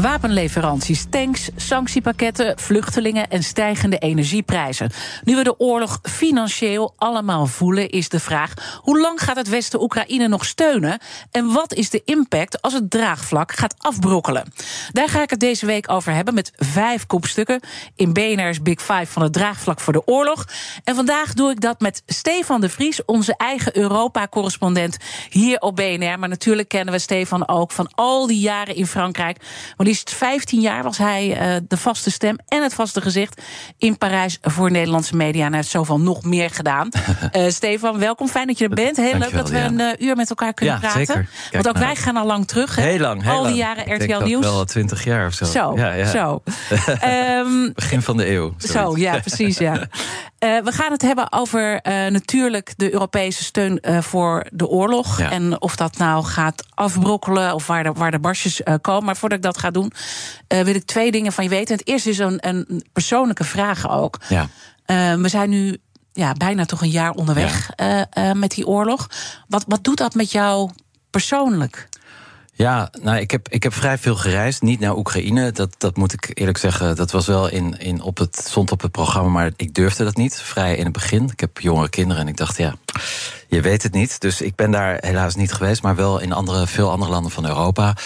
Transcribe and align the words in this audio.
Wapenleveranties, 0.00 1.06
tanks, 1.10 1.48
sanctiepakketten, 1.56 2.58
vluchtelingen 2.58 3.28
en 3.30 3.42
stijgende 3.42 3.98
energieprijzen. 3.98 4.90
Nu 5.24 5.36
we 5.36 5.42
de 5.42 5.58
oorlog 5.58 5.98
financieel 6.02 6.94
allemaal 6.96 7.46
voelen, 7.46 7.90
is 7.90 8.08
de 8.08 8.20
vraag: 8.20 8.80
hoe 8.82 9.00
lang 9.00 9.22
gaat 9.22 9.36
het 9.36 9.48
Westen 9.48 9.82
Oekraïne 9.82 10.28
nog 10.28 10.44
steunen? 10.44 10.98
En 11.30 11.52
wat 11.52 11.74
is 11.74 11.90
de 11.90 12.02
impact 12.04 12.62
als 12.62 12.72
het 12.72 12.90
draagvlak 12.90 13.52
gaat 13.52 13.74
afbrokkelen? 13.78 14.52
Daar 14.92 15.08
ga 15.08 15.22
ik 15.22 15.30
het 15.30 15.40
deze 15.40 15.66
week 15.66 15.90
over 15.90 16.12
hebben 16.12 16.34
met 16.34 16.52
vijf 16.56 17.06
kopstukken 17.06 17.60
in 17.96 18.12
BNR's 18.12 18.62
Big 18.62 18.80
Five 18.80 19.06
van 19.06 19.22
het 19.22 19.32
draagvlak 19.32 19.80
voor 19.80 19.92
de 19.92 20.06
oorlog. 20.06 20.44
En 20.84 20.94
vandaag 20.94 21.32
doe 21.34 21.50
ik 21.50 21.60
dat 21.60 21.80
met 21.80 22.02
Stefan 22.06 22.60
de 22.60 22.68
Vries, 22.68 23.04
onze 23.04 23.34
eigen 23.36 23.76
Europa-correspondent 23.76 24.96
hier 25.28 25.58
op 25.58 25.76
BNR. 25.76 26.18
Maar 26.18 26.28
natuurlijk 26.28 26.68
kennen 26.68 26.94
we 26.94 27.00
Stefan 27.00 27.48
ook 27.48 27.72
van 27.72 27.90
al 27.94 28.26
die 28.26 28.40
jaren 28.40 28.74
in 28.74 28.86
Frankrijk. 28.86 29.38
Maar 29.76 29.88
liefst 29.90 30.14
15 30.14 30.60
jaar 30.60 30.82
was 30.82 30.98
hij 30.98 31.54
uh, 31.54 31.56
de 31.68 31.76
vaste 31.76 32.10
stem 32.10 32.36
en 32.48 32.62
het 32.62 32.74
vaste 32.74 33.00
gezicht 33.00 33.42
in 33.78 33.98
Parijs 33.98 34.38
voor 34.42 34.70
Nederlandse 34.70 35.16
media. 35.16 35.42
En 35.42 35.48
hij 35.48 35.56
heeft 35.56 35.70
zoveel 35.70 36.00
nog 36.00 36.24
meer 36.24 36.50
gedaan. 36.50 36.88
uh, 37.36 37.48
Stefan, 37.58 37.98
welkom. 37.98 38.28
Fijn 38.28 38.46
dat 38.46 38.58
je 38.58 38.64
er 38.64 38.74
bent. 38.74 38.96
Heel 38.96 39.18
leuk 39.18 39.32
dat 39.32 39.50
we 39.50 39.56
ja. 39.56 39.64
een 39.64 39.80
uh, 39.80 39.88
uur 39.98 40.16
met 40.16 40.30
elkaar 40.30 40.54
kunnen 40.54 40.74
ja, 40.74 40.80
praten. 40.80 41.06
Zeker. 41.06 41.28
Want 41.50 41.68
ook 41.68 41.78
wij 41.78 41.96
gaan 41.96 42.16
al 42.16 42.26
lang 42.26 42.46
terug. 42.46 42.76
Hè? 42.76 42.82
Heel 42.82 42.98
lang. 42.98 43.22
Heel 43.22 43.32
al 43.32 43.42
die 43.42 43.56
lang. 43.56 43.76
jaren 43.86 43.94
RTL 43.94 44.24
Nieuws. 44.24 44.44
Wel 44.44 44.64
20 44.64 45.04
jaar 45.04 45.26
of 45.26 45.34
zo. 45.34 45.44
Zo, 45.44 45.72
ja, 45.76 45.92
ja. 45.92 46.10
zo. 46.10 46.42
um, 47.04 47.72
Begin 47.74 48.02
van 48.02 48.16
de 48.16 48.30
eeuw. 48.30 48.54
Zo, 48.58 48.96
ja, 48.96 49.18
precies. 49.18 49.58
Ja. 49.58 49.74
Uh, 49.74 49.80
we 50.68 50.72
gaan 50.72 50.92
het 50.92 51.02
hebben 51.02 51.32
over 51.32 51.80
natuurlijk 52.10 52.72
de 52.76 52.92
Europese 52.92 53.44
steun 53.44 53.82
voor 54.00 54.46
de 54.50 54.66
oorlog. 54.66 55.20
En 55.20 55.60
of 55.60 55.76
dat 55.76 55.96
nou 55.96 56.24
gaat 56.24 56.64
afbrokkelen 56.74 57.54
of 57.54 57.66
waar 57.66 57.82
de, 57.82 57.92
waar 57.92 58.10
de 58.10 58.18
barstjes 58.18 58.60
komen. 58.80 59.04
Maar 59.04 59.16
voordat 59.16 59.38
ik 59.38 59.44
dat 59.44 59.58
ga 59.58 59.70
doen, 59.70 59.79
wil 60.48 60.74
ik 60.74 60.84
twee 60.84 61.10
dingen 61.10 61.32
van 61.32 61.44
je 61.44 61.50
weten. 61.50 61.76
Het 61.76 61.86
eerste 61.86 62.10
is 62.10 62.18
een, 62.18 62.48
een 62.48 62.84
persoonlijke 62.92 63.44
vraag 63.44 63.90
ook. 63.90 64.20
Ja. 64.28 64.48
we 65.16 65.28
zijn 65.28 65.50
nu 65.50 65.76
ja, 66.12 66.32
bijna 66.32 66.64
toch 66.64 66.82
een 66.82 66.90
jaar 66.90 67.12
onderweg 67.12 67.70
ja. 67.76 68.34
met 68.34 68.50
die 68.50 68.66
oorlog. 68.66 69.06
Wat, 69.48 69.64
wat 69.66 69.84
doet 69.84 69.98
dat 69.98 70.14
met 70.14 70.32
jou 70.32 70.70
persoonlijk? 71.10 71.88
Ja, 72.60 72.90
nou, 73.02 73.18
ik 73.18 73.30
heb, 73.30 73.48
ik 73.48 73.62
heb 73.62 73.74
vrij 73.74 73.98
veel 73.98 74.16
gereisd. 74.16 74.62
Niet 74.62 74.80
naar 74.80 74.96
Oekraïne. 74.96 75.52
Dat, 75.52 75.74
dat 75.78 75.96
moet 75.96 76.12
ik 76.12 76.30
eerlijk 76.34 76.58
zeggen. 76.58 76.96
Dat 76.96 77.10
was 77.10 77.26
wel 77.26 77.48
in, 77.48 77.78
in 77.78 78.02
op 78.02 78.18
het, 78.18 78.36
stond 78.36 78.72
op 78.72 78.80
het 78.80 78.90
programma, 78.90 79.28
maar 79.28 79.52
ik 79.56 79.74
durfde 79.74 80.04
dat 80.04 80.16
niet. 80.16 80.40
Vrij 80.40 80.76
in 80.76 80.84
het 80.84 80.92
begin. 80.92 81.30
Ik 81.32 81.40
heb 81.40 81.58
jongere 81.58 81.88
kinderen 81.88 82.22
en 82.22 82.28
ik 82.28 82.36
dacht, 82.36 82.56
ja, 82.56 82.74
je 83.48 83.60
weet 83.60 83.82
het 83.82 83.92
niet. 83.92 84.20
Dus 84.20 84.40
ik 84.40 84.54
ben 84.54 84.70
daar 84.70 84.98
helaas 85.00 85.34
niet 85.34 85.52
geweest, 85.52 85.82
maar 85.82 85.96
wel 85.96 86.18
in 86.18 86.32
andere, 86.32 86.66
veel 86.66 86.90
andere 86.90 87.10
landen 87.10 87.32
van 87.32 87.46
Europa. 87.46 87.96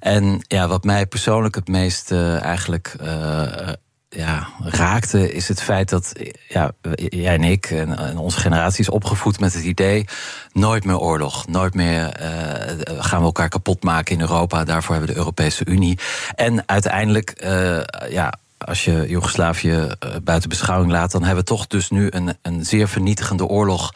En 0.00 0.44
ja, 0.46 0.68
wat 0.68 0.84
mij 0.84 1.06
persoonlijk 1.06 1.54
het 1.54 1.68
meest 1.68 2.10
uh, 2.10 2.42
eigenlijk. 2.42 2.96
Uh, 3.02 3.68
ja, 4.08 4.48
raakte, 4.58 5.32
is 5.32 5.48
het 5.48 5.62
feit 5.62 5.88
dat 5.88 6.12
ja, 6.48 6.70
jij 6.94 7.34
en 7.34 7.44
ik 7.44 7.70
en, 7.70 8.18
onze 8.18 8.38
generatie 8.38 8.80
is 8.80 8.88
opgevoed 8.88 9.40
met 9.40 9.54
het 9.54 9.64
idee: 9.64 10.04
nooit 10.52 10.84
meer 10.84 10.98
oorlog, 10.98 11.46
nooit 11.46 11.74
meer 11.74 12.20
uh, 12.20 13.02
gaan 13.02 13.18
we 13.18 13.24
elkaar 13.24 13.48
kapot 13.48 13.82
maken 13.82 14.14
in 14.14 14.20
Europa. 14.20 14.64
Daarvoor 14.64 14.90
hebben 14.90 15.08
we 15.08 15.14
de 15.14 15.20
Europese 15.20 15.64
Unie. 15.66 15.98
En 16.34 16.62
uiteindelijk, 16.66 17.42
uh, 17.44 17.80
ja. 18.10 18.32
Als 18.58 18.84
je 18.84 19.04
Joegoslavië 19.08 19.70
uh, 19.70 19.88
buiten 20.22 20.48
beschouwing 20.48 20.92
laat, 20.92 21.10
dan 21.10 21.22
hebben 21.22 21.44
we 21.44 21.50
toch 21.50 21.66
dus 21.66 21.90
nu 21.90 22.06
een, 22.10 22.36
een 22.42 22.64
zeer 22.64 22.88
vernietigende 22.88 23.46
oorlog 23.46 23.92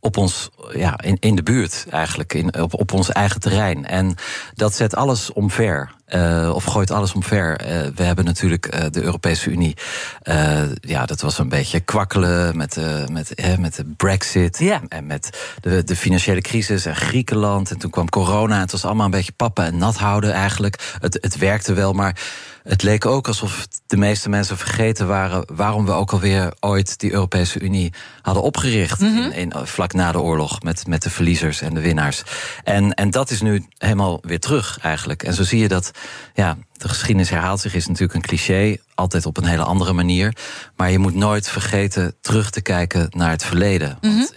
op 0.00 0.16
ons, 0.16 0.50
ja, 0.72 1.00
in, 1.00 1.16
in 1.20 1.34
de 1.34 1.42
buurt 1.42 1.86
eigenlijk, 1.90 2.34
in, 2.34 2.60
op, 2.60 2.74
op 2.74 2.92
ons 2.92 3.10
eigen 3.10 3.40
terrein. 3.40 3.86
En 3.86 4.14
dat 4.54 4.74
zet 4.74 4.94
alles 4.96 5.32
omver. 5.32 5.98
Uh, 6.14 6.50
of 6.54 6.64
gooit 6.64 6.90
alles 6.90 7.12
omver. 7.12 7.60
Uh, 7.60 7.86
we 7.94 8.02
hebben 8.02 8.24
natuurlijk 8.24 8.74
uh, 8.74 8.84
de 8.90 9.02
Europese 9.02 9.50
Unie. 9.50 9.76
ja, 10.80 11.06
dat 11.06 11.20
was 11.20 11.38
een 11.38 11.48
beetje 11.48 11.80
kwakkelen 11.80 12.56
met, 12.56 12.76
met, 13.12 13.56
met 13.58 13.74
de 13.74 13.84
Brexit. 13.96 14.58
Ja. 14.58 14.80
En 14.88 15.06
met 15.06 15.54
de, 15.60 15.84
de 15.84 15.96
financiële 15.96 16.40
crisis 16.40 16.86
en 16.86 16.96
Griekenland. 16.96 17.70
En 17.70 17.78
toen 17.78 17.90
kwam 17.90 18.08
corona. 18.08 18.60
Het 18.60 18.72
was 18.72 18.84
allemaal 18.84 19.04
een 19.04 19.10
beetje 19.10 19.32
pappen 19.32 19.64
en 19.64 19.76
nat 19.76 19.96
houden 19.96 20.32
eigenlijk. 20.32 20.96
Het, 21.00 21.18
het 21.20 21.36
werkte 21.36 21.72
wel, 21.72 21.92
maar 21.92 22.16
het 22.62 22.82
leek 22.82 23.06
ook 23.06 23.28
alsof 23.28 23.66
de 23.86 23.96
meeste 23.96 24.28
mensen 24.28 24.56
vergeten 24.56 25.06
waren 25.06 25.44
waarom 25.52 25.86
we 25.86 25.92
ook 25.92 26.12
alweer 26.12 26.52
ooit 26.60 26.98
die 26.98 27.12
Europese 27.12 27.60
Unie 27.60 27.92
hadden 28.22 28.42
opgericht. 28.42 29.00
Mhm. 29.00 29.16
In, 29.16 29.32
in, 29.32 29.52
vlak 29.66 29.92
na 29.92 30.12
de 30.12 30.20
oorlog 30.20 30.62
met, 30.62 30.86
met 30.86 31.02
de 31.02 31.10
verliezers 31.10 31.60
en 31.60 31.74
de 31.74 31.80
winnaars. 31.80 32.22
En, 32.64 32.94
en 32.94 33.10
dat 33.10 33.30
is 33.30 33.40
nu 33.40 33.66
helemaal 33.78 34.18
weer 34.22 34.40
terug 34.40 34.78
eigenlijk. 34.82 35.22
En 35.22 35.34
zo 35.34 35.42
zie 35.42 35.58
je 35.58 35.68
dat 35.68 35.90
ja, 36.34 36.56
de 36.80 36.88
geschiedenis 36.88 37.30
herhaalt 37.30 37.60
zich, 37.60 37.74
is 37.74 37.86
natuurlijk 37.86 38.14
een 38.14 38.20
cliché. 38.20 38.76
Altijd 38.94 39.26
op 39.26 39.36
een 39.36 39.44
hele 39.44 39.62
andere 39.62 39.92
manier. 39.92 40.36
Maar 40.76 40.90
je 40.90 40.98
moet 40.98 41.14
nooit 41.14 41.48
vergeten 41.48 42.14
terug 42.20 42.50
te 42.50 42.60
kijken 42.60 43.06
naar 43.10 43.30
het 43.30 43.44
verleden. 43.44 43.98
Mhm. 44.00 44.16
Want 44.16 44.32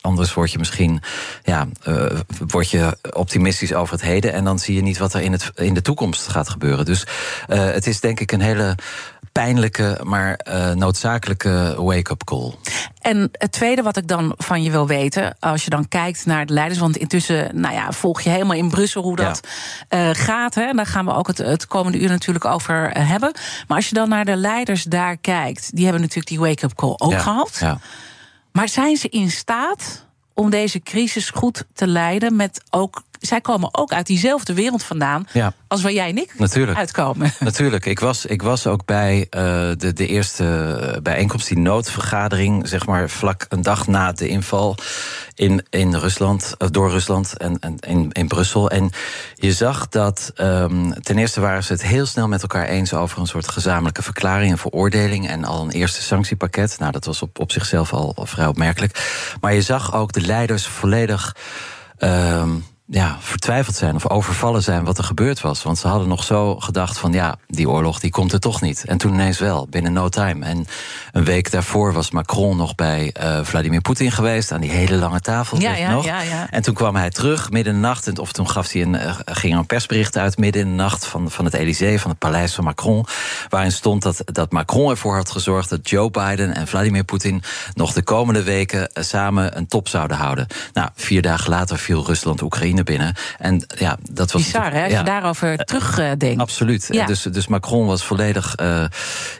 anders 0.00 0.34
word 0.34 0.52
je 0.52 0.58
misschien 0.58 1.02
ja, 1.42 1.66
uh, 1.88 2.06
word 2.46 2.70
je 2.70 2.96
optimistisch 3.12 3.74
over 3.74 3.92
het 3.92 4.02
heden. 4.02 4.32
En 4.32 4.44
dan 4.44 4.58
zie 4.58 4.74
je 4.74 4.82
niet 4.82 4.98
wat 4.98 5.14
er 5.14 5.20
in, 5.20 5.32
het, 5.32 5.50
in 5.54 5.74
de 5.74 5.82
toekomst 5.82 6.28
gaat 6.28 6.48
gebeuren. 6.48 6.84
Dus 6.84 7.06
uh, 7.48 7.64
het 7.64 7.86
is 7.86 8.00
denk 8.00 8.20
ik 8.20 8.32
een 8.32 8.40
hele 8.40 8.76
pijnlijke, 9.36 10.00
maar 10.02 10.40
uh, 10.48 10.70
noodzakelijke 10.70 11.74
wake-up 11.78 12.24
call. 12.24 12.54
En 13.00 13.28
het 13.32 13.52
tweede 13.52 13.82
wat 13.82 13.96
ik 13.96 14.08
dan 14.08 14.34
van 14.36 14.62
je 14.62 14.70
wil 14.70 14.86
weten, 14.86 15.36
als 15.40 15.64
je 15.64 15.70
dan 15.70 15.88
kijkt 15.88 16.26
naar 16.26 16.46
de 16.46 16.52
leiders, 16.52 16.80
want 16.80 16.96
intussen, 16.96 17.60
nou 17.60 17.74
ja, 17.74 17.92
volg 17.92 18.20
je 18.20 18.30
helemaal 18.30 18.56
in 18.56 18.70
Brussel 18.70 19.02
hoe 19.02 19.16
dat 19.16 19.40
ja. 19.88 20.08
uh, 20.08 20.14
gaat. 20.14 20.54
Hè? 20.54 20.62
En 20.62 20.76
daar 20.76 20.86
gaan 20.86 21.04
we 21.04 21.14
ook 21.14 21.26
het, 21.26 21.38
het 21.38 21.66
komende 21.66 22.00
uur 22.00 22.08
natuurlijk 22.08 22.44
over 22.44 22.90
hebben. 22.90 23.32
Maar 23.68 23.76
als 23.76 23.88
je 23.88 23.94
dan 23.94 24.08
naar 24.08 24.24
de 24.24 24.36
leiders 24.36 24.82
daar 24.82 25.16
kijkt, 25.16 25.70
die 25.74 25.84
hebben 25.84 26.02
natuurlijk 26.02 26.28
die 26.28 26.40
wake-up 26.40 26.74
call 26.74 26.94
ook 26.96 27.12
ja. 27.12 27.18
gehad. 27.18 27.56
Ja. 27.60 27.78
Maar 28.52 28.68
zijn 28.68 28.96
ze 28.96 29.08
in 29.08 29.30
staat 29.30 30.06
om 30.34 30.50
deze 30.50 30.80
crisis 30.80 31.30
goed 31.30 31.64
te 31.72 31.86
leiden 31.86 32.36
met 32.36 32.62
ook 32.70 33.02
zij 33.20 33.40
komen 33.40 33.68
ook 33.72 33.92
uit 33.92 34.06
diezelfde 34.06 34.54
wereld 34.54 34.82
vandaan 34.82 35.26
ja. 35.32 35.52
als 35.68 35.82
waar 35.82 35.92
jij 35.92 36.08
en 36.08 36.18
ik 36.18 36.34
Natuurlijk. 36.38 36.78
uitkomen. 36.78 37.32
Natuurlijk. 37.40 37.86
Ik 37.86 38.00
was, 38.00 38.26
ik 38.26 38.42
was 38.42 38.66
ook 38.66 38.84
bij 38.84 39.18
uh, 39.18 39.42
de, 39.76 39.92
de 39.94 40.06
eerste 40.06 41.00
bijeenkomst, 41.02 41.48
die 41.48 41.58
noodvergadering, 41.58 42.68
zeg 42.68 42.86
maar 42.86 43.10
vlak 43.10 43.46
een 43.48 43.62
dag 43.62 43.86
na 43.86 44.12
de 44.12 44.28
inval 44.28 44.76
in, 45.34 45.66
in 45.70 45.94
Rusland, 45.94 46.54
of 46.58 46.70
door 46.70 46.90
Rusland 46.90 47.36
en, 47.36 47.58
en 47.58 47.78
in, 47.78 48.12
in 48.12 48.28
Brussel. 48.28 48.70
En 48.70 48.90
je 49.34 49.52
zag 49.52 49.88
dat 49.88 50.32
um, 50.36 51.02
ten 51.02 51.18
eerste 51.18 51.40
waren 51.40 51.64
ze 51.64 51.72
het 51.72 51.82
heel 51.82 52.06
snel 52.06 52.28
met 52.28 52.42
elkaar 52.42 52.64
eens 52.64 52.94
over 52.94 53.20
een 53.20 53.26
soort 53.26 53.48
gezamenlijke 53.48 54.02
verklaring 54.02 54.50
en 54.50 54.58
veroordeling 54.58 55.28
en 55.28 55.44
al 55.44 55.64
een 55.64 55.70
eerste 55.70 56.02
sanctiepakket. 56.02 56.76
Nou, 56.78 56.92
dat 56.92 57.04
was 57.04 57.22
op, 57.22 57.38
op 57.38 57.52
zichzelf 57.52 57.92
al, 57.92 58.12
al 58.16 58.26
vrij 58.26 58.46
opmerkelijk. 58.46 59.34
Maar 59.40 59.54
je 59.54 59.62
zag 59.62 59.94
ook 59.94 60.12
de 60.12 60.20
leiders 60.20 60.66
volledig. 60.66 61.36
Um, 61.98 62.64
ja, 62.88 63.16
vertwijfeld 63.20 63.76
zijn 63.76 63.94
of 63.94 64.08
overvallen 64.08 64.62
zijn 64.62 64.84
wat 64.84 64.98
er 64.98 65.04
gebeurd 65.04 65.40
was. 65.40 65.62
Want 65.62 65.78
ze 65.78 65.88
hadden 65.88 66.08
nog 66.08 66.24
zo 66.24 66.56
gedacht 66.56 66.98
van 66.98 67.12
ja, 67.12 67.36
die 67.46 67.68
oorlog 67.68 68.00
die 68.00 68.10
komt 68.10 68.32
er 68.32 68.40
toch 68.40 68.60
niet. 68.60 68.84
En 68.84 68.98
toen 68.98 69.12
ineens 69.12 69.38
wel, 69.38 69.66
binnen 69.70 69.92
no 69.92 70.08
time. 70.08 70.44
En 70.44 70.66
een 71.12 71.24
week 71.24 71.50
daarvoor 71.50 71.92
was 71.92 72.10
Macron 72.10 72.56
nog 72.56 72.74
bij 72.74 73.14
uh, 73.20 73.38
Vladimir 73.42 73.80
Poetin 73.80 74.10
geweest... 74.10 74.52
aan 74.52 74.60
die 74.60 74.70
hele 74.70 74.96
lange 74.96 75.20
tafel, 75.20 75.60
ja, 75.60 75.74
ja, 75.74 75.90
nog. 75.90 76.04
Ja. 76.04 76.50
En 76.50 76.62
toen 76.62 76.74
kwam 76.74 76.96
hij 76.96 77.10
terug, 77.10 77.50
midden 77.50 77.74
in 77.74 77.80
de 77.80 77.86
nacht... 77.86 78.06
En, 78.06 78.18
of 78.18 78.32
toen 78.32 78.50
gaf 78.50 78.72
hij 78.72 78.82
een, 78.82 78.94
uh, 78.94 79.14
ging 79.24 79.52
er 79.52 79.58
een 79.58 79.66
persbericht 79.66 80.16
uit 80.16 80.38
midden 80.38 80.62
in 80.62 80.68
de 80.68 80.74
nacht... 80.74 81.06
van, 81.06 81.30
van 81.30 81.44
het 81.44 81.54
Elysée, 81.54 82.00
van 82.00 82.10
het 82.10 82.18
paleis 82.18 82.54
van 82.54 82.64
Macron... 82.64 83.06
waarin 83.48 83.72
stond 83.72 84.02
dat, 84.02 84.22
dat 84.24 84.52
Macron 84.52 84.90
ervoor 84.90 85.16
had 85.16 85.30
gezorgd... 85.30 85.70
dat 85.70 85.88
Joe 85.88 86.10
Biden 86.10 86.54
en 86.54 86.66
Vladimir 86.66 87.04
Poetin 87.04 87.42
nog 87.74 87.92
de 87.92 88.02
komende 88.02 88.42
weken... 88.42 88.90
Uh, 88.94 89.04
samen 89.04 89.56
een 89.56 89.66
top 89.66 89.88
zouden 89.88 90.16
houden. 90.16 90.46
Nou, 90.72 90.88
vier 90.94 91.22
dagen 91.22 91.50
later 91.50 91.78
viel 91.78 92.04
Rusland-Oekraïne 92.04 92.74
Oekraïne 92.75 92.75
binnen. 92.84 93.14
En 93.38 93.66
ja, 93.78 93.96
dat 94.10 94.32
was. 94.32 94.42
Bizar, 94.42 94.72
hè? 94.72 94.84
Als 94.84 94.92
je 94.92 95.02
daarover 95.02 95.56
terugdenkt. 95.56 96.40
Absoluut. 96.40 96.88
Ja. 96.90 97.06
Dus, 97.06 97.22
dus 97.22 97.46
Macron 97.46 97.86
was 97.86 98.04
volledig 98.04 98.54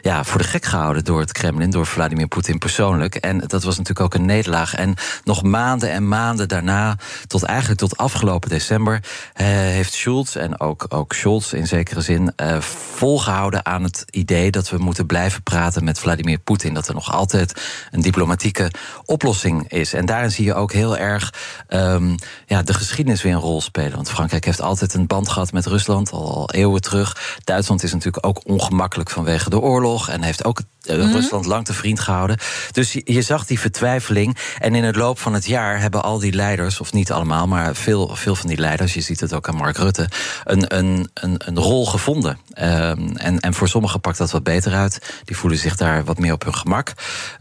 ja, 0.01 0.23
voor 0.23 0.37
de 0.37 0.47
gek 0.47 0.65
gehouden 0.65 1.03
door 1.03 1.19
het 1.19 1.31
Kremlin, 1.31 1.69
door 1.69 1.85
Vladimir 1.85 2.27
Poetin 2.27 2.57
persoonlijk. 2.57 3.15
En 3.15 3.37
dat 3.37 3.63
was 3.63 3.77
natuurlijk 3.77 4.05
ook 4.05 4.13
een 4.13 4.25
nederlaag. 4.25 4.75
En 4.75 4.93
nog 5.23 5.43
maanden 5.43 5.91
en 5.91 6.07
maanden 6.07 6.47
daarna, 6.47 6.97
tot 7.27 7.43
eigenlijk 7.43 7.79
tot 7.79 7.97
afgelopen 7.97 8.49
december, 8.49 9.03
heeft 9.33 9.93
Schulz 9.93 10.35
en 10.35 10.59
ook, 10.59 10.85
ook 10.89 11.13
Scholz 11.13 11.53
in 11.53 11.67
zekere 11.67 12.01
zin 12.01 12.33
volgehouden 12.59 13.65
aan 13.65 13.83
het 13.83 14.05
idee 14.09 14.51
dat 14.51 14.69
we 14.69 14.77
moeten 14.77 15.05
blijven 15.05 15.43
praten 15.43 15.83
met 15.83 15.99
Vladimir 15.99 16.37
Poetin. 16.37 16.73
Dat 16.73 16.87
er 16.87 16.93
nog 16.93 17.11
altijd 17.13 17.61
een 17.91 18.01
diplomatieke 18.01 18.71
oplossing 19.05 19.71
is. 19.71 19.93
En 19.93 20.05
daarin 20.05 20.31
zie 20.31 20.45
je 20.45 20.53
ook 20.53 20.71
heel 20.71 20.97
erg 20.97 21.33
um, 21.69 22.15
ja, 22.45 22.61
de 22.61 22.73
geschiedenis 22.73 23.21
een 23.33 23.39
rol 23.39 23.61
spelen. 23.61 23.95
Want 23.95 24.09
Frankrijk 24.09 24.45
heeft 24.45 24.61
altijd 24.61 24.93
een 24.93 25.07
band 25.07 25.29
gehad 25.29 25.51
met 25.51 25.65
Rusland, 25.65 26.11
al, 26.11 26.35
al 26.35 26.51
eeuwen 26.51 26.81
terug. 26.81 27.37
Duitsland 27.43 27.83
is 27.83 27.93
natuurlijk 27.93 28.25
ook 28.25 28.41
ongemakkelijk 28.43 29.09
vanwege 29.09 29.49
de 29.49 29.59
oorlog 29.59 30.09
en 30.09 30.21
heeft 30.21 30.45
ook 30.45 30.61
uh, 30.89 31.11
Rusland 31.11 31.45
lang 31.45 31.65
te 31.65 31.73
vriend 31.73 31.99
gehouden. 31.99 32.37
Dus 32.71 32.93
je, 32.93 33.01
je, 33.05 33.21
zag 33.21 33.45
die 33.45 33.59
vertwijfeling. 33.59 34.37
En 34.59 34.75
in 34.75 34.83
het 34.83 34.95
loop 34.95 35.19
van 35.19 35.33
het 35.33 35.45
jaar 35.45 35.79
hebben 35.79 36.03
al 36.03 36.19
die 36.19 36.33
leiders, 36.33 36.79
of 36.79 36.93
niet 36.93 37.11
allemaal, 37.11 37.47
maar 37.47 37.75
veel, 37.75 38.15
veel 38.15 38.35
van 38.35 38.49
die 38.49 38.57
leiders, 38.57 38.93
je 38.93 39.01
ziet 39.01 39.19
het 39.19 39.33
ook 39.33 39.47
aan 39.47 39.55
Mark 39.55 39.77
Rutte, 39.77 40.09
een, 40.43 40.77
een, 40.77 41.09
een, 41.13 41.35
een 41.45 41.59
rol 41.59 41.85
gevonden. 41.85 42.37
Um, 42.61 43.17
en, 43.17 43.39
en 43.39 43.53
voor 43.53 43.67
sommigen 43.67 43.99
pakt 43.99 44.17
dat 44.17 44.31
wat 44.31 44.43
beter 44.43 44.73
uit. 44.73 45.21
Die 45.25 45.37
voelen 45.37 45.59
zich 45.59 45.75
daar 45.75 46.03
wat 46.03 46.17
meer 46.17 46.33
op 46.33 46.43
hun 46.43 46.55
gemak. 46.55 46.93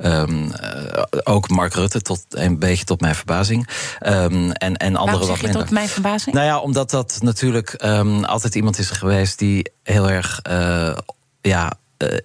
Um, 0.04 0.44
uh, 0.44 1.02
ook 1.24 1.48
Mark 1.48 1.74
Rutte, 1.74 2.02
tot 2.02 2.24
een 2.28 2.58
beetje 2.58 2.84
tot 2.84 3.00
mijn 3.00 3.14
verbazing. 3.14 3.68
Um, 4.06 4.50
en, 4.52 4.76
en 4.76 4.96
anderen 4.96 5.26
wat 5.26 5.42
minder. 5.42 5.60
tot 5.60 5.70
mijn 5.70 5.88
verbazing? 5.88 6.34
Nou 6.34 6.46
ja, 6.46 6.58
omdat 6.58 6.90
dat 6.90 7.18
natuurlijk 7.20 7.74
altijd 8.22 8.54
iemand 8.54 8.78
is 8.78 8.90
geweest 8.90 9.38
die 9.38 9.72
heel 9.82 10.10
erg. 10.10 10.40
Uh, 10.50 10.96
ja, 11.40 11.72
uh, 11.98 12.18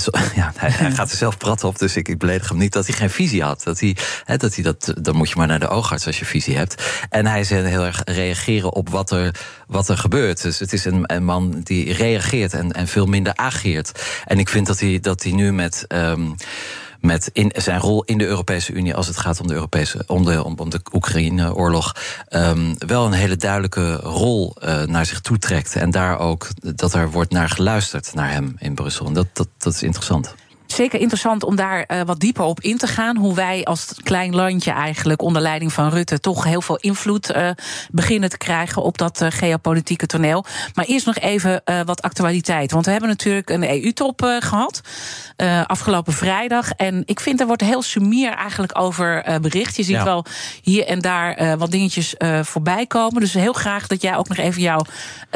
zo, 0.00 0.10
ja, 0.40 0.52
hij, 0.56 0.70
gaat 0.70 1.10
er 1.10 1.16
zelf 1.16 1.36
prat 1.36 1.64
op, 1.64 1.78
dus 1.78 1.96
ik, 1.96 2.08
ik 2.08 2.18
beledig 2.18 2.48
hem 2.48 2.58
niet 2.58 2.72
dat 2.72 2.86
hij 2.86 2.96
geen 2.96 3.10
visie 3.10 3.42
had. 3.42 3.62
Dat 3.62 3.80
hij, 3.80 3.96
dat 4.36 4.54
hij 4.54 4.64
dat, 4.64 4.94
dan 5.00 5.16
moet 5.16 5.28
je 5.28 5.34
maar 5.36 5.46
naar 5.46 5.60
de 5.60 5.68
oogarts 5.68 6.06
als 6.06 6.18
je 6.18 6.24
visie 6.24 6.56
hebt. 6.56 6.82
En 7.08 7.26
hij 7.26 7.44
zei 7.44 7.66
heel 7.66 7.84
erg 7.84 8.02
reageren 8.04 8.72
op 8.72 8.88
wat 8.88 9.10
er, 9.10 9.34
wat 9.66 9.88
er 9.88 9.98
gebeurt. 9.98 10.42
Dus 10.42 10.58
het 10.58 10.72
is 10.72 10.84
een, 10.84 11.02
een 11.06 11.24
man 11.24 11.60
die 11.62 11.92
reageert 11.92 12.52
en, 12.52 12.72
en 12.72 12.88
veel 12.88 13.06
minder 13.06 13.34
ageert. 13.34 14.02
En 14.24 14.38
ik 14.38 14.48
vind 14.48 14.66
dat 14.66 14.80
hij, 14.80 15.00
dat 15.00 15.22
hij 15.22 15.32
nu 15.32 15.52
met. 15.52 15.84
Um, 15.88 16.34
met 17.06 17.30
in 17.32 17.52
zijn 17.54 17.80
rol 17.80 18.04
in 18.04 18.18
de 18.18 18.26
Europese 18.26 18.72
Unie 18.72 18.94
als 18.94 19.06
het 19.06 19.16
gaat 19.16 19.40
om 19.40 19.46
de, 19.46 19.54
Europese, 19.54 20.04
om 20.06 20.24
de, 20.24 20.44
om, 20.44 20.70
de 20.70 20.80
Oekraïne-oorlog. 20.92 21.94
Um, 22.30 22.74
wel 22.78 23.06
een 23.06 23.12
hele 23.12 23.36
duidelijke 23.36 23.94
rol 23.94 24.56
uh, 24.64 24.82
naar 24.82 25.06
zich 25.06 25.20
toe 25.20 25.38
trekt. 25.38 25.76
En 25.76 25.90
daar 25.90 26.18
ook 26.18 26.48
dat 26.60 26.94
er 26.94 27.10
wordt 27.10 27.32
naar 27.32 27.48
geluisterd 27.48 28.14
naar 28.14 28.30
hem 28.30 28.56
in 28.58 28.74
Brussel. 28.74 29.06
En 29.06 29.12
dat, 29.12 29.26
dat, 29.32 29.48
dat 29.58 29.74
is 29.74 29.82
interessant 29.82 30.34
zeker 30.66 31.00
interessant 31.00 31.42
om 31.42 31.56
daar 31.56 31.84
uh, 31.88 32.00
wat 32.02 32.20
dieper 32.20 32.44
op 32.44 32.60
in 32.60 32.78
te 32.78 32.86
gaan. 32.86 33.16
Hoe 33.16 33.34
wij 33.34 33.64
als 33.64 33.94
klein 34.02 34.34
landje 34.34 34.70
eigenlijk 34.70 35.22
onder 35.22 35.42
leiding 35.42 35.72
van 35.72 35.88
Rutte 35.88 36.20
toch 36.20 36.44
heel 36.44 36.60
veel 36.60 36.76
invloed 36.76 37.34
uh, 37.36 37.50
beginnen 37.90 38.30
te 38.30 38.38
krijgen 38.38 38.82
op 38.82 38.98
dat 38.98 39.20
uh, 39.20 39.28
geopolitieke 39.30 40.06
toneel. 40.06 40.44
Maar 40.74 40.84
eerst 40.84 41.06
nog 41.06 41.18
even 41.18 41.62
wat 41.84 42.02
actualiteit. 42.02 42.72
Want 42.72 42.84
we 42.84 42.90
hebben 42.90 43.08
natuurlijk 43.08 43.50
een 43.50 43.82
EU-top 43.82 44.38
gehad 44.38 44.80
afgelopen 45.66 46.12
vrijdag. 46.12 46.70
En 46.70 47.02
ik 47.04 47.20
vind 47.20 47.40
er 47.40 47.46
wordt 47.46 47.62
heel 47.62 47.82
sumier 47.82 48.32
eigenlijk 48.32 48.78
over 48.78 49.38
bericht. 49.40 49.76
Je 49.76 49.82
ziet 49.82 49.96
ja. 49.96 50.04
wel 50.04 50.24
hier 50.62 50.86
en 50.86 50.98
daar 50.98 51.56
wat 51.58 51.70
dingetjes 51.70 52.14
voorbij 52.42 52.86
komen. 52.86 53.20
Dus 53.20 53.32
heel 53.32 53.52
graag 53.52 53.86
dat 53.86 54.02
jij 54.02 54.16
ook 54.16 54.28
nog 54.28 54.36
even 54.36 54.62
jouw 54.62 54.84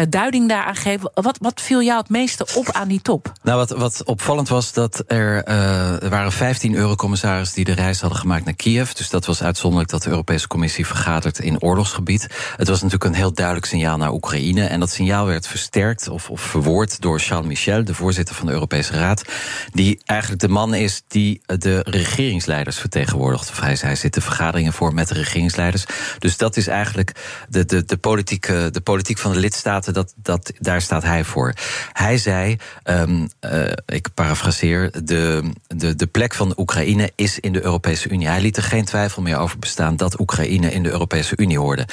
duiding 0.09 0.49
daaraan 0.49 0.77
geeft. 0.77 1.11
Wat, 1.15 1.39
wat 1.41 1.61
viel 1.61 1.83
jou 1.83 1.99
het 1.99 2.09
meeste 2.09 2.47
op 2.55 2.71
aan 2.71 2.89
die 2.89 3.03
top? 3.03 3.33
Nou, 3.43 3.59
wat, 3.59 3.71
wat 3.71 4.05
opvallend 4.05 4.49
was 4.49 4.73
dat 4.73 5.03
er 5.07 5.20
er, 5.21 5.49
uh, 5.49 6.03
er 6.03 6.09
waren 6.09 6.33
15 6.33 6.75
eurocommissarissen 6.75 7.57
die 7.57 7.65
de 7.65 7.83
reis 7.83 8.01
hadden 8.01 8.19
gemaakt 8.19 8.45
naar 8.45 8.55
Kiev. 8.55 8.91
Dus 8.91 9.11
dat 9.11 9.27
was 9.27 9.43
uitzonderlijk 9.43 9.91
dat 9.91 10.03
de 10.03 10.11
Europese 10.11 10.49
Commissie 10.49 10.87
vergadert 10.87 11.39
in 11.39 11.63
oorlogsgebied. 11.63 12.23
Het 12.57 12.69
was 12.69 12.83
natuurlijk 12.83 13.05
een 13.11 13.21
heel 13.21 13.33
duidelijk 13.33 13.67
signaal 13.67 13.97
naar 13.97 14.13
Oekraïne. 14.13 14.65
En 14.65 14.81
dat 14.81 14.91
signaal 14.91 15.27
werd 15.27 15.47
versterkt 15.47 16.09
of, 16.09 16.31
of 16.31 16.41
verwoord 16.41 17.01
door 17.01 17.21
Charles 17.21 17.47
Michel, 17.47 17.85
de 17.85 17.95
voorzitter 17.95 18.35
van 18.35 18.47
de 18.47 18.53
Europese 18.53 18.93
Raad. 18.93 19.25
Die 19.73 20.01
eigenlijk 20.05 20.41
de 20.41 20.49
man 20.49 20.75
is 20.75 21.03
die 21.09 21.41
de 21.47 21.81
regeringsleiders 21.85 22.79
vertegenwoordigt. 22.79 23.61
Hij, 23.61 23.77
hij 23.81 23.95
zit 23.95 24.15
de 24.15 24.21
vergaderingen 24.21 24.73
voor 24.73 24.95
met 24.95 25.09
de 25.09 25.15
regeringsleiders. 25.15 25.85
Dus 26.19 26.37
dat 26.37 26.57
is 26.57 26.67
eigenlijk 26.67 27.13
de, 27.49 27.65
de, 27.65 27.85
de, 27.85 27.97
politiek, 27.97 28.47
de 28.47 28.81
politiek 28.83 29.19
van 29.19 29.33
de 29.33 29.39
lidstaten, 29.39 29.93
dat, 29.93 30.15
dat, 30.17 30.53
daar 30.59 30.83
staat 30.83 31.03
hij 31.03 31.25
voor. 31.25 31.55
Hij 31.93 32.19
zei, 32.19 32.57
um, 32.85 33.29
uh, 33.41 33.73
ik 33.87 34.09
parafraseer, 34.15 34.91
de, 35.11 35.51
de, 35.67 35.95
de 35.95 36.07
plek 36.07 36.35
van 36.35 36.55
Oekraïne 36.57 37.11
is 37.15 37.39
in 37.39 37.53
de 37.53 37.65
Europese 37.65 38.09
Unie. 38.09 38.29
Hij 38.29 38.41
liet 38.41 38.57
er 38.57 38.63
geen 38.63 38.85
twijfel 38.85 39.23
meer 39.23 39.37
over 39.37 39.59
bestaan 39.59 39.97
dat 39.97 40.21
Oekraïne 40.21 40.73
in 40.73 40.83
de 40.83 40.91
Europese 40.91 41.35
Unie 41.37 41.59
hoorde. 41.59 41.87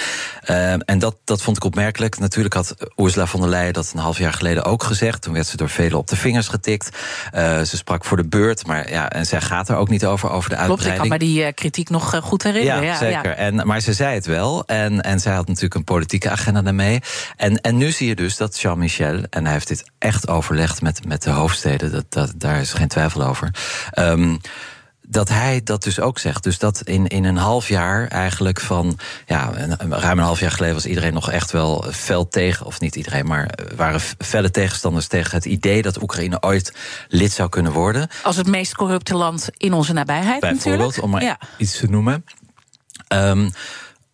Uh, 0.50 0.72
en 0.72 1.00
dat, 1.00 1.18
dat 1.24 1.42
vond 1.42 1.58
ik 1.58 1.64
opmerkelijk. 1.64 2.19
Natuurlijk 2.19 2.54
had 2.54 2.75
Ursula 2.96 3.25
von 3.25 3.40
der 3.42 3.50
Leyen 3.50 3.74
dat 3.74 3.92
een 3.94 4.00
half 4.00 4.18
jaar 4.18 4.34
geleden 4.34 4.64
ook 4.66 4.84
gezegd. 4.84 5.22
Toen 5.22 5.34
werd 5.34 5.48
ze 5.48 5.58
door 5.58 5.69
velen 5.69 5.98
op 5.98 6.08
de 6.08 6.16
vingers 6.16 6.48
getikt. 6.48 6.90
Uh, 7.36 7.62
ze 7.62 7.78
sprak 7.78 8.06
voor 8.06 8.18
de 8.18 8.28
beurt, 8.28 8.68
maar 8.68 8.92
ja, 8.92 9.10
en 9.10 9.25
zij 9.25 9.42
gaat 9.42 9.70
er 9.70 9.75
ook 9.75 9.90
niet 9.90 10.06
over, 10.06 10.30
over 10.30 10.50
de 10.50 10.56
uitbreiding. 10.56 10.94
Klopt, 10.94 11.04
ik 11.04 11.10
kan 11.10 11.28
me 11.28 11.34
die 11.34 11.46
uh, 11.46 11.54
kritiek 11.54 11.90
nog 11.90 12.16
uh, 12.16 12.22
goed 12.22 12.44
herinneren. 12.44 12.84
Ja, 12.84 12.92
ja 12.92 12.98
zeker. 12.98 13.30
Ja. 13.30 13.36
En, 13.36 13.68
maar 13.68 13.80
ze 13.80 13.94
zei 13.94 14.13
het 14.13 14.25
wel. 14.25 14.66
En, 14.66 15.02
en 15.02 15.20
zij 15.20 15.34
had 15.34 15.48
natuurlijk 15.48 15.75
een 15.75 15.84
politieke 15.84 16.30
agenda 16.30 16.62
daarmee. 16.62 17.00
En, 17.36 17.62
en 17.62 17.78
nu 17.78 17.92
zie 17.92 18.08
je 18.08 18.16
dus 18.16 18.38
dat 18.38 18.60
Jean-Michel, 18.60 19.24
en 19.30 19.44
hij 19.44 19.54
heeft 19.54 19.68
dit 19.68 19.84
echt 19.98 20.28
overlegd 20.28 20.81
met, 20.81 21.06
met 21.08 21.24
de 21.24 21.30
hoofdsteden, 21.30 21.92
dat, 21.92 22.06
dat, 22.10 22.34
daar 22.36 22.60
is 22.60 22.74
geen 22.74 22.88
twijfel 22.88 23.06
over. 23.15 23.54
Um, 24.00 24.39
dat 25.09 25.30
hij 25.30 25.62
dat 25.63 25.83
dus 25.83 26.00
ook 26.00 26.19
zegt. 26.19 26.44
Dus 26.44 26.59
dat 26.59 26.81
in, 26.81 27.07
in 27.07 27.24
een 27.24 27.38
half 27.38 27.68
jaar 27.68 28.07
eigenlijk 28.07 28.59
van... 28.59 29.00
ja, 29.25 29.51
ruim 29.89 30.18
een 30.18 30.25
half 30.25 30.39
jaar 30.39 30.51
geleden 30.51 30.75
was 30.75 30.86
iedereen 30.86 31.13
nog 31.13 31.31
echt 31.31 31.51
wel 31.51 31.86
fel 31.92 32.27
tegen... 32.27 32.65
of 32.65 32.80
niet 32.80 32.95
iedereen, 32.95 33.25
maar 33.25 33.59
waren 33.75 34.00
felle 34.18 34.51
tegenstanders 34.51 35.07
tegen 35.07 35.36
het 35.36 35.45
idee... 35.45 35.81
dat 35.81 36.01
Oekraïne 36.01 36.42
ooit 36.42 36.74
lid 37.07 37.31
zou 37.31 37.50
kunnen 37.50 37.71
worden. 37.71 38.07
Als 38.24 38.36
het 38.36 38.48
meest 38.48 38.75
corrupte 38.75 39.15
land 39.15 39.50
in 39.57 39.74
onze 39.74 39.94
nabijheid 39.94 40.39
Bijvoorbeeld, 40.39 40.77
natuurlijk. 40.77 41.03
om 41.03 41.10
maar 41.10 41.24
ja. 41.24 41.39
iets 41.57 41.77
te 41.77 41.88
noemen. 41.88 42.25
Um, 43.13 43.51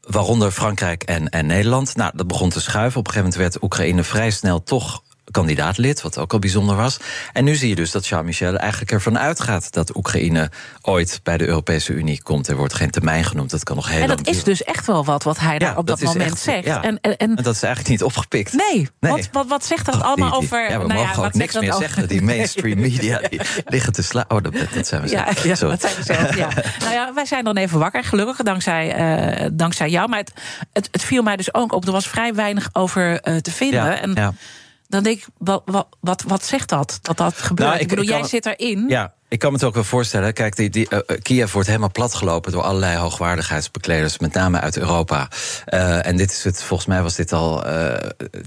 waaronder 0.01 0.51
Frankrijk 0.51 1.03
en, 1.03 1.29
en 1.29 1.45
Nederland. 1.45 1.95
Nou, 1.95 2.11
dat 2.15 2.27
begon 2.27 2.49
te 2.49 2.61
schuiven. 2.61 2.99
Op 2.99 3.07
een 3.07 3.13
gegeven 3.13 3.31
moment 3.37 3.53
werd 3.53 3.63
Oekraïne 3.63 4.03
vrij 4.03 4.31
snel 4.31 4.63
toch 4.63 5.03
kandidaatlid, 5.33 6.01
wat 6.01 6.17
ook 6.17 6.33
al 6.33 6.39
bijzonder 6.39 6.75
was. 6.75 6.97
En 7.33 7.43
nu 7.43 7.55
zie 7.55 7.69
je 7.69 7.75
dus 7.75 7.91
dat 7.91 8.07
Jean-Michel 8.07 8.57
eigenlijk 8.57 8.91
ervan 8.91 9.19
uitgaat 9.19 9.71
dat 9.71 9.95
Oekraïne 9.95 10.51
ooit 10.81 11.19
bij 11.23 11.37
de 11.37 11.47
Europese 11.47 11.93
Unie 11.93 12.21
komt. 12.21 12.47
Er 12.47 12.55
wordt 12.55 12.73
geen 12.73 12.91
termijn 12.91 13.23
genoemd, 13.23 13.49
dat 13.49 13.63
kan 13.63 13.75
nog 13.75 13.89
heel 13.89 14.01
En 14.01 14.07
dat 14.07 14.27
is 14.27 14.43
dus 14.43 14.63
echt 14.63 14.85
wel 14.85 15.05
wat 15.05 15.23
wat 15.23 15.39
hij 15.39 15.59
daar 15.59 15.77
op 15.77 15.87
dat, 15.87 16.01
moment 16.01 16.31
echt, 16.31 16.39
zegt. 16.39 16.65
Ja. 16.65 16.83
En, 16.83 16.99
en, 17.01 17.17
en, 17.17 17.35
dat 17.35 17.55
is 17.55 17.63
eigenlijk 17.63 17.87
niet 17.87 18.03
opgepikt. 18.03 18.53
Nee, 18.53 18.89
nee. 18.99 19.11
Wat, 19.11 19.29
wat, 19.31 19.47
wat 19.47 19.65
zegt 19.65 19.85
dat 19.85 19.95
oh, 19.95 20.01
allemaal 20.01 20.29
die, 20.29 20.39
die, 20.39 20.47
over... 20.47 20.69
Ja, 20.69 20.79
we 20.79 20.87
nou 20.87 20.99
mogen 20.99 21.21
ja, 21.21 21.27
ook 21.27 21.33
niks 21.33 21.59
meer 21.59 21.73
zeggen. 21.73 22.07
Die 22.07 22.21
mainstream 22.31 22.79
media 22.79 23.21
die 23.29 23.41
liggen 23.65 23.93
te 23.93 24.03
slapen. 24.03 24.37
Oh, 24.37 24.43
dat, 24.43 24.53
dat 24.73 24.87
zijn 24.87 25.01
we 25.01 25.07
zelf. 25.07 25.43
Ja, 25.43 25.49
ja 25.49 25.67
dat 25.67 25.81
zijn 25.81 25.95
we 25.95 26.03
zelf, 26.03 26.35
ja. 26.35 26.49
nou 26.79 26.93
ja, 26.93 27.13
wij 27.13 27.25
zijn 27.25 27.43
dan 27.43 27.57
even 27.57 27.79
wakker, 27.79 28.03
gelukkig, 28.03 28.37
dankzij, 28.37 29.41
uh, 29.43 29.49
dankzij 29.53 29.89
jou. 29.89 30.09
Maar 30.09 30.19
het, 30.19 30.33
het, 30.73 30.87
het, 30.91 31.03
viel 31.03 31.23
mij 31.23 31.35
dus 31.35 31.53
ook 31.53 31.73
op. 31.73 31.85
Er 31.85 31.91
was 31.91 32.07
vrij 32.07 32.33
weinig 32.33 32.69
over 32.73 33.27
uh, 33.27 33.37
te 33.37 33.51
vinden. 33.51 34.01
En 34.01 34.13
ja 34.13 34.33
dan 34.93 35.03
denk 35.03 35.17
ik, 35.17 35.25
wat, 35.37 35.61
wat, 35.65 35.87
wat, 35.99 36.23
wat 36.27 36.45
zegt 36.45 36.69
dat? 36.69 36.99
Dat 37.01 37.17
dat 37.17 37.33
gebeurt? 37.33 37.69
Nou, 37.69 37.75
ik, 37.75 37.81
ik 37.81 37.87
bedoel, 37.87 38.03
ik 38.03 38.09
jij 38.09 38.23
zit 38.23 38.45
erin. 38.45 38.85
Ja, 38.87 39.13
ik 39.33 39.39
kan 39.39 39.51
me 39.51 39.57
het 39.57 39.65
ook 39.65 39.73
wel 39.73 39.83
voorstellen. 39.83 40.33
Kijk, 40.33 40.55
die, 40.55 40.69
die, 40.69 40.87
uh, 40.89 40.99
Kiev 41.21 41.51
wordt 41.51 41.67
helemaal 41.67 41.91
platgelopen 41.91 42.51
door 42.51 42.61
allerlei 42.61 42.97
hoogwaardigheidsbekleders, 42.97 44.19
met 44.19 44.33
name 44.33 44.59
uit 44.59 44.77
Europa. 44.77 45.29
Uh, 45.73 46.05
en 46.05 46.17
dit 46.17 46.31
is 46.31 46.43
het, 46.43 46.63
volgens 46.63 46.87
mij 46.87 47.01
was 47.01 47.15
dit 47.15 47.33
al. 47.33 47.67
Uh, 47.67 47.93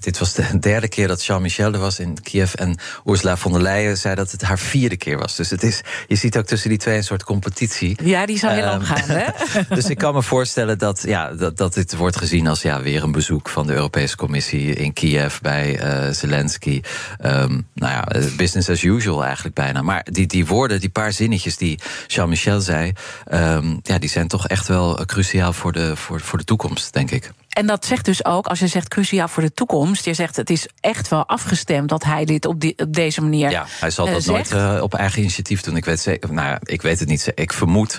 dit 0.00 0.19
was 0.19 0.33
de 0.33 0.59
derde 0.59 0.88
keer 0.88 1.09
dat 1.09 1.25
Jean-Michel 1.25 1.73
er 1.73 1.78
was 1.78 1.99
in 1.99 2.23
Kiev. 2.23 2.55
En 2.55 2.78
Ursula 3.05 3.37
von 3.37 3.52
der 3.52 3.62
Leyen 3.62 3.99
zei 3.99 4.14
dat 4.14 4.31
het 4.31 4.43
haar 4.43 4.59
vierde 4.59 4.97
keer 4.97 5.19
was. 5.19 5.37
Dus 5.37 5.50
het 5.50 5.62
is, 5.62 5.81
je 6.07 6.16
ziet 6.16 6.38
ook 6.38 6.47
tussen 6.47 6.69
die 6.69 6.78
twee 6.78 6.97
een 6.97 7.05
soort 7.05 7.25
competitie. 7.25 7.99
Ja, 8.02 8.26
die 8.26 8.38
zou 8.38 8.55
heel 8.55 8.64
lang 8.64 8.87
gaan, 8.87 9.16
hè? 9.16 9.26
dus 9.75 9.88
ik 9.88 9.99
kan 9.99 10.14
me 10.14 10.23
voorstellen 10.23 10.78
dat, 10.78 11.02
ja, 11.07 11.33
dat, 11.33 11.57
dat 11.57 11.75
dit 11.75 11.97
wordt 11.97 12.16
gezien 12.16 12.47
als 12.47 12.62
ja, 12.62 12.83
weer 12.83 13.02
een 13.02 13.12
bezoek 13.12 13.49
van 13.49 13.66
de 13.66 13.73
Europese 13.73 14.16
Commissie 14.16 14.75
in 14.75 14.93
Kiev 14.93 15.38
bij 15.38 15.81
Zelensky. 16.12 16.81
Um, 17.25 17.66
nou 17.75 17.93
ja, 17.93 18.28
business 18.37 18.69
as 18.69 18.83
usual 18.83 19.25
eigenlijk 19.25 19.55
bijna. 19.55 19.83
Maar 19.83 20.07
die, 20.11 20.26
die 20.26 20.47
woorden 20.47 20.75
die 20.78 20.88
paar 20.88 21.12
zinnetjes 21.12 21.56
die 21.56 21.78
Jean-Michel 22.06 22.61
zei, 22.61 22.92
um, 23.33 23.80
ja, 23.83 23.99
die 23.99 24.09
zijn 24.09 24.28
toch 24.28 24.49
echt 24.49 24.68
wel 24.68 25.04
cruciaal 25.04 25.52
voor 25.52 25.73
de, 25.73 25.97
voor, 25.97 26.21
voor 26.21 26.38
de 26.38 26.45
toekomst, 26.45 26.92
denk 26.92 27.11
ik. 27.11 27.30
En 27.49 27.66
dat 27.66 27.85
zegt 27.85 28.04
dus 28.04 28.25
ook, 28.25 28.47
als 28.47 28.59
je 28.59 28.66
zegt 28.66 28.88
cruciaal 28.88 29.28
voor 29.28 29.42
de 29.42 29.52
toekomst. 29.52 30.04
Je 30.04 30.14
zegt 30.14 30.37
het 30.37 30.50
is 30.50 30.68
echt 30.80 31.09
wel 31.09 31.26
afgestemd 31.26 31.88
dat 31.88 32.04
hij 32.04 32.25
dit 32.25 32.47
op, 32.47 32.61
die, 32.61 32.78
op 32.78 32.92
deze 32.92 33.21
manier. 33.21 33.50
Ja, 33.50 33.66
hij 33.80 33.90
zal 33.90 34.06
uh, 34.06 34.12
dat 34.12 34.25
nooit 34.25 34.52
uh, 34.52 34.78
op 34.83 34.95
eigen 34.95 35.21
initiatief 35.21 35.61
doen. 35.61 35.76
Ik 35.76 35.85
weet, 35.85 36.00
zeker, 36.00 36.33
nou, 36.33 36.59
ik 36.62 36.83
weet 36.83 36.99
het 36.99 37.09
niet. 37.09 37.33
Ik 37.35 37.52
vermoed 37.52 37.99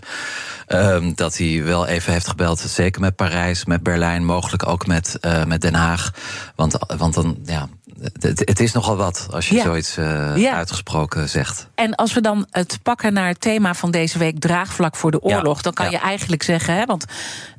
um, 0.67 1.15
dat 1.15 1.37
hij 1.37 1.63
wel 1.63 1.87
even 1.87 2.13
heeft 2.13 2.27
gebeld. 2.27 2.59
Zeker 2.59 3.01
met 3.01 3.15
Parijs, 3.15 3.65
met 3.65 3.83
Berlijn, 3.83 4.25
mogelijk 4.25 4.67
ook 4.67 4.87
met, 4.87 5.17
uh, 5.21 5.45
met 5.45 5.61
Den 5.61 5.75
Haag. 5.75 6.11
Want, 6.55 6.77
want 6.97 7.13
dan, 7.13 7.37
ja, 7.45 7.69
het, 8.01 8.39
het, 8.39 8.59
is 8.59 8.71
nogal 8.71 8.95
wat 8.95 9.27
als 9.31 9.49
je 9.49 9.55
ja. 9.55 9.63
zoiets 9.63 9.97
uh, 9.97 10.31
ja. 10.35 10.53
uitgesproken 10.53 11.29
zegt. 11.29 11.67
En 11.75 11.95
als 11.95 12.13
we 12.13 12.21
dan 12.21 12.47
het 12.51 12.79
pakken 12.83 13.13
naar 13.13 13.27
het 13.27 13.41
thema 13.41 13.73
van 13.73 13.91
deze 13.91 14.17
week, 14.17 14.39
draagvlak 14.39 14.95
voor 14.95 15.11
de 15.11 15.21
oorlog, 15.21 15.55
ja. 15.55 15.61
dan 15.61 15.73
kan 15.73 15.91
je 15.91 15.97
eigenlijk 15.97 16.43
zeggen, 16.43 16.75
hè, 16.75 16.85
want 16.85 17.05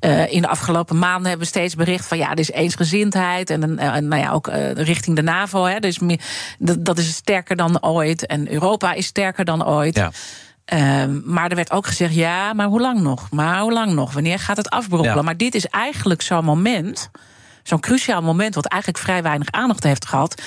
uh, 0.01 0.33
in 0.33 0.43
de 0.43 0.49
afgelopen 0.49 0.99
maanden 0.99 1.29
hebben 1.29 1.47
we 1.47 1.53
steeds 1.53 1.75
bericht 1.75 2.07
van 2.07 2.19
ja, 2.19 2.31
er 2.31 2.39
is 2.39 2.51
eensgezindheid 2.51 3.51
en, 3.51 3.71
uh, 3.71 3.97
nou 3.97 4.17
ja, 4.17 4.31
ook 4.31 4.51
richting 4.75 5.17
de 5.17 5.23
NAVO. 5.23 5.65
Hè, 5.65 5.79
dus 5.79 5.99
meer, 5.99 6.21
dat 6.79 6.99
is 6.99 7.15
sterker 7.15 7.57
dan 7.57 7.83
ooit 7.83 8.27
en 8.27 8.53
Europa 8.53 8.93
is 8.93 9.07
sterker 9.07 9.45
dan 9.45 9.67
ooit. 9.67 9.97
Ja. 9.97 10.11
Um, 11.03 11.23
maar 11.25 11.51
er 11.51 11.57
werd 11.57 11.71
ook 11.71 11.87
gezegd, 11.87 12.15
ja, 12.15 12.53
maar 12.53 12.67
hoe 12.67 12.81
lang 12.81 13.01
nog? 13.01 13.31
Maar 13.31 13.61
hoe 13.61 13.73
lang 13.73 13.93
nog? 13.93 14.13
Wanneer 14.13 14.39
gaat 14.39 14.57
het 14.57 14.71
afbrokkelen? 14.71 15.17
Ja. 15.17 15.23
Maar 15.23 15.37
dit 15.37 15.55
is 15.55 15.67
eigenlijk 15.67 16.23
zo'n 16.23 16.45
moment, 16.45 17.11
zo'n 17.69 17.81
cruciaal 17.81 18.23
moment, 18.23 18.55
wat 18.55 18.67
eigenlijk 18.67 19.03
vrij 19.03 19.23
weinig 19.23 19.51
aandacht 19.51 19.83
heeft 19.83 20.07
gehad, 20.07 20.43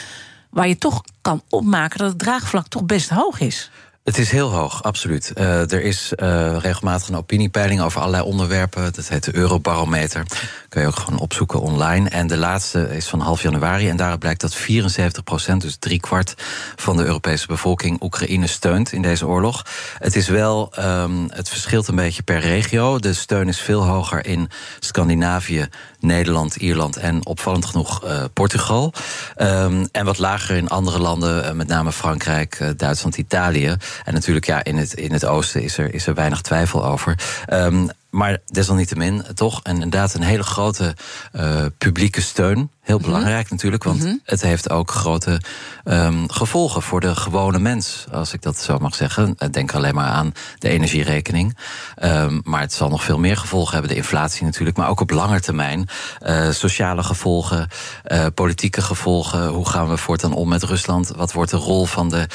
waar 0.49 0.67
je 0.67 0.77
toch 0.77 1.01
kan 1.21 1.43
opmaken 1.49 1.97
dat 1.97 2.09
het 2.09 2.19
draagvlak 2.19 2.67
toch 2.67 2.83
best 2.83 3.09
hoog 3.09 3.39
is. 3.39 3.71
Het 4.03 4.17
is 4.17 4.31
heel 4.31 4.51
hoog, 4.51 4.83
absoluut. 4.83 5.31
Uh, 5.35 5.71
er 5.71 5.81
is 5.81 6.13
uh, 6.15 6.57
regelmatig 6.57 7.07
een 7.07 7.15
opiniepeiling 7.15 7.81
over 7.81 7.99
allerlei 7.99 8.23
onderwerpen. 8.23 8.93
Dat 8.93 9.07
heet 9.07 9.23
de 9.23 9.35
Eurobarometer. 9.35 10.25
Kun 10.69 10.81
je 10.81 10.87
ook 10.87 10.95
gewoon 10.95 11.19
opzoeken 11.19 11.61
online. 11.61 12.09
En 12.09 12.27
de 12.27 12.37
laatste 12.37 12.95
is 12.95 13.07
van 13.07 13.19
half 13.19 13.41
januari. 13.41 13.89
En 13.89 13.95
daaruit 13.95 14.19
blijkt 14.19 14.41
dat 14.41 14.55
74 14.55 15.23
procent, 15.23 15.61
dus 15.61 15.75
drie 15.79 15.99
kwart 15.99 16.33
van 16.75 16.97
de 16.97 17.05
Europese 17.05 17.47
bevolking, 17.47 18.01
Oekraïne 18.01 18.47
steunt 18.47 18.91
in 18.91 19.01
deze 19.01 19.27
oorlog. 19.27 19.65
Het 19.97 20.15
is 20.15 20.27
wel, 20.27 20.73
um, 20.79 21.27
het 21.29 21.49
verschilt 21.49 21.87
een 21.87 21.95
beetje 21.95 22.23
per 22.23 22.39
regio. 22.39 22.99
De 22.99 23.13
steun 23.13 23.47
is 23.47 23.59
veel 23.59 23.85
hoger 23.85 24.25
in 24.25 24.49
Scandinavië, 24.79 25.67
Nederland, 26.01 26.55
Ierland 26.55 26.97
en 26.97 27.25
opvallend 27.25 27.65
genoeg 27.65 28.03
uh, 28.03 28.23
Portugal. 28.33 28.93
Um, 29.37 29.87
en 29.91 30.05
wat 30.05 30.17
lager 30.17 30.55
in 30.55 30.67
andere 30.67 30.99
landen, 30.99 31.57
met 31.57 31.67
name 31.67 31.91
Frankrijk, 31.91 32.73
Duitsland, 32.77 33.17
Italië. 33.17 33.75
En 34.03 34.13
natuurlijk, 34.13 34.45
ja, 34.45 34.63
in 34.63 34.77
het, 34.77 34.93
in 34.93 35.11
het 35.11 35.25
oosten 35.25 35.63
is 35.63 35.77
er, 35.77 35.93
is 35.93 36.07
er 36.07 36.13
weinig 36.13 36.41
twijfel 36.41 36.85
over. 36.85 37.17
Um, 37.53 37.89
maar 38.11 38.37
desalniettemin 38.45 39.23
toch 39.33 39.59
en 39.63 39.73
inderdaad 39.73 40.13
een 40.13 40.21
hele 40.21 40.43
grote 40.43 40.95
uh, 41.35 41.65
publieke 41.77 42.21
steun. 42.21 42.71
Heel 42.81 42.99
belangrijk 42.99 43.35
mm 43.35 43.41
-hmm. 43.41 43.49
natuurlijk, 43.49 43.83
want 43.83 43.99
mm 43.99 44.05
-hmm. 44.05 44.21
het 44.23 44.41
heeft 44.41 44.69
ook 44.69 44.91
grote 44.91 45.41
um, 45.83 46.31
gevolgen 46.31 46.81
voor 46.81 46.99
de 46.99 47.15
gewone 47.15 47.59
mens, 47.59 48.05
als 48.11 48.33
ik 48.33 48.41
dat 48.41 48.57
zo 48.57 48.77
mag 48.77 48.95
zeggen. 48.95 49.37
Denk 49.51 49.73
alleen 49.73 49.95
maar 49.95 50.09
aan 50.09 50.33
de 50.57 50.69
energierekening. 50.69 51.57
Um, 52.03 52.41
maar 52.43 52.61
het 52.61 52.73
zal 52.73 52.89
nog 52.89 53.03
veel 53.03 53.19
meer 53.19 53.37
gevolgen 53.37 53.73
hebben, 53.73 53.91
de 53.91 53.97
inflatie 53.97 54.45
natuurlijk, 54.45 54.77
maar 54.77 54.89
ook 54.89 54.99
op 54.99 55.09
lange 55.09 55.39
termijn. 55.39 55.89
Uh, 56.21 56.49
sociale 56.51 57.03
gevolgen, 57.03 57.67
uh, 58.07 58.25
politieke 58.33 58.81
gevolgen. 58.81 59.47
Hoe 59.47 59.69
gaan 59.69 59.89
we 59.89 59.97
voortaan 59.97 60.33
om 60.33 60.49
met 60.49 60.63
Rusland? 60.63 61.11
Wat 61.15 61.31
wordt 61.31 61.51
de 61.51 61.57
rol 61.57 61.85
van 61.85 62.09
de, 62.09 62.27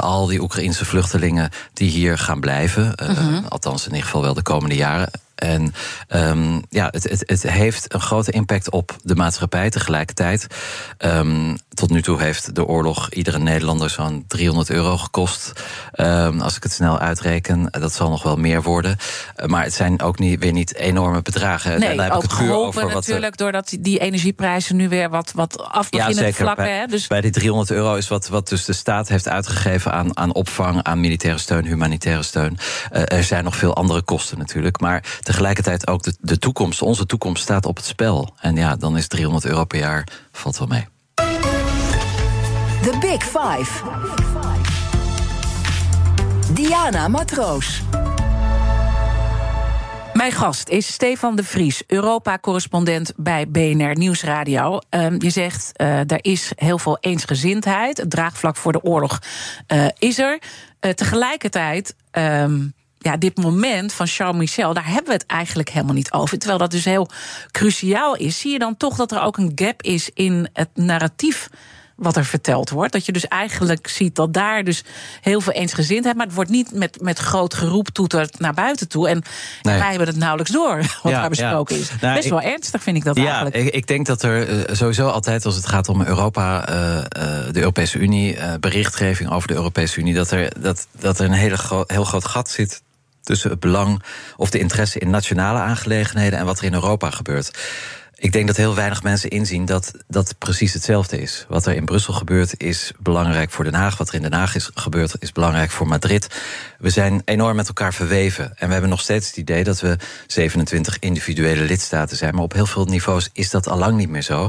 al 0.00 0.26
die 0.26 0.42
Oekraïnse 0.42 0.84
vluchtelingen 0.84 1.50
die 1.72 1.90
hier 1.90 2.18
gaan 2.18 2.40
blijven? 2.40 2.92
Mm 3.06 3.14
-hmm. 3.14 3.44
Althans, 3.48 3.82
in 3.82 3.90
ieder 3.90 4.04
geval 4.04 4.22
wel 4.22 4.34
de 4.34 4.42
komende 4.42 4.76
jaren. 4.76 5.03
En 5.34 5.72
um, 6.08 6.62
ja, 6.68 6.88
het, 6.90 7.02
het, 7.02 7.22
het, 7.26 7.42
heeft 7.42 7.94
een 7.94 8.00
grote 8.00 8.30
impact 8.30 8.70
op 8.70 8.96
de 9.02 9.14
maatschappij 9.14 9.70
tegelijkertijd. 9.70 10.46
Um, 10.98 11.56
tot 11.74 11.90
nu 11.90 12.02
toe 12.02 12.20
heeft 12.20 12.54
de 12.54 12.66
oorlog 12.66 13.10
iedere 13.10 13.38
Nederlander 13.38 13.90
zo'n 13.90 14.24
300 14.28 14.70
euro 14.70 14.96
gekost. 14.96 15.52
Um, 16.00 16.40
als 16.40 16.56
ik 16.56 16.62
het 16.62 16.72
snel 16.72 16.98
uitreken, 16.98 17.68
dat 17.70 17.92
zal 17.92 18.10
nog 18.10 18.22
wel 18.22 18.36
meer 18.36 18.62
worden. 18.62 18.96
Maar 19.46 19.62
het 19.62 19.74
zijn 19.74 20.02
ook 20.02 20.18
niet, 20.18 20.40
weer 20.40 20.52
niet 20.52 20.74
enorme 20.74 21.22
bedragen. 21.22 21.80
Nee, 21.80 21.96
dan 21.96 22.04
heb 22.04 22.12
ook 22.12 22.22
ik 22.22 22.30
het 22.30 22.38
geholpen 22.38 22.66
over 22.66 22.82
wat 22.82 22.94
natuurlijk 22.94 23.36
doordat 23.36 23.76
die 23.80 23.98
energieprijzen 23.98 24.76
nu 24.76 24.88
weer 24.88 25.10
wat, 25.10 25.32
wat 25.34 25.60
af 25.60 25.86
ja, 25.90 25.90
beginnen 25.90 26.14
te 26.14 26.22
zeker. 26.22 26.42
vlakken. 26.44 26.64
Bij, 26.64 26.74
Hè? 26.74 26.86
Dus 26.86 27.06
bij 27.06 27.20
die 27.20 27.30
300 27.30 27.70
euro 27.70 27.94
is 27.94 28.08
wat, 28.08 28.28
wat 28.28 28.48
dus 28.48 28.64
de 28.64 28.72
staat 28.72 29.08
heeft 29.08 29.28
uitgegeven 29.28 29.92
aan, 29.92 30.16
aan 30.16 30.34
opvang, 30.34 30.82
aan 30.82 31.00
militaire 31.00 31.38
steun, 31.38 31.64
humanitaire 31.64 32.22
steun. 32.22 32.58
Uh, 32.92 33.12
er 33.12 33.24
zijn 33.24 33.44
nog 33.44 33.56
veel 33.56 33.74
andere 33.74 34.02
kosten 34.02 34.38
natuurlijk. 34.38 34.80
Maar 34.80 35.04
tegelijkertijd 35.20 35.88
ook 35.88 36.02
de, 36.02 36.14
de 36.20 36.38
toekomst, 36.38 36.82
onze 36.82 37.06
toekomst 37.06 37.42
staat 37.42 37.66
op 37.66 37.76
het 37.76 37.84
spel. 37.84 38.34
En 38.40 38.56
ja, 38.56 38.76
dan 38.76 38.96
is 38.96 39.06
300 39.08 39.44
euro 39.44 39.64
per 39.64 39.78
jaar, 39.78 40.06
valt 40.32 40.58
wel 40.58 40.68
mee. 40.68 40.86
The 42.84 42.98
Big 43.00 43.22
Five. 43.22 43.82
Diana 46.52 47.08
Matroos. 47.08 47.82
Mijn 50.12 50.32
gast 50.32 50.68
is 50.68 50.92
Stefan 50.92 51.36
de 51.36 51.44
Vries, 51.44 51.82
Europa-correspondent 51.86 53.12
bij 53.16 53.48
BNR 53.48 53.96
Nieuwsradio. 53.96 54.78
Um, 54.90 55.22
je 55.22 55.30
zegt, 55.30 55.72
uh, 55.76 55.98
er 55.98 56.18
is 56.20 56.52
heel 56.56 56.78
veel 56.78 56.98
eensgezindheid. 57.00 57.96
Het 57.96 58.10
draagvlak 58.10 58.56
voor 58.56 58.72
de 58.72 58.82
oorlog 58.82 59.18
uh, 59.68 59.86
is 59.98 60.18
er. 60.18 60.38
Uh, 60.80 60.90
tegelijkertijd. 60.90 61.94
Um, 62.12 62.72
ja, 62.98 63.16
dit 63.16 63.36
moment 63.36 63.92
van 63.92 64.06
Charles 64.06 64.36
Michel, 64.36 64.74
daar 64.74 64.86
hebben 64.86 65.06
we 65.06 65.12
het 65.12 65.26
eigenlijk 65.26 65.68
helemaal 65.68 65.94
niet 65.94 66.12
over. 66.12 66.38
Terwijl 66.38 66.58
dat 66.58 66.70
dus 66.70 66.84
heel 66.84 67.08
cruciaal 67.50 68.16
is. 68.16 68.38
Zie 68.38 68.52
je 68.52 68.58
dan 68.58 68.76
toch 68.76 68.96
dat 68.96 69.12
er 69.12 69.22
ook 69.22 69.36
een 69.36 69.52
gap 69.54 69.82
is 69.82 70.10
in 70.14 70.48
het 70.52 70.70
narratief 70.74 71.48
wat 71.96 72.16
er 72.16 72.24
verteld 72.24 72.70
wordt. 72.70 72.92
Dat 72.92 73.06
je 73.06 73.12
dus 73.12 73.28
eigenlijk 73.28 73.88
ziet 73.88 74.14
dat 74.14 74.32
daar 74.34 74.64
dus 74.64 74.84
heel 75.20 75.40
veel 75.40 75.52
eensgezindheid... 75.52 76.16
maar 76.16 76.26
het 76.26 76.34
wordt 76.34 76.50
niet 76.50 76.72
met, 76.74 77.00
met 77.00 77.18
groot 77.18 77.54
geroep 77.54 77.88
toeterd 77.88 78.38
naar 78.38 78.54
buiten 78.54 78.88
toe. 78.88 79.08
En 79.08 79.22
nee. 79.62 79.78
wij 79.78 79.88
hebben 79.88 80.06
het 80.08 80.16
nauwelijks 80.16 80.52
door 80.52 80.76
wat 81.02 81.12
Ja, 81.12 81.20
daar 81.20 81.28
besproken 81.28 81.76
ja. 81.76 81.80
is. 81.82 81.90
Nou, 82.00 82.14
Best 82.14 82.24
ik- 82.26 82.30
wel 82.32 82.40
ernstig 82.40 82.82
vind 82.82 82.96
ik 82.96 83.04
dat 83.04 83.16
Ja, 83.16 83.24
eigenlijk. 83.24 83.56
ik, 83.56 83.74
ik 83.74 83.86
denk 83.86 84.06
dat 84.06 84.22
er 84.22 84.48
eh, 84.66 84.74
sowieso 84.74 85.08
altijd 85.08 85.44
als 85.44 85.54
het 85.56 85.66
gaat 85.66 85.88
om 85.88 86.02
Europa, 86.02 86.68
eh, 86.68 86.98
eh, 86.98 87.04
de 87.52 87.58
Europese 87.60 87.98
Unie, 87.98 88.36
berichtgeving 88.60 89.30
over 89.30 89.48
de 89.48 89.54
Europese 89.54 90.00
Unie, 90.00 90.14
dat 90.14 90.30
er, 90.30 90.52
dat, 90.60 90.86
dat 91.00 91.18
er 91.18 91.24
een 91.24 91.32
hele 91.32 91.56
gro- 91.56 91.84
heel 91.86 92.04
groot 92.04 92.24
gat 92.24 92.50
zit 92.50 92.82
tussen 93.22 93.50
het 93.50 93.60
belang 93.60 94.02
of 94.36 94.50
de 94.50 94.58
interesse 94.58 94.98
in 94.98 95.10
nationale 95.10 95.58
aangelegenheden 95.58 96.38
en 96.38 96.44
wat 96.44 96.58
er 96.58 96.64
in 96.64 96.74
Europa 96.74 97.10
gebeurt. 97.10 97.50
Ik 98.16 98.32
denk 98.32 98.46
dat 98.46 98.56
heel 98.56 98.74
weinig 98.74 99.02
mensen 99.02 99.30
inzien 99.30 99.64
dat 99.64 99.92
dat 100.08 100.34
precies 100.38 100.72
hetzelfde 100.72 101.20
is. 101.20 101.44
Wat 101.48 101.66
er 101.66 101.74
in 101.74 101.84
Brussel 101.84 102.14
gebeurt 102.14 102.62
is 102.62 102.92
belangrijk 102.98 103.50
voor 103.50 103.64
Den 103.64 103.74
Haag. 103.74 103.96
Wat 103.96 104.08
er 104.08 104.14
in 104.14 104.22
Den 104.22 104.32
Haag 104.32 104.54
is 104.54 104.70
gebeurd 104.74 105.14
is 105.18 105.32
belangrijk 105.32 105.70
voor 105.70 105.86
Madrid. 105.86 106.28
We 106.78 106.90
zijn 106.90 107.22
enorm 107.24 107.56
met 107.56 107.68
elkaar 107.68 107.94
verweven. 107.94 108.44
En 108.44 108.66
we 108.66 108.72
hebben 108.72 108.90
nog 108.90 109.00
steeds 109.00 109.26
het 109.26 109.36
idee 109.36 109.64
dat 109.64 109.80
we 109.80 109.96
27 110.26 110.98
individuele 110.98 111.62
lidstaten 111.62 112.16
zijn. 112.16 112.34
Maar 112.34 112.44
op 112.44 112.52
heel 112.52 112.66
veel 112.66 112.84
niveaus 112.84 113.28
is 113.32 113.50
dat 113.50 113.68
al 113.68 113.78
lang 113.78 113.96
niet 113.96 114.08
meer 114.08 114.22
zo. 114.22 114.48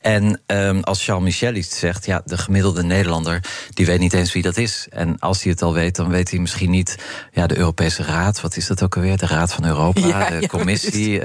En 0.00 0.40
um, 0.46 0.82
als 0.82 1.04
Charles 1.04 1.24
Michel 1.24 1.54
iets 1.54 1.78
zegt, 1.78 2.06
ja, 2.06 2.22
de 2.24 2.38
gemiddelde 2.38 2.82
Nederlander 2.82 3.40
die 3.74 3.86
weet 3.86 4.00
niet 4.00 4.12
eens 4.12 4.32
wie 4.32 4.42
dat 4.42 4.56
is. 4.56 4.86
En 4.90 5.18
als 5.18 5.42
hij 5.42 5.52
het 5.52 5.62
al 5.62 5.72
weet, 5.72 5.96
dan 5.96 6.08
weet 6.08 6.30
hij 6.30 6.38
misschien 6.38 6.70
niet 6.70 6.96
ja, 7.32 7.46
de 7.46 7.56
Europese 7.56 8.02
Raad. 8.02 8.40
Wat 8.40 8.56
is 8.56 8.66
dat 8.66 8.82
ook 8.82 8.96
alweer? 8.96 9.16
De 9.16 9.26
Raad 9.26 9.52
van 9.52 9.64
Europa, 9.64 10.06
Ja, 10.06 10.28
de 10.28 10.40
ja, 10.40 10.46
commissie. 10.46 11.16
Uh, 11.16 11.22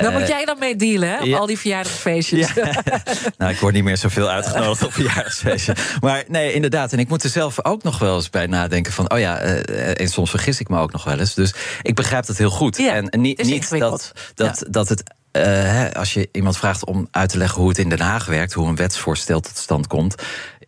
Daar 0.00 0.12
moet 0.12 0.28
jij 0.28 0.44
dan 0.44 0.58
mee 0.58 0.76
dealen, 0.90 1.08
hè? 1.08 1.18
Op 1.18 1.26
ja. 1.26 1.38
al 1.38 1.46
die 1.46 1.58
verjaardagsfeestjes. 1.58 2.54
nou, 3.38 3.52
ik 3.52 3.58
word 3.58 3.74
niet 3.74 3.84
meer 3.84 3.96
zoveel 3.96 4.28
uitgenodigd 4.28 4.84
op 4.84 4.92
verjaardagsfeestje. 4.92 5.74
Maar 6.00 6.24
nee, 6.28 6.52
inderdaad. 6.52 6.92
En 6.92 6.98
ik 6.98 7.08
moet 7.08 7.24
er 7.24 7.30
zelf 7.30 7.64
ook 7.64 7.82
nog 7.82 7.98
wel 7.98 8.16
eens 8.16 8.30
bij 8.30 8.46
nadenken 8.46 8.92
van... 8.92 9.12
oh 9.12 9.18
ja, 9.18 9.44
uh, 9.44 10.00
en 10.00 10.08
soms 10.08 10.30
vergis 10.30 10.60
ik 10.60 10.68
me 10.68 10.78
ook 10.78 10.92
nog 10.92 11.04
wel 11.04 11.18
eens. 11.18 11.34
Dus 11.34 11.54
ik 11.82 11.94
begrijp 11.94 12.26
dat 12.26 12.36
heel 12.36 12.50
goed. 12.50 12.76
Ja, 12.76 12.94
en 12.94 13.20
niet, 13.20 13.42
niet 13.44 13.78
dat, 13.78 14.12
dat, 14.34 14.64
dat 14.70 14.88
het... 14.88 15.02
Uh, 15.36 15.42
hè, 15.44 15.94
als 15.94 16.14
je 16.14 16.28
iemand 16.32 16.56
vraagt 16.56 16.84
om 16.84 17.08
uit 17.10 17.28
te 17.28 17.38
leggen 17.38 17.60
hoe 17.60 17.68
het 17.68 17.78
in 17.78 17.88
Den 17.88 18.00
Haag 18.00 18.26
werkt... 18.26 18.52
hoe 18.52 18.68
een 18.68 18.76
wetsvoorstel 18.76 19.40
tot 19.40 19.56
stand 19.56 19.86
komt... 19.86 20.14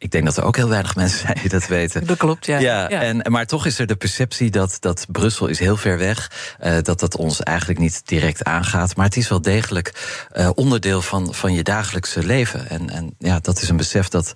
ik 0.02 0.11
denk 0.11 0.25
dat 0.25 0.37
er 0.37 0.44
ook 0.44 0.56
heel 0.56 0.68
weinig 0.68 0.97
mensen 0.97 1.18
zijn 1.18 1.38
die 1.40 1.49
dat 1.49 1.66
weten. 1.66 2.06
Dat 2.06 2.16
klopt, 2.16 2.47
ja. 2.47 2.59
Ja, 2.59 2.90
Ja. 2.90 3.02
En, 3.02 3.30
maar 3.30 3.47
toch 3.47 3.66
is 3.66 3.78
er 3.78 3.87
de 3.87 3.97
perceptie 3.97 4.50
dat, 4.50 4.76
dat 4.80 5.06
Brussel 5.09 5.47
is 5.47 5.59
heel 5.59 5.76
ver 5.76 5.99
weg. 5.99 6.30
Uh, 6.64 6.76
dat 6.82 7.00
dat 7.00 7.16
ons 7.16 7.40
eigenlijk 7.40 7.78
niet 7.78 8.02
direct 8.04 8.44
aangaat. 8.44 8.97
Maar 8.97 9.04
het 9.04 9.16
is 9.16 9.28
wel 9.28 9.42
degelijk 9.42 9.92
uh, 10.35 10.50
onderdeel 10.54 11.02
van, 11.02 11.35
van 11.35 11.52
je 11.54 11.62
dagelijkse 11.62 12.23
leven. 12.23 12.68
En, 12.68 12.90
en 12.90 13.14
ja, 13.18 13.38
dat 13.40 13.62
is 13.62 13.68
een 13.68 13.76
besef 13.76 14.09
dat, 14.09 14.32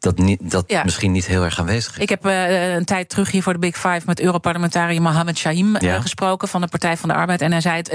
dat, 0.00 0.18
niet, 0.18 0.50
dat 0.50 0.84
misschien 0.84 1.12
niet 1.12 1.26
heel 1.26 1.44
erg 1.44 1.58
aanwezig 1.58 1.96
is. 1.96 2.02
Ik 2.02 2.08
heb 2.08 2.26
uh, 2.26 2.74
een 2.74 2.84
tijd 2.84 3.08
terug 3.08 3.30
hier 3.30 3.42
voor 3.42 3.52
de 3.52 3.58
Big 3.58 3.74
Five 3.74 4.00
met 4.06 4.20
Europarlementariër 4.20 5.02
Mohamed 5.02 5.38
Shahim 5.38 5.80
ja. 5.80 6.00
gesproken 6.00 6.48
van 6.48 6.60
de 6.60 6.66
Partij 6.66 6.96
van 6.96 7.08
de 7.08 7.14
Arbeid. 7.14 7.40
En 7.40 7.50
hij 7.50 7.60
zei: 7.60 7.76
het, 7.76 7.90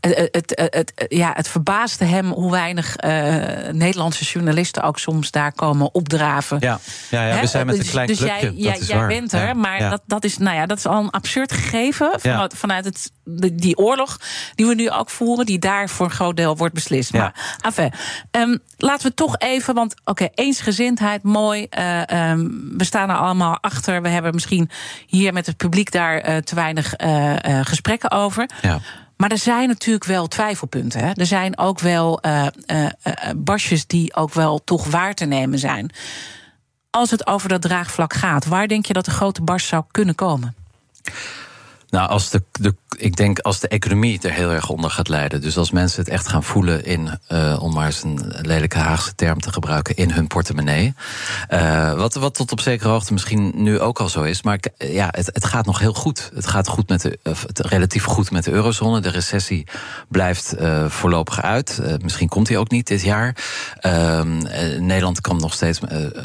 het, 0.00 0.28
het, 0.30 0.70
het, 0.70 0.92
ja, 1.08 1.32
het 1.34 1.48
verbaasde 1.48 2.04
hem 2.04 2.30
hoe 2.30 2.50
weinig 2.50 2.96
Nederlandse 3.72 4.24
journalisten 4.24 4.82
ook 4.82 4.98
soms 4.98 5.30
daar 5.30 5.52
komen 5.52 5.94
opdraven. 5.94 6.56
Ja, 6.60 6.80
ja, 7.10 7.26
ja 7.26 7.40
we 7.40 7.46
zijn 7.46 7.66
met 7.66 7.74
een 7.74 7.80
dus- 7.80 7.90
klein 7.90 8.06
dus 8.06 8.18
clubje. 8.18 8.40
Jij, 8.40 8.52
jij, 8.52 8.78
jij 8.78 9.06
bent 9.06 9.32
er, 9.32 9.56
maar 9.56 9.78
Dat, 9.90 10.02
dat, 10.06 10.24
is, 10.24 10.38
nou 10.38 10.56
ja, 10.56 10.66
dat 10.66 10.78
is 10.78 10.86
al 10.86 11.02
een 11.02 11.10
absurd 11.10 11.52
gegeven 11.52 12.20
vanuit, 12.20 12.54
vanuit 12.56 12.84
het, 12.84 13.10
die 13.52 13.76
oorlog 13.76 14.20
die 14.54 14.66
we 14.66 14.74
nu 14.74 14.90
ook 14.90 15.10
voeren, 15.10 15.46
die 15.46 15.58
daar 15.58 15.88
voor 15.88 16.06
een 16.06 16.12
groot 16.12 16.36
deel 16.36 16.56
wordt 16.56 16.74
beslist. 16.74 17.12
Maar 17.12 17.58
enfin, 17.60 17.92
um, 18.30 18.58
laten 18.76 19.08
we 19.08 19.14
toch 19.14 19.38
even, 19.38 19.74
want 19.74 19.94
oké, 20.00 20.10
okay, 20.10 20.30
eensgezindheid, 20.34 21.22
mooi. 21.22 21.66
Uh, 21.78 22.30
um, 22.30 22.72
we 22.76 22.84
staan 22.84 23.10
er 23.10 23.16
allemaal 23.16 23.58
achter. 23.60 24.02
We 24.02 24.08
hebben 24.08 24.34
misschien 24.34 24.70
hier 25.06 25.32
met 25.32 25.46
het 25.46 25.56
publiek 25.56 25.92
daar 25.92 26.28
uh, 26.28 26.36
te 26.36 26.54
weinig 26.54 27.00
uh, 27.00 27.34
gesprekken 27.62 28.10
over. 28.10 28.48
Ja. 28.62 28.80
Maar 29.16 29.30
er 29.30 29.38
zijn 29.38 29.68
natuurlijk 29.68 30.04
wel 30.04 30.26
twijfelpunten. 30.26 31.00
Hè? 31.00 31.12
Er 31.12 31.26
zijn 31.26 31.58
ook 31.58 31.80
wel 31.80 32.20
basjes 33.36 33.86
die 33.86 34.14
ook 34.14 34.34
wel 34.34 34.64
toch 34.64 34.86
waar 34.86 35.14
te 35.14 35.24
nemen 35.24 35.58
zijn. 35.58 35.90
Als 36.90 37.10
het 37.10 37.26
over 37.26 37.48
dat 37.48 37.62
draagvlak 37.62 38.12
gaat, 38.12 38.44
waar 38.44 38.68
denk 38.68 38.86
je 38.86 38.92
dat 38.92 39.04
de 39.04 39.10
grote 39.10 39.42
barst 39.42 39.66
zou 39.66 39.84
kunnen 39.90 40.14
komen? 40.14 40.54
Nou, 41.94 42.08
als 42.08 42.30
de, 42.30 42.42
de, 42.52 42.74
ik 42.96 43.16
denk 43.16 43.38
als 43.38 43.60
de 43.60 43.68
economie 43.68 44.18
er 44.22 44.32
heel 44.32 44.50
erg 44.50 44.68
onder 44.68 44.90
gaat 44.90 45.08
leiden. 45.08 45.40
Dus 45.40 45.56
als 45.56 45.70
mensen 45.70 46.00
het 46.00 46.08
echt 46.08 46.28
gaan 46.28 46.42
voelen 46.42 46.84
in, 46.84 47.18
uh, 47.32 47.56
om 47.60 47.72
maar 47.72 47.86
eens 47.86 48.02
een 48.02 48.20
lelijke 48.40 48.78
Haagse 48.78 49.14
term 49.14 49.40
te 49.40 49.52
gebruiken, 49.52 49.96
in 49.96 50.10
hun 50.10 50.26
portemonnee. 50.26 50.94
Uh, 51.50 51.92
wat, 51.94 52.14
wat 52.14 52.34
tot 52.34 52.52
op 52.52 52.60
zekere 52.60 52.88
hoogte 52.88 53.12
misschien 53.12 53.52
nu 53.54 53.80
ook 53.80 54.00
al 54.00 54.08
zo 54.08 54.22
is. 54.22 54.42
Maar 54.42 54.58
ja, 54.78 55.08
het, 55.10 55.26
het 55.26 55.44
gaat 55.44 55.66
nog 55.66 55.78
heel 55.78 55.94
goed. 55.94 56.30
Het 56.34 56.46
gaat 56.46 56.68
goed 56.68 56.88
met 56.88 57.00
de, 57.00 57.18
relatief 57.54 58.04
goed 58.04 58.30
met 58.30 58.44
de 58.44 58.50
eurozone. 58.50 59.00
De 59.00 59.10
recessie 59.10 59.66
blijft 60.08 60.54
voorlopig 60.88 61.42
uit. 61.42 61.80
misschien 62.02 62.28
komt 62.28 62.46
die 62.46 62.58
ook 62.58 62.70
niet 62.70 62.86
dit 62.86 63.02
jaar. 63.02 63.36
Ehm, 63.80 64.38
Nederland 64.86 65.20
kan 65.20 65.36
nog 65.36 65.52
steeds, 65.52 65.80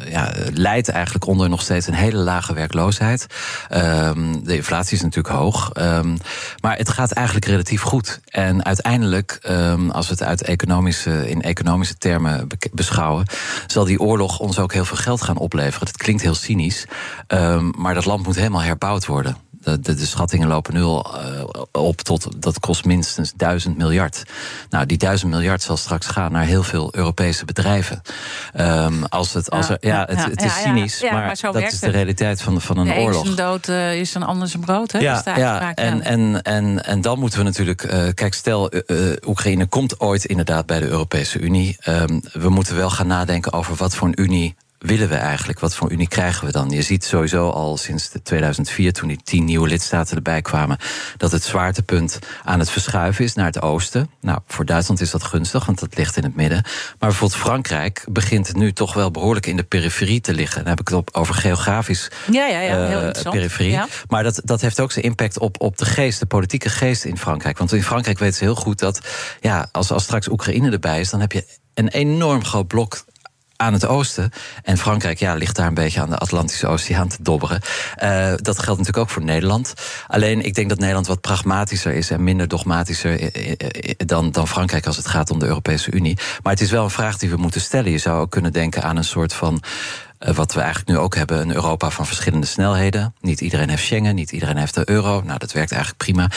ja, 0.10 0.34
leidt 0.54 0.90
eigenlijk 0.90 1.26
onder 1.26 1.50
nog 1.50 1.62
steeds 1.62 1.88
een 1.88 1.94
hele 1.94 2.18
lage 2.18 2.54
werkloosheid. 2.54 3.26
Ehm, 3.70 4.44
de 4.44 4.56
inflatie 4.56 4.98
is 4.98 5.04
natuurlijk 5.04 5.36
hoog. 5.36 5.72
Maar 6.62 6.78
het 6.78 6.90
gaat 6.90 7.12
eigenlijk 7.12 7.46
relatief 7.46 7.82
goed. 7.82 8.20
En 8.30 8.66
uiteindelijk, 8.66 9.40
um, 9.50 9.90
als 9.90 10.06
we 10.08 10.12
het 10.12 10.24
uit 10.24 10.42
economische, 10.42 11.30
in 11.30 11.42
economische 11.42 11.98
termen 11.98 12.48
beschouwen, 12.72 13.26
zal 13.68 13.86
die 13.86 14.00
oorlog 14.00 14.40
ons 14.40 14.60
ook 14.60 14.74
heel 14.74 14.86
veel 14.86 14.98
geld 14.98 15.22
gaan 15.22 15.38
opleveren. 15.38 15.86
Dat 15.86 15.98
klinkt 15.98 16.22
heel 16.22 16.36
cynisch, 16.36 16.86
um, 17.28 17.74
maar 17.78 17.94
dat 17.94 18.06
land 18.06 18.26
moet 18.26 18.36
helemaal 18.36 18.62
herbouwd 18.62 19.06
worden. 19.06 19.38
De, 19.70 19.80
de, 19.80 19.94
de, 19.94 20.06
schattingen 20.06 20.48
lopen 20.48 20.74
nu 20.74 20.82
al 20.82 21.16
uh, 21.16 21.44
op 21.72 22.02
tot 22.02 22.42
dat 22.42 22.60
kost 22.60 22.86
minstens 22.86 23.34
duizend 23.36 23.78
miljard. 23.78 24.24
Nou, 24.70 24.86
die 24.86 24.98
duizend 24.98 25.32
miljard 25.32 25.62
zal 25.62 25.78
straks 25.78 26.08
gaan 26.08 26.32
naar 26.32 26.44
heel 26.44 26.64
veel 26.64 26.96
Europese 26.96 27.46
bedrijven. 27.46 28.02
Um, 28.60 29.06
als 29.06 29.34
het, 29.34 29.50
als 29.50 29.70
er, 29.70 29.78
ja, 29.80 30.06
het, 30.10 30.26
het 30.26 30.44
is 30.44 30.62
cynisch, 30.62 31.02
maar, 31.02 31.12
maar 31.12 31.52
dat 31.52 31.62
is 31.62 31.80
de 31.80 31.90
realiteit 31.90 32.42
van, 32.42 32.62
van 32.62 32.78
een 32.78 32.88
de 32.88 32.94
oorlog. 32.94 33.26
Een 33.26 33.36
dood 33.36 33.68
uh, 33.68 34.00
is 34.00 34.14
een 34.16 34.24
anders 34.24 34.56
brood, 34.60 34.92
hè? 34.92 35.00
Ja, 35.00 35.22
ja. 35.36 35.74
En, 35.74 36.02
en, 36.02 36.42
en, 36.42 36.86
en 36.86 37.02
dan 37.02 37.20
moeten 37.20 37.40
we 37.40 37.46
natuurlijk. 37.46 37.84
Uh, 37.84 38.08
kijk, 38.14 38.34
stel, 38.34 38.72
Oekraïne 39.28 39.66
komt 39.66 40.00
ooit 40.00 40.26
inderdaad 40.26 40.66
bij 40.66 40.80
de 40.80 40.88
Europese 40.88 41.40
Unie. 41.40 41.78
Um, 41.88 42.22
we 42.34 42.50
moeten 42.50 42.76
wel 42.76 42.90
gaan 42.90 43.08
nadenken 43.08 43.54
over 43.54 43.76
wat 43.76 43.96
voor 43.96 44.08
een 44.08 44.22
Unie 44.22 44.56
willen 44.80 45.10
we 45.10 45.16
eigenlijk? 45.16 45.60
Wat 45.60 45.76
voor 45.76 45.92
unie 45.92 46.08
krijgen 46.08 46.46
we 46.46 46.52
dan? 46.52 46.70
Je 46.70 46.82
ziet 46.82 47.04
sowieso 47.04 47.50
al 47.50 47.78
sinds 47.78 48.12
2004, 48.24 48.94
toen 48.94 49.08
die 49.08 49.20
tien 49.24 49.46
nieuwe 49.46 49.68
lidstaten 49.68 50.16
erbij 50.16 50.42
kwamen, 50.42 50.78
dat 51.18 51.32
het 51.32 51.44
zwaartepunt 51.44 52.20
aan 52.44 52.60
het 52.60 52.70
verschuiven 52.70 53.24
is 53.24 53.34
naar 53.34 53.46
het 53.46 53.62
oosten. 53.62 54.10
Nou, 54.22 54.40
voor 54.48 54.66
Duitsland 54.66 55.02
is 55.02 55.12
dat 55.12 55.24
gunstig, 55.24 55.66
want 55.66 55.80
dat 55.80 55.98
ligt 55.98 56.18
in 56.18 56.24
het 56.24 56.36
midden. 56.36 56.62
Maar 56.64 57.10
bijvoorbeeld 57.10 57.42
Frankrijk 57.42 58.06
begint 58.12 58.56
nu 58.56 58.74
toch 58.74 58.94
wel 58.94 59.12
behoorlijk 59.12 59.46
in 59.46 59.56
de 59.56 59.64
periferie 59.64 60.22
te 60.22 60.34
liggen. 60.34 60.60
Dan 60.60 60.70
heb 60.70 60.80
ik 60.80 60.88
het 60.88 60.98
op, 60.98 61.10
over 61.12 61.36
geografisch 61.36 62.12
ja, 62.32 62.48
ja, 62.48 62.60
ja, 62.60 62.86
heel 62.86 63.04
uh, 63.04 63.32
periferie. 63.32 63.72
Ja. 63.72 63.88
Maar 64.08 64.24
dat, 64.24 64.42
dat 64.44 64.62
heeft 64.62 64.80
ook 64.80 64.92
zijn 64.92 65.06
impact 65.06 65.40
op, 65.40 65.62
op 65.62 65.78
de 65.78 65.86
geest, 65.86 66.20
de 66.20 66.26
politieke 66.26 66.70
geest 66.70 67.04
in 67.04 67.18
Frankrijk. 67.18 67.58
Want 67.58 67.74
in 67.74 67.84
Frankrijk 67.84 68.20
weten 68.20 68.38
ze 68.38 68.44
heel 68.44 68.56
goed 68.56 68.80
dat 68.80 69.02
ja, 69.42 69.70
als, 69.72 69.92
als 69.92 70.04
straks 70.04 70.28
Oekraïne 70.28 70.72
erbij 70.72 71.00
is, 71.00 71.10
dan 71.10 71.20
heb 71.20 71.32
je 71.32 71.46
een 71.74 71.88
enorm 71.88 72.44
groot 72.44 72.68
blok 72.68 73.06
aan 73.60 73.74
het 73.74 73.86
oosten. 73.86 74.32
En 74.64 74.78
Frankrijk 74.78 75.20
ja, 75.20 75.34
ligt 75.34 75.56
daar 75.56 75.68
een 75.68 75.74
beetje 75.74 76.02
aan 76.02 76.10
de 76.10 76.18
Atlantische 76.18 76.68
Oceaan 76.68 77.08
te 77.08 77.18
dobberen. 77.22 77.62
Uh, 78.04 78.34
dat 78.36 78.60
geldt 78.60 78.80
natuurlijk 78.80 78.98
ook 78.98 79.10
voor 79.10 79.24
Nederland. 79.24 79.74
Alleen 80.08 80.46
ik 80.46 80.54
denk 80.54 80.70
dat 80.70 80.80
Nederland 80.80 81.08
wat 81.08 81.22
pragmatischer 81.22 81.94
is 81.94 82.12
en 82.12 82.24
minder 82.24 82.48
dogmatischer 82.48 83.32
dan, 83.98 84.32
dan 84.32 84.48
Frankrijk 84.48 84.86
als 84.86 84.98
het 84.98 85.08
gaat 85.08 85.32
om 85.32 85.40
de 85.40 85.46
Europese 85.46 85.92
Unie. 85.92 86.18
Maar 86.44 86.54
het 86.54 86.62
is 86.62 86.72
wel 86.72 86.84
een 86.84 86.90
vraag 86.90 87.18
die 87.18 87.30
we 87.30 87.38
moeten 87.38 87.62
stellen. 87.62 87.92
Je 87.92 87.98
zou 87.98 88.20
ook 88.20 88.32
kunnen 88.32 88.54
denken 88.54 88.84
aan 88.84 88.98
een 88.98 89.04
soort 89.04 89.34
van 89.34 89.64
wat 90.20 90.54
we 90.54 90.60
eigenlijk 90.60 90.90
nu 90.90 90.98
ook 90.98 91.16
hebben, 91.16 91.40
een 91.42 91.56
Europa 91.56 91.90
van 91.90 92.06
verschillende 92.06 92.46
snelheden. 92.46 93.14
Niet 93.22 93.42
iedereen 93.42 93.70
heeft 93.70 93.84
Schengen, 93.84 94.16
niet 94.16 94.32
iedereen 94.32 94.58
heeft 94.58 94.74
de 94.74 94.90
euro. 94.90 95.22
Nou, 95.22 95.40
dat 95.40 95.52
werkt 95.52 95.72
eigenlijk 95.72 96.04
prima. 96.04 96.30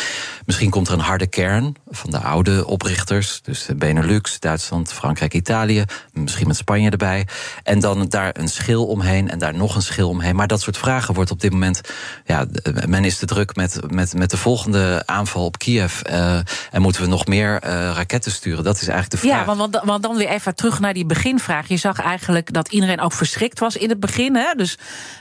Misschien 0.45 0.71
komt 0.71 0.89
er 0.89 0.95
een 0.95 1.01
harde 1.01 1.27
kern 1.27 1.75
van 1.91 2.11
de 2.11 2.19
oude 2.19 2.67
oprichters. 2.67 3.41
Dus 3.43 3.69
Benelux, 3.77 4.41
Duitsland, 4.41 4.93
Frankrijk, 4.93 5.35
Italië. 5.35 5.85
Misschien 6.13 6.47
met 6.47 6.57
Spanje 6.57 6.91
erbij. 6.91 7.27
En 7.63 7.81
dan 7.81 8.09
daar 8.09 8.31
een 8.39 8.49
schil 8.49 8.87
omheen 8.87 9.31
en 9.31 9.39
daar 9.39 9.55
nog 9.55 9.75
een 9.75 9.83
schil 9.83 10.09
omheen. 10.09 10.37
Maar 10.37 10.47
dat 10.47 10.61
soort 10.61 10.79
vragen 10.79 11.15
wordt 11.15 11.31
op 11.31 11.41
dit 11.41 11.53
moment. 11.53 11.81
Ja, 12.25 12.47
men 12.87 13.05
is 13.05 13.19
te 13.19 13.27
druk 13.27 13.57
met, 13.57 13.81
met, 13.91 14.15
met 14.15 14.31
de 14.31 14.37
volgende 14.37 15.03
aanval 15.07 15.45
op 15.45 15.59
Kiev. 15.59 16.01
Uh, 16.11 16.35
en 16.71 16.83
moeten 16.83 17.03
we 17.03 17.09
nog 17.09 17.27
meer 17.27 17.65
uh, 17.65 17.71
raketten 17.71 18.33
sturen? 18.33 18.65
Dat 18.65 18.75
is 18.75 18.89
eigenlijk 18.89 19.11
de 19.11 19.29
vraag. 19.29 19.47
Ja, 19.47 19.57
want, 19.57 19.81
want 19.85 20.03
dan 20.03 20.17
weer 20.17 20.29
even 20.29 20.55
terug 20.55 20.81
naar 20.81 20.95
die 20.95 21.07
beginvraag. 21.07 21.69
Je 21.69 21.77
zag 21.77 22.01
eigenlijk 22.01 22.53
dat 22.53 22.73
iedereen 22.73 23.01
ook 23.01 23.13
verschrikt 23.13 23.59
was 23.59 23.72
in 23.77 23.89
het 23.89 24.01
begin. 24.01 24.37
Hè? 24.37 24.53
Dus 24.57 24.79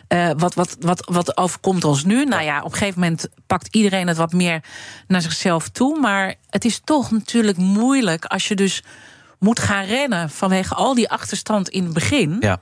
uh, 0.09 0.29
wat, 0.37 0.53
wat, 0.53 0.75
wat, 0.79 1.05
wat 1.05 1.37
overkomt 1.37 1.83
ons 1.83 2.03
nu? 2.03 2.25
Nou 2.25 2.43
ja, 2.43 2.59
op 2.59 2.71
een 2.71 2.77
gegeven 2.77 2.99
moment 2.99 3.27
pakt 3.47 3.75
iedereen 3.75 4.07
het 4.07 4.17
wat 4.17 4.33
meer 4.33 4.63
naar 5.07 5.21
zichzelf 5.21 5.69
toe. 5.69 5.99
Maar 5.99 6.35
het 6.49 6.65
is 6.65 6.81
toch 6.83 7.11
natuurlijk 7.11 7.57
moeilijk 7.57 8.25
als 8.25 8.47
je 8.47 8.55
dus 8.55 8.83
moet 9.39 9.59
gaan 9.59 9.85
rennen 9.85 10.29
vanwege 10.29 10.75
al 10.75 10.93
die 10.93 11.09
achterstand 11.09 11.69
in 11.69 11.83
het 11.83 11.93
begin. 11.93 12.37
Ja. 12.39 12.61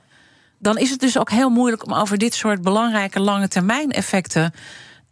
Dan 0.58 0.78
is 0.78 0.90
het 0.90 1.00
dus 1.00 1.18
ook 1.18 1.30
heel 1.30 1.50
moeilijk 1.50 1.86
om 1.86 1.94
over 1.94 2.18
dit 2.18 2.34
soort 2.34 2.62
belangrijke 2.62 3.20
lange 3.20 3.48
termijn 3.48 3.90
effecten 3.90 4.52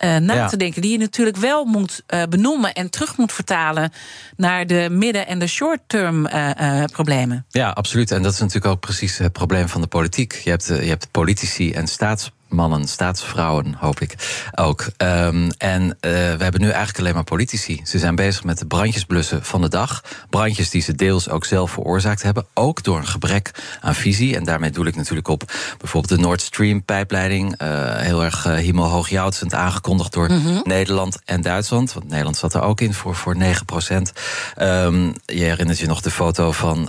uh, 0.04 0.16
na 0.16 0.34
ja. 0.34 0.48
te 0.48 0.56
denken. 0.56 0.82
Die 0.82 0.92
je 0.92 0.98
natuurlijk 0.98 1.36
wel 1.36 1.64
moet 1.64 2.02
uh, 2.08 2.22
benoemen 2.28 2.72
en 2.72 2.90
terug 2.90 3.16
moet 3.16 3.32
vertalen 3.32 3.92
naar 4.36 4.66
de 4.66 4.88
midden- 4.90 5.26
en 5.26 5.38
de 5.38 5.46
short-term 5.46 6.26
uh, 6.26 6.84
problemen. 6.84 7.46
Ja, 7.48 7.68
absoluut. 7.70 8.10
En 8.10 8.22
dat 8.22 8.32
is 8.32 8.38
natuurlijk 8.38 8.66
ook 8.66 8.80
precies 8.80 9.18
het 9.18 9.32
probleem 9.32 9.68
van 9.68 9.80
de 9.80 9.86
politiek. 9.86 10.32
Je 10.32 10.50
hebt, 10.50 10.66
je 10.66 10.72
hebt 10.74 11.10
politici 11.10 11.72
en 11.72 11.86
staats 11.86 12.30
mannen, 12.48 12.88
staatsvrouwen, 12.88 13.74
hoop 13.78 14.00
ik 14.00 14.14
ook. 14.54 14.86
Um, 14.96 15.50
en 15.58 15.82
uh, 15.82 15.90
we 16.00 16.42
hebben 16.42 16.60
nu 16.60 16.68
eigenlijk 16.68 16.98
alleen 16.98 17.14
maar 17.14 17.24
politici. 17.24 17.80
Ze 17.84 17.98
zijn 17.98 18.14
bezig 18.14 18.44
met 18.44 18.58
de 18.58 18.66
brandjes 18.66 19.04
blussen 19.04 19.44
van 19.44 19.60
de 19.60 19.68
dag. 19.68 20.02
Brandjes 20.30 20.70
die 20.70 20.82
ze 20.82 20.94
deels 20.94 21.28
ook 21.28 21.44
zelf 21.44 21.70
veroorzaakt 21.70 22.22
hebben. 22.22 22.46
Ook 22.54 22.82
door 22.82 22.96
een 22.96 23.06
gebrek 23.06 23.50
aan 23.80 23.94
visie. 23.94 24.36
En 24.36 24.44
daarmee 24.44 24.70
doe 24.70 24.86
ik 24.86 24.96
natuurlijk 24.96 25.28
op 25.28 25.52
bijvoorbeeld 25.78 26.20
de 26.20 26.26
Nord 26.26 26.40
Stream 26.40 26.84
pijpleiding. 26.84 27.62
Uh, 27.62 27.96
heel 27.96 28.24
erg 28.24 28.46
uh, 28.46 28.54
hemelhoogjoutsend 28.54 29.54
aangekondigd 29.54 30.12
door 30.12 30.30
mm 30.30 30.42
-hmm. 30.42 30.60
Nederland 30.64 31.18
en 31.24 31.40
Duitsland. 31.40 31.92
Want 31.92 32.08
Nederland 32.08 32.36
zat 32.36 32.54
er 32.54 32.62
ook 32.62 32.80
in 32.80 32.94
voor, 32.94 33.14
voor 33.14 33.36
9 33.36 33.64
procent. 33.64 34.12
Um, 34.58 35.12
je 35.24 35.42
herinnert 35.42 35.78
je 35.78 35.86
nog 35.86 36.00
de 36.00 36.10
foto 36.10 36.52
van 36.52 36.88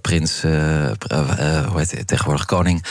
prins, 0.00 0.42
hoe 0.42 1.72
heet 1.74 1.90
het 1.90 2.06
tegenwoordig, 2.06 2.44
koning, 2.44 2.84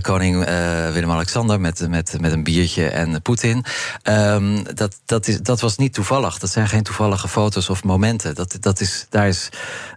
koning 0.00 0.44
Willem-Alexander 0.92 1.27
Alexander 1.28 1.60
met, 1.60 1.88
met, 1.88 2.20
met 2.20 2.32
een 2.32 2.42
biertje 2.42 2.88
en 2.88 3.22
Poetin. 3.22 3.64
Um, 4.02 4.62
dat, 4.74 5.00
dat, 5.04 5.28
is, 5.28 5.40
dat 5.40 5.60
was 5.60 5.76
niet 5.76 5.94
toevallig. 5.94 6.38
Dat 6.38 6.50
zijn 6.50 6.68
geen 6.68 6.82
toevallige 6.82 7.28
foto's 7.28 7.68
of 7.68 7.84
momenten. 7.84 8.34
Dat, 8.34 8.56
dat 8.60 8.80
is, 8.80 9.06
daar 9.10 9.28
is, 9.28 9.48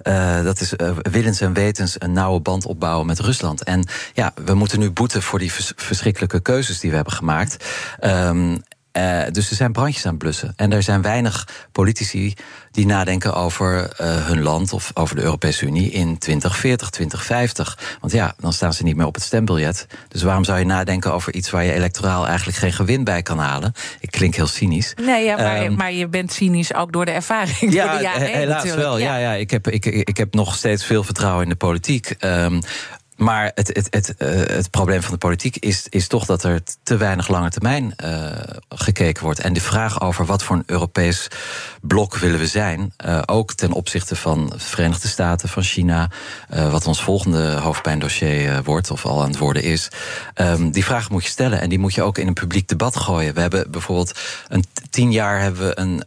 uh, 0.03 0.43
dat 0.43 0.61
is 0.61 0.73
uh, 0.73 0.91
willens 1.01 1.41
en 1.41 1.53
wetens 1.53 1.95
een 1.97 2.11
nauwe 2.11 2.39
band 2.39 2.65
opbouwen 2.65 3.05
met 3.05 3.19
Rusland. 3.19 3.63
En 3.63 3.87
ja, 4.13 4.33
we 4.45 4.53
moeten 4.53 4.79
nu 4.79 4.91
boeten 4.91 5.21
voor 5.21 5.39
die 5.39 5.51
vers 5.51 5.73
verschrikkelijke 5.75 6.39
keuzes 6.39 6.79
die 6.79 6.89
we 6.89 6.95
hebben 6.95 7.13
gemaakt. 7.13 7.65
Um, 8.01 8.63
uh, 8.97 9.21
dus 9.31 9.49
er 9.49 9.55
zijn 9.55 9.71
brandjes 9.71 10.05
aan 10.05 10.11
het 10.11 10.19
blussen. 10.19 10.53
En 10.55 10.71
er 10.71 10.83
zijn 10.83 11.01
weinig 11.01 11.47
politici 11.71 12.33
die 12.71 12.85
nadenken 12.85 13.33
over 13.33 13.81
uh, 14.01 14.25
hun 14.27 14.41
land 14.41 14.73
of 14.73 14.91
over 14.93 15.15
de 15.15 15.21
Europese 15.21 15.65
Unie 15.65 15.91
in 15.91 16.17
2040, 16.17 16.89
2050. 16.89 17.97
Want 17.99 18.13
ja, 18.13 18.33
dan 18.39 18.53
staan 18.53 18.73
ze 18.73 18.83
niet 18.83 18.95
meer 18.95 19.05
op 19.05 19.13
het 19.13 19.23
stembiljet. 19.23 19.87
Dus 20.07 20.21
waarom 20.21 20.43
zou 20.43 20.59
je 20.59 20.65
nadenken 20.65 21.13
over 21.13 21.33
iets 21.33 21.49
waar 21.49 21.63
je 21.63 21.73
electoraal 21.73 22.27
eigenlijk 22.27 22.57
geen 22.57 22.73
gewin 22.73 23.03
bij 23.03 23.21
kan 23.21 23.37
halen? 23.37 23.73
Ik 23.99 24.11
klink 24.11 24.35
heel 24.35 24.47
cynisch. 24.47 24.93
Nee, 25.01 25.25
ja, 25.25 25.35
maar, 25.35 25.65
um, 25.65 25.75
maar 25.75 25.91
je 25.91 26.07
bent 26.07 26.33
cynisch 26.33 26.73
ook 26.73 26.91
door 26.91 27.05
de 27.05 27.11
ervaring. 27.11 27.73
Ja, 27.73 27.87
door 27.87 27.97
de 27.97 28.03
jaren 28.03 28.27
helaas 28.27 28.73
wel. 28.73 28.97
Ja. 28.97 29.17
ja, 29.17 29.31
ja, 29.31 29.33
ik, 29.33 29.51
heb, 29.51 29.67
ik, 29.67 29.85
ik 29.85 30.17
heb 30.17 30.33
nog 30.33 30.55
steeds 30.55 30.85
veel 30.85 31.03
vertrouwen 31.03 31.43
in 31.43 31.49
de 31.49 31.55
politiek. 31.55 32.15
Um, 32.19 32.61
maar 33.21 33.51
het, 33.55 33.67
het, 33.67 33.87
het, 33.89 34.15
uh, 34.17 34.29
het 34.29 34.69
probleem 34.69 35.01
van 35.01 35.11
de 35.11 35.17
politiek 35.17 35.57
is, 35.57 35.87
is 35.89 36.07
toch 36.07 36.25
dat 36.25 36.43
er 36.43 36.61
te 36.83 36.97
weinig 36.97 37.27
lange 37.27 37.49
termijn 37.49 37.93
uh, 38.03 38.31
gekeken 38.69 39.23
wordt. 39.23 39.39
En 39.39 39.53
de 39.53 39.61
vraag 39.61 40.01
over 40.01 40.25
wat 40.25 40.43
voor 40.43 40.55
een 40.55 40.63
Europees 40.65 41.27
blok 41.81 42.17
willen 42.17 42.39
we 42.39 42.47
zijn, 42.47 42.93
uh, 43.05 43.21
ook 43.25 43.53
ten 43.53 43.71
opzichte 43.71 44.15
van 44.15 44.49
de 44.49 44.59
Verenigde 44.59 45.07
Staten, 45.07 45.49
van 45.49 45.63
China, 45.63 46.09
wat 46.49 46.87
ons 46.87 47.03
volgende 47.03 47.51
hoofdpijndossier 47.51 48.63
wordt 48.63 48.91
of 48.91 49.05
al 49.05 49.21
aan 49.21 49.29
het 49.29 49.37
worden 49.37 49.63
is, 49.63 49.87
um, 50.35 50.71
die 50.71 50.85
vraag 50.85 51.09
moet 51.09 51.23
je 51.23 51.29
stellen 51.29 51.61
en 51.61 51.69
die 51.69 51.79
moet 51.79 51.93
je 51.93 52.03
ook 52.03 52.17
in 52.17 52.27
een 52.27 52.33
publiek 52.33 52.67
debat 52.67 52.97
gooien. 52.97 53.33
We 53.33 53.41
hebben 53.41 53.71
bijvoorbeeld 53.71 54.19
een 54.47 54.65
tien 54.91 55.11
jaar 55.11 55.41
hebben 55.41 55.67
we 55.67 55.79
een 55.79 56.03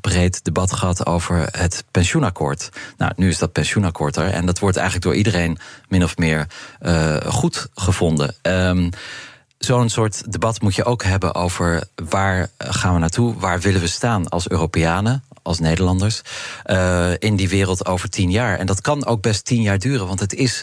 breed 0.00 0.44
debat 0.44 0.72
gehad 0.72 1.06
over 1.06 1.48
het 1.50 1.84
pensioenakkoord. 1.90 2.68
Nou, 2.96 3.12
nu 3.16 3.28
is 3.28 3.38
dat 3.38 3.52
pensioenakkoord 3.52 4.16
er 4.16 4.30
en 4.30 4.46
dat 4.46 4.58
wordt 4.58 4.76
eigenlijk 4.76 5.06
door 5.06 5.16
iedereen 5.16 5.58
min 5.88 6.04
of 6.04 6.16
meer 6.16 6.46
uh, 6.80 7.16
goed 7.16 7.68
gevonden. 7.74 8.34
Um, 8.42 8.90
Zo'n 9.58 9.88
soort 9.88 10.32
debat 10.32 10.60
moet 10.60 10.74
je 10.74 10.84
ook 10.84 11.02
hebben 11.02 11.34
over 11.34 11.82
waar 12.10 12.50
gaan 12.58 12.94
we 12.94 12.98
naartoe, 12.98 13.34
waar 13.38 13.60
willen 13.60 13.80
we 13.80 13.86
staan 13.86 14.28
als 14.28 14.48
Europeanen, 14.48 15.24
als 15.42 15.58
Nederlanders, 15.58 16.22
uh, 16.66 17.10
in 17.18 17.36
die 17.36 17.48
wereld 17.48 17.86
over 17.86 18.08
tien 18.08 18.30
jaar. 18.30 18.58
En 18.58 18.66
dat 18.66 18.80
kan 18.80 19.06
ook 19.06 19.22
best 19.22 19.44
tien 19.44 19.62
jaar 19.62 19.78
duren, 19.78 20.06
want 20.06 20.20
het 20.20 20.34
is 20.34 20.62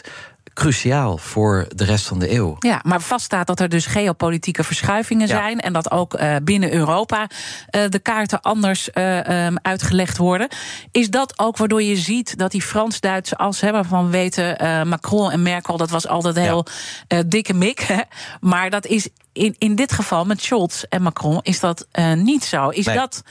cruciaal 0.60 1.18
voor 1.18 1.66
de 1.74 1.84
rest 1.84 2.06
van 2.06 2.18
de 2.18 2.32
eeuw. 2.32 2.56
Ja, 2.58 2.80
maar 2.82 3.00
vaststaat 3.00 3.46
dat 3.46 3.60
er 3.60 3.68
dus 3.68 3.86
geopolitieke 3.86 4.64
verschuivingen 4.64 5.28
zijn 5.28 5.60
en 5.60 5.72
dat 5.72 5.90
ook 5.90 6.20
uh, 6.20 6.36
binnen 6.42 6.72
Europa 6.72 7.20
uh, 7.20 7.82
de 7.88 7.98
kaarten 7.98 8.40
anders 8.40 8.88
uh, 8.94 9.46
um, 9.46 9.58
uitgelegd 9.62 10.16
worden. 10.16 10.48
Is 10.90 11.10
dat 11.10 11.38
ook 11.38 11.56
waardoor 11.56 11.82
je 11.82 11.96
ziet 11.96 12.38
dat 12.38 12.50
die 12.50 12.62
Frans-Duitse 12.62 13.36
as, 13.36 13.60
hè, 13.60 13.70
waarvan 13.70 14.04
we 14.04 14.10
weten 14.10 14.88
Macron 14.88 15.30
en 15.30 15.42
Merkel, 15.42 15.76
dat 15.76 15.90
was 15.90 16.06
altijd 16.06 16.36
heel 16.36 16.66
ja. 17.08 17.22
dikke 17.22 17.54
mik. 17.54 17.80
Hè? 17.80 18.00
Maar 18.40 18.70
dat 18.70 18.86
is 18.86 19.08
in, 19.32 19.54
in 19.58 19.74
dit 19.74 19.92
geval 19.92 20.24
met 20.24 20.42
Scholz 20.42 20.82
en 20.82 21.02
Macron 21.02 21.40
is 21.42 21.60
dat 21.60 21.86
niet 22.14 22.44
zo. 22.44 22.68
Is 22.68 22.86
nee. 22.86 22.96
dat 22.96 23.22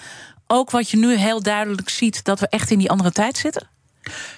ook 0.47 0.71
wat 0.71 0.89
je 0.89 0.97
nu 0.97 1.15
heel 1.15 1.41
duidelijk 1.41 1.89
ziet 1.89 2.23
dat 2.23 2.39
we 2.39 2.47
echt 2.47 2.71
in 2.71 2.77
die 2.77 2.89
andere 2.89 3.11
tijd 3.11 3.37
zitten? 3.37 3.67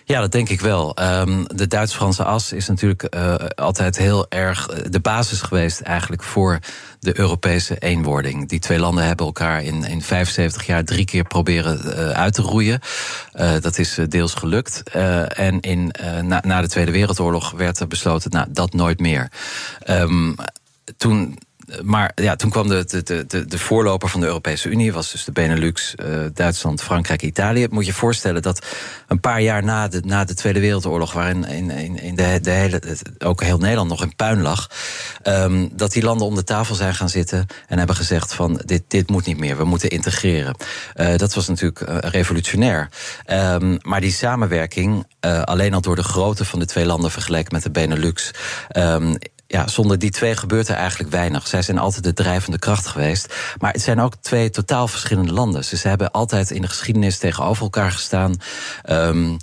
Ja, 0.05 0.19
dat 0.19 0.31
denk 0.31 0.49
ik 0.49 0.61
wel. 0.61 0.97
Um, 1.01 1.45
de 1.47 1.67
Duits-Franse 1.67 2.23
as 2.23 2.51
is 2.51 2.67
natuurlijk 2.67 3.15
uh, 3.15 3.35
altijd 3.55 3.97
heel 3.97 4.25
erg 4.29 4.65
de 4.89 4.99
basis 4.99 5.41
geweest 5.41 5.79
eigenlijk 5.79 6.23
voor 6.23 6.59
de 6.99 7.19
Europese 7.19 7.77
eenwording. 7.77 8.49
Die 8.49 8.59
twee 8.59 8.79
landen 8.79 9.05
hebben 9.05 9.25
elkaar 9.25 9.63
in, 9.63 9.83
in 9.83 10.01
75 10.01 10.65
jaar 10.65 10.83
drie 10.83 11.05
keer 11.05 11.23
proberen 11.23 11.81
uh, 11.85 12.09
uit 12.09 12.33
te 12.33 12.41
roeien. 12.41 12.79
Dat 13.61 13.77
is 13.77 13.99
deels 14.07 14.33
gelukt. 14.33 14.83
en 15.29 15.59
in, 15.59 15.93
na, 16.21 16.41
na, 16.45 16.61
de 16.61 16.67
Tweede 16.67 16.91
Wereldoorlog 16.91 17.51
werd 17.51 17.79
er 17.79 17.87
besloten, 17.87 18.31
nou, 18.31 18.47
dat 18.49 18.73
nooit 18.73 18.99
meer. 18.99 19.31
Um, 19.89 20.35
toen 20.97 21.37
maar 21.83 22.11
ja, 22.15 22.35
toen 22.35 22.49
kwam 22.49 22.67
de, 22.67 22.85
de, 23.03 23.25
de, 23.27 23.45
de 23.45 23.57
voorloper 23.59 24.09
van 24.09 24.19
de 24.19 24.25
Europese 24.25 24.69
Unie, 24.69 24.93
was 24.93 25.11
dus 25.11 25.23
de 25.23 25.31
Benelux, 25.31 25.95
uh, 26.05 26.25
Duitsland, 26.33 26.81
Frankrijk, 26.81 27.21
Italië. 27.21 27.67
Moet 27.69 27.85
je 27.85 27.93
voorstellen 27.93 28.41
dat 28.41 28.65
een 29.07 29.19
paar 29.19 29.41
jaar 29.41 29.63
na 29.63 29.87
de, 29.87 30.01
na 30.05 30.23
de 30.23 30.33
Tweede 30.33 30.59
Wereldoorlog, 30.59 31.13
waarin 31.13 31.45
in, 31.45 31.69
in, 31.69 31.99
in 31.99 32.15
de, 32.15 32.39
de 32.41 32.49
hele, 32.49 32.81
ook 33.19 33.43
heel 33.43 33.57
Nederland 33.57 33.89
nog 33.89 34.03
in 34.03 34.15
puin 34.15 34.41
lag, 34.41 34.69
um, 35.23 35.69
dat 35.73 35.91
die 35.91 36.03
landen 36.03 36.27
om 36.27 36.35
de 36.35 36.43
tafel 36.43 36.75
zijn 36.75 36.95
gaan 36.95 37.09
zitten 37.09 37.47
en 37.67 37.77
hebben 37.77 37.95
gezegd 37.95 38.33
van 38.33 38.61
dit, 38.65 38.83
dit 38.87 39.09
moet 39.09 39.25
niet 39.25 39.39
meer, 39.39 39.57
we 39.57 39.63
moeten 39.63 39.89
integreren. 39.89 40.55
Uh, 40.95 41.15
dat 41.15 41.33
was 41.33 41.47
natuurlijk 41.47 41.81
uh, 41.81 41.97
revolutionair. 41.99 42.89
Um, 43.27 43.77
maar 43.81 44.01
die 44.01 44.11
samenwerking, 44.11 45.05
alleen 45.43 45.73
al 45.73 45.81
door 45.81 45.95
de 45.95 46.03
grootte 46.03 46.45
van 46.45 46.59
de 46.59 46.65
twee 46.65 46.85
landen 46.85 47.11
vergeleken 47.11 47.53
met 47.53 47.63
de 47.63 47.71
Benelux, 47.71 48.31
um, 48.77 49.17
ja, 49.51 49.67
zonder 49.67 49.99
die 49.99 50.11
twee 50.11 50.35
gebeurt 50.35 50.67
er 50.67 50.75
eigenlijk 50.75 51.11
weinig. 51.11 51.47
Zij 51.47 51.61
zijn 51.61 51.77
altijd 51.77 52.03
de 52.03 52.13
drijvende 52.13 52.59
kracht 52.59 52.87
geweest. 52.87 53.35
Maar 53.59 53.71
het 53.71 53.81
zijn 53.81 53.99
ook 53.99 54.15
twee 54.15 54.49
totaal 54.49 54.87
verschillende 54.87 55.33
landen. 55.33 55.63
ze 55.63 55.87
hebben 55.87 56.11
altijd 56.11 56.51
in 56.51 56.61
de 56.61 56.67
geschiedenis 56.67 57.17
tegenover 57.17 57.63
elkaar 57.63 57.91
gestaan. 57.91 58.35
Um, 58.89 59.37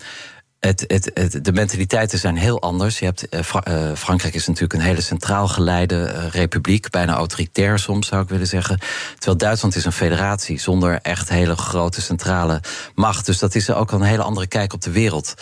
het, 0.61 0.85
het, 0.87 1.11
het, 1.15 1.45
de 1.45 1.53
mentaliteiten 1.53 2.19
zijn 2.19 2.37
heel 2.37 2.61
anders. 2.63 2.99
Je 2.99 3.05
hebt, 3.05 3.27
uh, 3.35 3.41
uh, 3.69 3.95
Frankrijk 3.95 4.35
is 4.35 4.47
natuurlijk 4.47 4.73
een 4.73 4.87
hele 4.87 5.01
centraal 5.01 5.49
geleide 5.49 6.13
uh, 6.15 6.29
republiek, 6.31 6.91
bijna 6.91 7.15
autoritair 7.15 7.79
soms 7.79 8.07
zou 8.07 8.23
ik 8.23 8.29
willen 8.29 8.47
zeggen. 8.47 8.79
Terwijl 9.15 9.37
Duitsland 9.37 9.77
is 9.77 9.85
een 9.85 9.93
federatie 9.93 10.61
zonder 10.61 10.99
echt 11.03 11.29
hele 11.29 11.57
grote 11.57 12.01
centrale 12.01 12.61
macht. 12.95 13.27
Dus 13.27 13.39
dat 13.39 13.55
is 13.55 13.71
ook 13.71 13.93
een 13.93 14.03
hele 14.03 14.23
andere 14.23 14.47
kijk 14.47 14.73
op 14.73 14.83
de 14.83 14.91
wereld. 14.91 15.35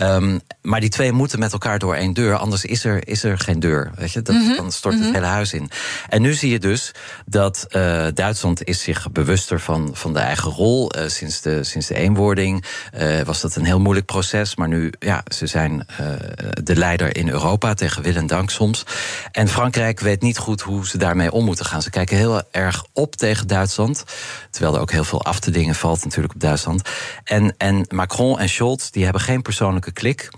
Um, 0.00 0.40
maar 0.62 0.80
die 0.80 0.88
twee 0.88 1.12
moeten 1.12 1.38
met 1.38 1.52
elkaar 1.52 1.78
door 1.78 1.94
één 1.94 2.12
deur, 2.12 2.36
anders 2.36 2.64
is 2.64 2.84
er, 2.84 3.08
is 3.08 3.24
er 3.24 3.38
geen 3.38 3.60
deur. 3.60 3.90
Weet 3.94 4.12
je? 4.12 4.22
Dat, 4.22 4.34
mm 4.34 4.46
-hmm. 4.46 4.56
Dan 4.56 4.72
stort 4.72 4.94
het 4.94 5.02
mm 5.02 5.08
-hmm. 5.08 5.14
hele 5.14 5.32
huis 5.32 5.52
in. 5.52 5.70
En 6.08 6.22
nu 6.22 6.34
zie 6.34 6.50
je 6.50 6.58
dus 6.58 6.92
dat 7.26 7.66
Duitsland 8.14 8.64
is 8.64 8.82
zich 8.82 9.12
bewuster 9.12 9.60
van, 9.60 9.90
van 9.92 10.12
de 10.12 10.18
eigen 10.18 10.50
rol. 10.50 10.92
sinds, 11.06 11.40
de, 11.40 11.64
sinds 11.64 11.86
de 11.86 11.94
eenwording 11.94 12.64
was 13.24 13.40
dat 13.40 13.56
een 13.56 13.64
heel 13.64 13.80
moeilijk 13.80 14.06
proces. 14.06 14.56
Maar 14.56 14.63
maar 14.68 14.78
nu, 14.78 14.92
ja, 14.98 15.22
ze 15.34 15.46
zijn 15.46 15.86
uh, 16.00 16.06
de 16.62 16.76
leider 16.76 17.16
in 17.16 17.28
Europa, 17.28 17.74
tegen 17.74 18.02
wil 18.02 18.14
en 18.14 18.26
dank 18.26 18.50
soms. 18.50 18.86
En 19.32 19.48
Frankrijk 19.48 20.00
weet 20.00 20.22
niet 20.22 20.38
goed 20.38 20.60
hoe 20.60 20.86
ze 20.86 20.98
daarmee 20.98 21.32
om 21.32 21.44
moeten 21.44 21.64
gaan. 21.64 21.82
Ze 21.82 21.90
kijken 21.90 22.16
heel 22.16 22.42
erg 22.50 22.84
op 22.92 23.16
tegen 23.16 23.46
Duitsland. 23.46 24.04
Terwijl 24.50 24.74
er 24.74 24.80
ook 24.80 24.90
heel 24.90 25.04
veel 25.04 25.24
af 25.24 25.40
te 25.40 25.50
dingen 25.50 25.74
valt 25.74 26.04
natuurlijk 26.04 26.34
op 26.34 26.40
Duitsland. 26.40 26.88
En, 27.24 27.54
en 27.58 27.86
Macron 27.88 28.38
en 28.38 28.48
Scholz, 28.48 28.90
die 28.90 29.04
hebben 29.04 29.22
geen 29.22 29.42
persoonlijke 29.42 29.92
klik. 29.92 30.28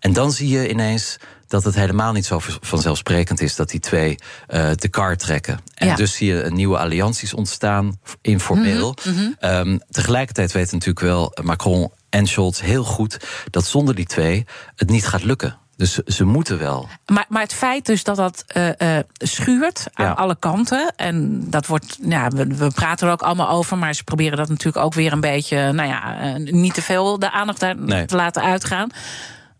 En 0.00 0.12
dan 0.12 0.32
zie 0.32 0.48
je 0.48 0.68
ineens 0.68 1.18
dat 1.46 1.64
het 1.64 1.74
helemaal 1.74 2.12
niet 2.12 2.26
zo 2.26 2.40
vanzelfsprekend 2.60 3.40
is 3.40 3.56
dat 3.56 3.70
die 3.70 3.80
twee 3.80 4.18
uh, 4.48 4.70
de 4.74 4.88
kar 4.88 5.16
trekken. 5.16 5.60
En 5.74 5.86
ja. 5.86 5.94
dus 5.94 6.14
zie 6.14 6.34
je 6.34 6.50
nieuwe 6.50 6.78
allianties 6.78 7.34
ontstaan, 7.34 8.00
informeel. 8.20 8.96
Mm 9.04 9.12
-hmm, 9.12 9.22
mm 9.22 9.34
-hmm. 9.40 9.68
Um, 9.68 9.80
tegelijkertijd 9.90 10.52
weet 10.52 10.72
natuurlijk 10.72 11.00
wel 11.00 11.36
Macron 11.42 11.90
en 12.10 12.26
Scholz 12.26 12.60
heel 12.60 12.84
goed 12.84 13.26
dat 13.50 13.66
zonder 13.66 13.94
die 13.94 14.06
twee 14.06 14.46
het 14.74 14.90
niet 14.90 15.06
gaat 15.06 15.24
lukken. 15.24 15.58
Dus 15.76 15.94
ze 15.94 16.24
moeten 16.24 16.58
wel. 16.58 16.88
Maar, 17.06 17.26
maar 17.28 17.42
het 17.42 17.52
feit 17.52 17.86
dus 17.86 18.04
dat 18.04 18.16
dat 18.16 18.44
uh, 18.56 18.68
uh, 18.78 18.98
schuurt 19.12 19.86
aan 19.92 20.06
ja. 20.06 20.12
alle 20.12 20.36
kanten. 20.38 20.92
En 20.96 21.44
dat 21.50 21.66
wordt, 21.66 21.98
ja, 22.02 22.28
we, 22.28 22.46
we, 22.46 22.70
praten 22.70 23.06
er 23.06 23.12
ook 23.12 23.22
allemaal 23.22 23.48
over. 23.48 23.78
Maar 23.78 23.94
ze 23.94 24.04
proberen 24.04 24.36
dat 24.36 24.48
natuurlijk 24.48 24.84
ook 24.84 24.94
weer 24.94 25.12
een 25.12 25.20
beetje, 25.20 25.72
nou 25.72 25.88
ja, 25.88 26.34
uh, 26.36 26.52
niet 26.52 26.74
te 26.74 26.82
veel 26.82 27.18
de 27.18 27.30
aandacht 27.30 27.60
daar 27.60 27.76
nee. 27.76 28.04
te 28.06 28.16
laten 28.16 28.42
uitgaan. 28.42 28.90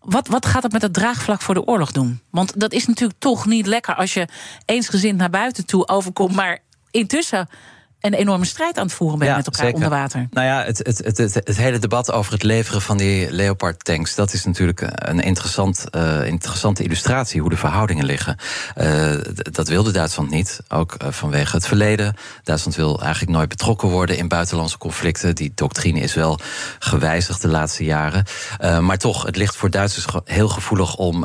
Wat, 0.00 0.28
wat 0.28 0.46
gaat 0.46 0.62
het 0.62 0.72
met 0.72 0.82
het 0.82 0.92
draagvlak 0.92 1.42
voor 1.42 1.54
de 1.54 1.66
oorlog 1.66 1.92
doen? 1.92 2.20
Want 2.30 2.60
dat 2.60 2.72
is 2.72 2.86
natuurlijk 2.86 3.20
toch 3.20 3.46
niet 3.46 3.66
lekker 3.66 3.94
als 3.94 4.14
je 4.14 4.28
eensgezind 4.64 5.18
naar 5.18 5.30
buiten 5.30 5.66
toe 5.66 5.88
overkomt. 5.88 6.34
Maar 6.34 6.58
intussen 6.90 7.48
een 8.00 8.14
enorme 8.14 8.44
strijd 8.44 8.78
aan 8.78 8.84
het 8.86 8.94
voeren 8.94 9.18
bent 9.18 9.30
ja, 9.30 9.36
met 9.36 9.46
elkaar 9.46 9.64
zeker. 9.64 9.74
onder 9.74 9.98
water. 9.98 10.26
Nou 10.30 10.46
ja, 10.46 10.64
het, 10.64 10.78
het, 10.78 10.98
het, 11.04 11.18
het, 11.18 11.34
het 11.34 11.56
hele 11.56 11.78
debat 11.78 12.12
over 12.12 12.32
het 12.32 12.42
leveren 12.42 12.82
van 12.82 12.96
die 12.96 13.30
Leopard-tanks... 13.30 14.14
dat 14.14 14.32
is 14.32 14.44
natuurlijk 14.44 14.82
een 14.94 15.20
interessant, 15.20 15.84
uh, 15.96 16.26
interessante 16.26 16.82
illustratie 16.82 17.40
hoe 17.40 17.50
de 17.50 17.56
verhoudingen 17.56 18.04
liggen. 18.04 18.36
Uh, 18.76 19.12
dat 19.34 19.68
wilde 19.68 19.90
Duitsland 19.90 20.30
niet, 20.30 20.60
ook 20.68 20.94
uh, 21.02 21.08
vanwege 21.10 21.56
het 21.56 21.66
verleden. 21.66 22.14
Duitsland 22.42 22.76
wil 22.76 23.00
eigenlijk 23.02 23.32
nooit 23.32 23.48
betrokken 23.48 23.88
worden 23.88 24.18
in 24.18 24.28
buitenlandse 24.28 24.78
conflicten. 24.78 25.34
Die 25.34 25.52
doctrine 25.54 26.00
is 26.00 26.14
wel 26.14 26.38
gewijzigd 26.78 27.42
de 27.42 27.48
laatste 27.48 27.84
jaren. 27.84 28.24
maar 28.80 28.98
toch, 28.98 29.22
het 29.22 29.36
ligt 29.36 29.56
voor 29.56 29.70
Duitsers 29.70 30.06
heel 30.24 30.48
gevoelig 30.48 30.96
om 30.96 31.24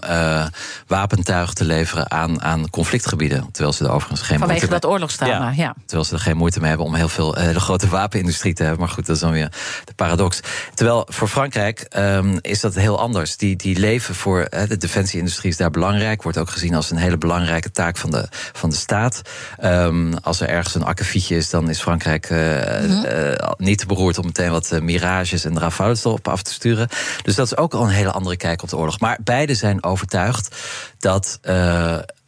wapentuig 0.87 1.53
te 1.53 1.63
leveren 1.63 2.11
aan, 2.11 2.41
aan 2.41 2.69
conflictgebieden. 2.69 3.51
Terwijl 3.51 3.73
ze 3.73 3.83
er 3.83 3.91
overigens 3.91 4.21
geen 4.21 4.39
Vanwege 4.39 4.67
dat 4.67 4.85
oorlogsdrama, 4.85 5.49
ja. 5.49 5.63
ja. 5.63 5.75
Terwijl 5.85 6.03
ze 6.03 6.13
er 6.13 6.19
geen 6.19 6.37
moeite 6.37 6.59
mee 6.61 6.69
hebben 6.69 6.87
om 6.87 6.95
heel 6.95 7.09
veel 7.09 7.35
hele 7.35 7.59
grote 7.59 7.87
wapenindustrie 7.87 8.53
te 8.53 8.63
hebben. 8.63 8.79
Maar 8.79 8.89
goed, 8.89 9.05
dat 9.05 9.15
is 9.15 9.21
dan 9.21 9.31
weer 9.31 9.51
de 9.85 9.93
paradox. 9.95 10.39
Terwijl 10.73 11.07
voor 11.09 11.27
Frankrijk 11.27 11.85
um, 11.97 12.37
is 12.41 12.59
dat 12.59 12.75
heel 12.75 12.99
anders. 12.99 13.37
Die, 13.37 13.55
die 13.55 13.79
leven 13.79 14.15
voor 14.15 14.39
uh, 14.39 14.61
de 14.67 14.77
defensieindustrie 14.77 15.51
is 15.51 15.57
daar 15.57 15.71
belangrijk. 15.71 16.23
Wordt 16.23 16.37
ook 16.37 16.49
gezien 16.49 16.75
als 16.75 16.91
een 16.91 16.97
hele 16.97 17.17
belangrijke 17.17 17.71
taak 17.71 17.97
van 17.97 18.11
de, 18.11 18.27
van 18.31 18.69
de 18.69 18.75
staat. 18.75 19.21
Um, 19.63 20.13
als 20.13 20.41
er 20.41 20.49
ergens 20.49 20.75
een 20.75 20.83
akkefietje 20.83 21.35
is, 21.35 21.49
dan 21.49 21.69
is 21.69 21.81
Frankrijk 21.81 22.29
mm-hmm. 22.29 23.05
uh, 23.05 23.51
niet 23.57 23.77
te 23.77 23.85
beroerd 23.85 24.17
om 24.17 24.25
meteen 24.25 24.51
wat 24.51 24.79
mirages 24.81 25.45
en 25.45 25.59
rafales 25.59 26.05
erop 26.05 26.27
af 26.27 26.41
te 26.41 26.53
sturen. 26.53 26.87
Dus 27.23 27.35
dat 27.35 27.45
is 27.45 27.57
ook 27.57 27.73
al 27.73 27.83
een 27.83 27.89
hele 27.89 28.11
andere 28.11 28.37
kijk 28.37 28.63
op 28.63 28.69
de 28.69 28.77
oorlog. 28.77 28.99
Maar 28.99 29.17
beide 29.23 29.55
zijn 29.55 29.83
overtuigd 29.83 30.55
dat 30.99 31.39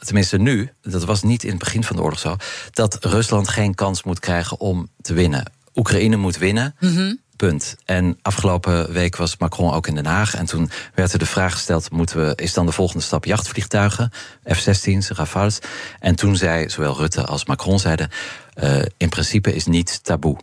tenminste 0.05 0.37
nu, 0.37 0.69
dat 0.81 1.03
was 1.03 1.23
niet 1.23 1.43
in 1.43 1.49
het 1.49 1.59
begin 1.59 1.83
van 1.83 1.95
de 1.95 2.01
oorlog 2.01 2.19
zo, 2.19 2.35
dat 2.71 2.97
Rusland 3.05 3.47
geen 3.47 3.75
kans 3.75 4.03
moet 4.03 4.19
krijgen 4.19 4.59
om 4.59 4.87
te 5.01 5.13
winnen. 5.13 5.51
Oekraïne 5.75 6.15
moet 6.15 6.37
winnen. 6.37 6.75
Mm-hmm. 6.79 7.21
Punt. 7.35 7.75
En 7.85 8.19
afgelopen 8.21 8.91
week 8.91 9.15
was 9.15 9.37
Macron 9.37 9.73
ook 9.73 9.87
in 9.87 9.95
Den 9.95 10.05
Haag. 10.05 10.35
En 10.35 10.45
toen 10.45 10.69
werd 10.93 11.13
er 11.13 11.19
de 11.19 11.25
vraag 11.25 11.53
gesteld: 11.53 11.91
moeten 11.91 12.25
we, 12.25 12.35
is 12.35 12.53
dan 12.53 12.65
de 12.65 12.71
volgende 12.71 13.03
stap 13.03 13.25
jachtvliegtuigen, 13.25 14.11
F-16's, 14.43 15.09
Rafales? 15.09 15.59
En 15.99 16.15
toen 16.15 16.35
zei 16.35 16.69
zowel 16.69 16.97
Rutte 16.97 17.25
als 17.25 17.45
Macron 17.45 17.79
zeiden: 17.79 18.09
uh, 18.63 18.81
in 18.97 19.09
principe 19.09 19.55
is 19.55 19.65
niets 19.65 19.99
taboe. 19.99 20.37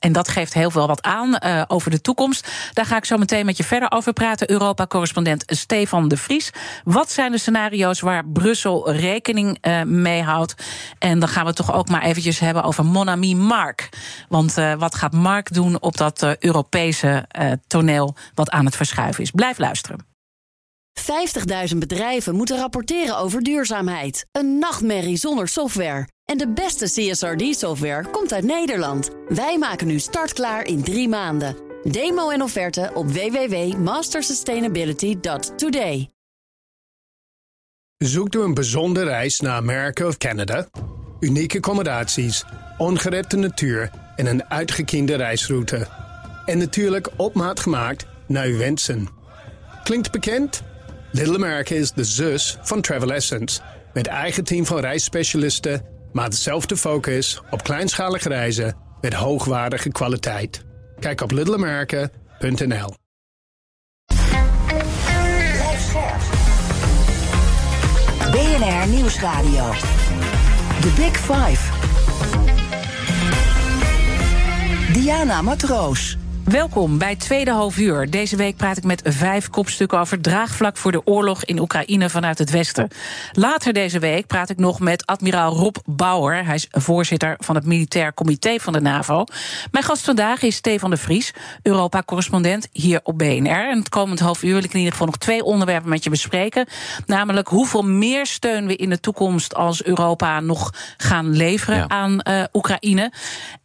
En 0.00 0.12
dat 0.12 0.28
geeft 0.28 0.54
heel 0.54 0.70
veel 0.70 0.86
wat 0.86 1.02
aan 1.02 1.36
uh, 1.44 1.62
over 1.66 1.90
de 1.90 2.00
toekomst. 2.00 2.48
Daar 2.72 2.86
ga 2.86 2.96
ik 2.96 3.04
zo 3.04 3.16
meteen 3.16 3.46
met 3.46 3.56
je 3.56 3.64
verder 3.64 3.90
over 3.90 4.12
praten. 4.12 4.50
Europa-correspondent 4.50 5.42
Stefan 5.46 6.08
de 6.08 6.16
Vries. 6.16 6.50
Wat 6.84 7.10
zijn 7.10 7.32
de 7.32 7.38
scenario's 7.38 8.00
waar 8.00 8.26
Brussel 8.26 8.92
rekening 8.92 9.58
uh, 9.66 9.82
mee 9.82 10.22
houdt? 10.22 10.54
En 10.98 11.18
dan 11.18 11.28
gaan 11.28 11.46
we 11.46 11.52
toch 11.52 11.72
ook 11.72 11.88
maar 11.88 12.02
eventjes 12.02 12.38
hebben 12.38 12.62
over 12.62 12.84
Monami 12.84 13.36
Mark. 13.36 13.88
Want 14.28 14.58
uh, 14.58 14.74
wat 14.74 14.94
gaat 14.94 15.12
Mark 15.12 15.52
doen 15.52 15.80
op 15.80 15.96
dat 15.96 16.36
Europese 16.38 17.28
toneel 17.66 18.16
wat 18.34 18.50
aan 18.50 18.64
het 18.64 18.76
verschuiven 18.76 19.22
is? 19.22 19.30
Blijf 19.30 19.58
luisteren. 19.58 20.09
50.000 20.98 21.76
bedrijven 21.78 22.34
moeten 22.34 22.56
rapporteren 22.56 23.16
over 23.16 23.42
duurzaamheid. 23.42 24.26
Een 24.32 24.58
nachtmerrie 24.58 25.16
zonder 25.16 25.48
software. 25.48 26.08
En 26.24 26.38
de 26.38 26.52
beste 26.52 26.84
CSRD-software 26.84 28.10
komt 28.10 28.32
uit 28.32 28.44
Nederland. 28.44 29.10
Wij 29.28 29.58
maken 29.58 29.86
nu 29.86 29.98
startklaar 29.98 30.66
in 30.66 30.82
drie 30.82 31.08
maanden. 31.08 31.56
Demo 31.82 32.30
en 32.30 32.42
offerte 32.42 32.90
op 32.94 33.10
www.mastersustainability.today. 33.10 36.10
Zoekt 37.96 38.34
u 38.34 38.40
een 38.40 38.54
bijzondere 38.54 39.06
reis 39.06 39.40
naar 39.40 39.56
Amerika 39.56 40.06
of 40.06 40.16
Canada? 40.16 40.68
Unieke 41.20 41.56
accommodaties, 41.56 42.44
ongerepte 42.78 43.36
natuur 43.36 43.90
en 44.16 44.26
een 44.26 44.44
uitgekiende 44.44 45.14
reisroute. 45.14 45.88
En 46.44 46.58
natuurlijk 46.58 47.08
op 47.16 47.34
maat 47.34 47.60
gemaakt 47.60 48.06
naar 48.26 48.46
uw 48.46 48.58
wensen. 48.58 49.08
Klinkt 49.84 50.10
bekend? 50.10 50.62
Little 51.12 51.34
America 51.34 51.74
is 51.74 51.92
de 51.92 52.04
zus 52.04 52.58
van 52.62 52.80
Travel 52.80 53.12
Essence. 53.12 53.60
Met 53.92 54.06
eigen 54.06 54.44
team 54.44 54.66
van 54.66 54.78
reisspecialisten, 54.78 55.82
maar 56.12 56.30
dezelfde 56.30 56.76
focus 56.76 57.40
op 57.50 57.62
kleinschalige 57.62 58.28
reizen 58.28 58.76
met 59.00 59.14
hoogwaardige 59.14 59.90
kwaliteit. 59.90 60.64
Kijk 61.00 61.20
op 61.20 61.30
littleamerica.nl. 61.30 62.94
BNR 68.30 68.88
Nieuwsradio. 68.88 69.70
The 70.80 70.92
Big 70.96 71.16
Five. 71.16 71.72
Diana 74.92 75.42
Matroos. 75.42 76.16
Welkom 76.50 76.98
bij 76.98 77.16
Tweede 77.16 77.50
Half 77.50 77.78
Uur. 77.78 78.10
Deze 78.10 78.36
week 78.36 78.56
praat 78.56 78.76
ik 78.76 78.84
met 78.84 79.02
vijf 79.04 79.50
kopstukken 79.50 79.98
over 79.98 80.20
draagvlak 80.20 80.76
voor 80.76 80.92
de 80.92 81.06
oorlog 81.06 81.44
in 81.44 81.58
Oekraïne 81.58 82.10
vanuit 82.10 82.38
het 82.38 82.50
Westen. 82.50 82.88
Later 83.32 83.72
deze 83.72 83.98
week 83.98 84.26
praat 84.26 84.50
ik 84.50 84.58
nog 84.58 84.80
met 84.80 85.06
admiraal 85.06 85.52
Rob 85.52 85.76
Bauer. 85.84 86.44
Hij 86.44 86.54
is 86.54 86.68
voorzitter 86.70 87.36
van 87.38 87.54
het 87.54 87.66
Militair 87.66 88.14
Comité 88.14 88.58
van 88.58 88.72
de 88.72 88.80
NAVO. 88.80 89.24
Mijn 89.70 89.84
gast 89.84 90.04
vandaag 90.04 90.42
is 90.42 90.56
Stefan 90.56 90.90
de 90.90 90.96
Vries, 90.96 91.32
Europa-correspondent 91.62 92.68
hier 92.72 93.00
op 93.02 93.18
BNR. 93.18 93.68
En 93.68 93.78
het 93.78 93.88
komend 93.88 94.20
half 94.20 94.42
uur 94.42 94.54
wil 94.54 94.64
ik 94.64 94.72
in 94.72 94.78
ieder 94.78 94.92
geval 94.92 95.06
nog 95.06 95.18
twee 95.18 95.44
onderwerpen 95.44 95.90
met 95.90 96.04
je 96.04 96.10
bespreken. 96.10 96.66
Namelijk 97.06 97.48
hoeveel 97.48 97.82
meer 97.82 98.26
steun 98.26 98.66
we 98.66 98.76
in 98.76 98.90
de 98.90 99.00
toekomst 99.00 99.54
als 99.54 99.84
Europa 99.84 100.40
nog 100.40 100.74
gaan 100.96 101.36
leveren 101.36 101.90
aan 101.90 102.20
uh, 102.28 102.44
Oekraïne. 102.52 103.12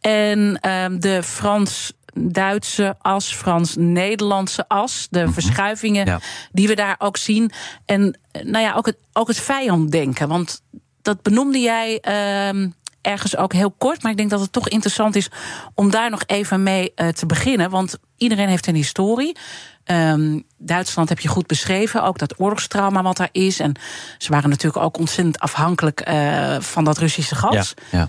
En 0.00 0.60
uh, 0.66 0.84
de 0.98 1.22
Frans 1.22 1.92
Duitse 2.18 2.96
as, 2.98 3.34
Frans-Nederlandse 3.34 4.68
as. 4.68 5.06
De 5.10 5.22
mhm. 5.22 5.32
verschuivingen 5.32 6.20
die 6.52 6.68
we 6.68 6.74
daar 6.74 6.96
ook 6.98 7.16
zien. 7.16 7.50
En 7.84 8.18
nou 8.42 8.64
ja, 8.64 8.74
ook 8.74 8.86
het, 8.86 8.96
ook 9.12 9.28
het 9.28 9.40
vijanddenken. 9.40 10.28
Want 10.28 10.62
dat 11.02 11.22
benoemde 11.22 11.58
jij. 11.58 12.02
Uh, 12.08 12.68
ergens 13.06 13.36
ook 13.36 13.52
heel 13.52 13.70
kort, 13.70 14.02
maar 14.02 14.10
ik 14.10 14.16
denk 14.16 14.30
dat 14.30 14.40
het 14.40 14.52
toch 14.52 14.68
interessant 14.68 15.16
is 15.16 15.28
om 15.74 15.90
daar 15.90 16.10
nog 16.10 16.22
even 16.26 16.62
mee 16.62 16.92
uh, 16.96 17.08
te 17.08 17.26
beginnen. 17.26 17.70
Want 17.70 17.98
iedereen 18.16 18.48
heeft 18.48 18.66
een 18.66 18.74
historie. 18.74 19.36
Um, 19.84 20.44
Duitsland 20.58 21.08
heb 21.08 21.20
je 21.20 21.28
goed 21.28 21.46
beschreven, 21.46 22.02
ook 22.02 22.18
dat 22.18 22.40
oorlogstrauma 22.40 23.02
wat 23.02 23.16
daar 23.16 23.28
is. 23.32 23.60
En 23.60 23.74
ze 24.18 24.30
waren 24.30 24.50
natuurlijk 24.50 24.84
ook 24.84 24.98
ontzettend 24.98 25.38
afhankelijk 25.38 26.08
uh, 26.08 26.60
van 26.60 26.84
dat 26.84 26.98
Russische 26.98 27.34
gas. 27.34 27.74
Ja, 27.90 27.98
ja. 27.98 28.08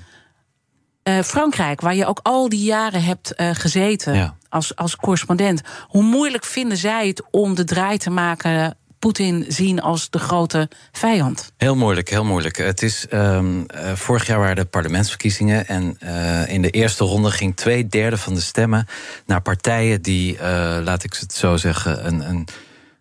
Uh, 1.07 1.21
Frankrijk, 1.21 1.81
waar 1.81 1.95
je 1.95 2.05
ook 2.05 2.19
al 2.23 2.49
die 2.49 2.63
jaren 2.63 3.03
hebt 3.03 3.33
uh, 3.37 3.49
gezeten 3.53 4.35
als, 4.49 4.75
als 4.75 4.95
correspondent. 4.95 5.61
Hoe 5.87 6.03
moeilijk 6.03 6.45
vinden 6.45 6.77
zij 6.77 7.07
het 7.07 7.23
om 7.31 7.55
de 7.55 7.63
draai 7.63 7.97
te 7.97 8.09
maken 8.09 8.77
Poetin 8.99 9.45
zien 9.47 9.81
als 9.81 10.09
de 10.09 10.19
grote 10.19 10.69
vijand? 10.91 11.51
Heel 11.57 11.75
moeilijk, 11.75 12.09
heel 12.09 12.23
moeilijk. 12.23 12.57
Het 12.57 12.81
is, 12.81 13.05
um, 13.13 13.65
uh, 13.75 13.91
vorig 13.93 14.27
jaar 14.27 14.39
waren 14.39 14.55
de 14.55 14.65
parlementsverkiezingen. 14.65 15.67
En 15.67 15.97
uh, 16.03 16.49
in 16.49 16.61
de 16.61 16.69
eerste 16.69 17.03
ronde 17.03 17.31
ging 17.31 17.55
twee 17.55 17.87
derde 17.87 18.17
van 18.17 18.33
de 18.33 18.41
stemmen 18.41 18.87
naar 19.25 19.41
partijen 19.41 20.01
die, 20.01 20.33
uh, 20.33 20.41
laat 20.83 21.03
ik 21.03 21.13
het 21.19 21.33
zo 21.33 21.57
zeggen, 21.57 22.07
een. 22.07 22.29
een 22.29 22.47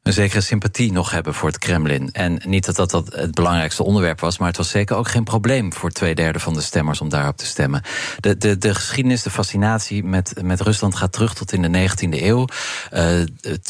een 0.06 0.12
zekere 0.12 0.40
sympathie 0.40 0.92
nog 0.92 1.10
hebben 1.10 1.34
voor 1.34 1.48
het 1.48 1.58
Kremlin. 1.58 2.08
En 2.12 2.40
niet 2.44 2.64
dat, 2.64 2.76
dat 2.76 2.90
dat 2.90 3.14
het 3.14 3.34
belangrijkste 3.34 3.82
onderwerp 3.82 4.20
was, 4.20 4.38
maar 4.38 4.48
het 4.48 4.56
was 4.56 4.70
zeker 4.70 4.96
ook 4.96 5.08
geen 5.08 5.24
probleem 5.24 5.72
voor 5.72 5.90
twee 5.90 6.14
derde 6.14 6.38
van 6.38 6.54
de 6.54 6.60
stemmers 6.60 7.00
om 7.00 7.08
daarop 7.08 7.36
te 7.36 7.46
stemmen. 7.46 7.82
De, 8.20 8.36
de, 8.36 8.58
de 8.58 8.74
geschiedenis, 8.74 9.22
de 9.22 9.30
fascinatie 9.30 10.04
met, 10.04 10.42
met 10.42 10.60
Rusland 10.60 10.94
gaat 10.94 11.12
terug 11.12 11.34
tot 11.34 11.52
in 11.52 11.62
de 11.62 11.88
19e 11.88 12.22
eeuw. 12.22 12.46
Uh, 12.92 13.02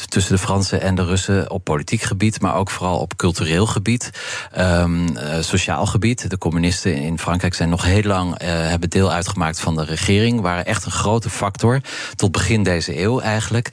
tussen 0.08 0.34
de 0.34 0.42
Fransen 0.42 0.80
en 0.80 0.94
de 0.94 1.04
Russen 1.04 1.50
op 1.50 1.64
politiek 1.64 2.02
gebied, 2.02 2.40
maar 2.40 2.54
ook 2.54 2.70
vooral 2.70 2.98
op 2.98 3.16
cultureel 3.16 3.66
gebied, 3.66 4.10
um, 4.58 5.08
uh, 5.08 5.40
sociaal 5.40 5.86
gebied. 5.86 6.30
De 6.30 6.38
communisten 6.38 6.96
in 6.96 7.18
Frankrijk 7.18 7.54
zijn 7.54 7.68
nog 7.68 7.82
heel 7.82 8.02
lang 8.02 8.42
uh, 8.42 8.48
hebben 8.48 8.90
deel 8.90 9.12
uitgemaakt 9.12 9.60
van 9.60 9.76
de 9.76 9.84
regering, 9.84 10.40
waren 10.40 10.66
echt 10.66 10.84
een 10.84 10.90
grote 10.90 11.30
factor 11.30 11.80
tot 12.14 12.32
begin 12.32 12.62
deze 12.62 13.00
eeuw 13.00 13.20
eigenlijk. 13.20 13.68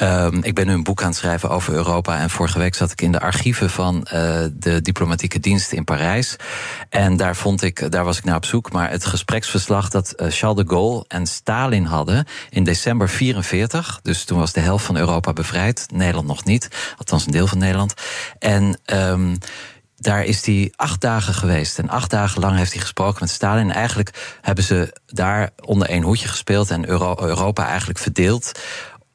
Um, 0.00 0.42
ik 0.42 0.54
ben 0.54 0.66
nu 0.66 0.72
een 0.72 0.82
boek 0.82 1.02
aan 1.02 1.08
het 1.08 1.16
schrijven 1.16 1.50
over 1.50 1.72
Europa. 1.72 2.03
En 2.12 2.30
vorige 2.30 2.58
week 2.58 2.74
zat 2.74 2.90
ik 2.90 3.00
in 3.00 3.12
de 3.12 3.20
archieven 3.20 3.70
van 3.70 3.96
uh, 3.96 4.10
de 4.52 4.80
diplomatieke 4.80 5.40
dienst 5.40 5.72
in 5.72 5.84
Parijs. 5.84 6.36
En 6.88 7.16
daar 7.16 7.36
vond 7.36 7.62
ik, 7.62 7.90
daar 7.90 8.04
was 8.04 8.18
ik 8.18 8.24
naar 8.24 8.36
op 8.36 8.44
zoek, 8.44 8.72
maar 8.72 8.90
het 8.90 9.04
gespreksverslag 9.04 9.88
dat 9.88 10.14
uh, 10.16 10.26
Charles 10.30 10.64
de 10.64 10.70
Gaulle 10.70 11.04
en 11.08 11.26
Stalin 11.26 11.84
hadden 11.84 12.26
in 12.50 12.64
december 12.64 13.08
44. 13.08 14.00
Dus 14.02 14.24
toen 14.24 14.38
was 14.38 14.52
de 14.52 14.60
helft 14.60 14.84
van 14.84 14.96
Europa 14.96 15.32
bevrijd. 15.32 15.86
Nederland 15.92 16.26
nog 16.26 16.44
niet. 16.44 16.68
Althans, 16.98 17.26
een 17.26 17.32
deel 17.32 17.46
van 17.46 17.58
Nederland. 17.58 17.94
En. 18.38 18.78
Um, 18.86 19.38
daar 19.96 20.24
is 20.24 20.46
hij 20.46 20.72
acht 20.76 21.00
dagen 21.00 21.34
geweest. 21.34 21.78
En 21.78 21.88
acht 21.88 22.10
dagen 22.10 22.40
lang 22.40 22.56
heeft 22.56 22.72
hij 22.72 22.80
gesproken 22.80 23.16
met 23.20 23.30
Stalin. 23.30 23.70
En 23.70 23.76
eigenlijk 23.76 24.38
hebben 24.40 24.64
ze 24.64 24.96
daar 25.06 25.50
onder 25.60 25.88
één 25.88 26.02
hoedje 26.02 26.28
gespeeld 26.28 26.70
en 26.70 26.88
Euro 26.88 27.16
Europa 27.20 27.66
eigenlijk 27.66 27.98
verdeeld. 27.98 28.60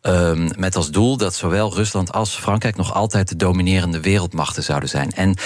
Um, 0.01 0.49
met 0.57 0.75
als 0.75 0.91
doel 0.91 1.17
dat 1.17 1.35
zowel 1.35 1.73
Rusland 1.73 2.11
als 2.11 2.35
Frankrijk 2.35 2.75
nog 2.75 2.93
altijd 2.93 3.29
de 3.29 3.35
dominerende 3.35 3.99
wereldmachten 3.99 4.63
zouden 4.63 4.89
zijn. 4.89 5.11
En 5.11 5.37